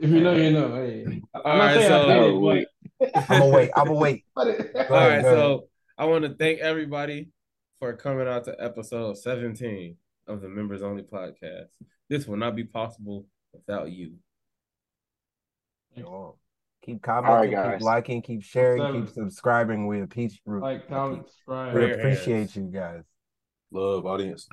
if 0.00 0.10
you 0.10 0.20
know, 0.20 0.32
you 0.34 0.50
know. 0.52 0.74
Hey, 0.74 1.04
I'm 1.06 1.22
All 1.44 1.56
not 1.58 1.76
right, 1.76 1.86
so- 1.88 2.08
I 2.08 2.14
did 2.14 2.22
it, 2.34 2.38
wait. 2.38 2.66
but 3.00 3.10
I'm 3.16 3.26
gonna 3.40 3.46
wait. 3.48 3.70
I'm 3.76 3.86
gonna 3.86 3.98
wait. 3.98 4.24
All 4.36 4.44
Go 4.44 4.50
ahead, 4.52 4.70
right, 4.88 4.88
go 4.88 4.96
ahead. 4.98 5.24
so 5.24 5.68
I 5.98 6.04
want 6.06 6.24
to 6.24 6.34
thank 6.34 6.60
everybody 6.60 7.28
for 7.82 7.92
coming 7.94 8.28
out 8.28 8.44
to 8.44 8.54
episode 8.60 9.18
17 9.18 9.96
of 10.28 10.40
the 10.40 10.48
Members 10.48 10.82
Only 10.82 11.02
podcast. 11.02 11.70
This 12.08 12.28
will 12.28 12.36
not 12.36 12.54
be 12.54 12.62
possible 12.62 13.26
without 13.52 13.90
you. 13.90 14.12
Yo, 15.96 16.36
Keep 16.86 17.02
commenting, 17.02 17.50
guys. 17.50 17.78
keep 17.78 17.82
liking, 17.82 18.22
keep 18.22 18.44
sharing, 18.44 18.82
Seven. 18.82 19.04
keep 19.06 19.14
subscribing. 19.14 19.88
We 19.88 20.00
appreciate 20.00 20.40
like, 20.46 20.88
comment, 20.88 21.26
subscribe. 21.26 21.74
we 21.74 21.90
appreciate 21.90 22.54
you 22.54 22.70
guys. 22.72 23.02
Love 23.72 24.06
audience. 24.06 24.48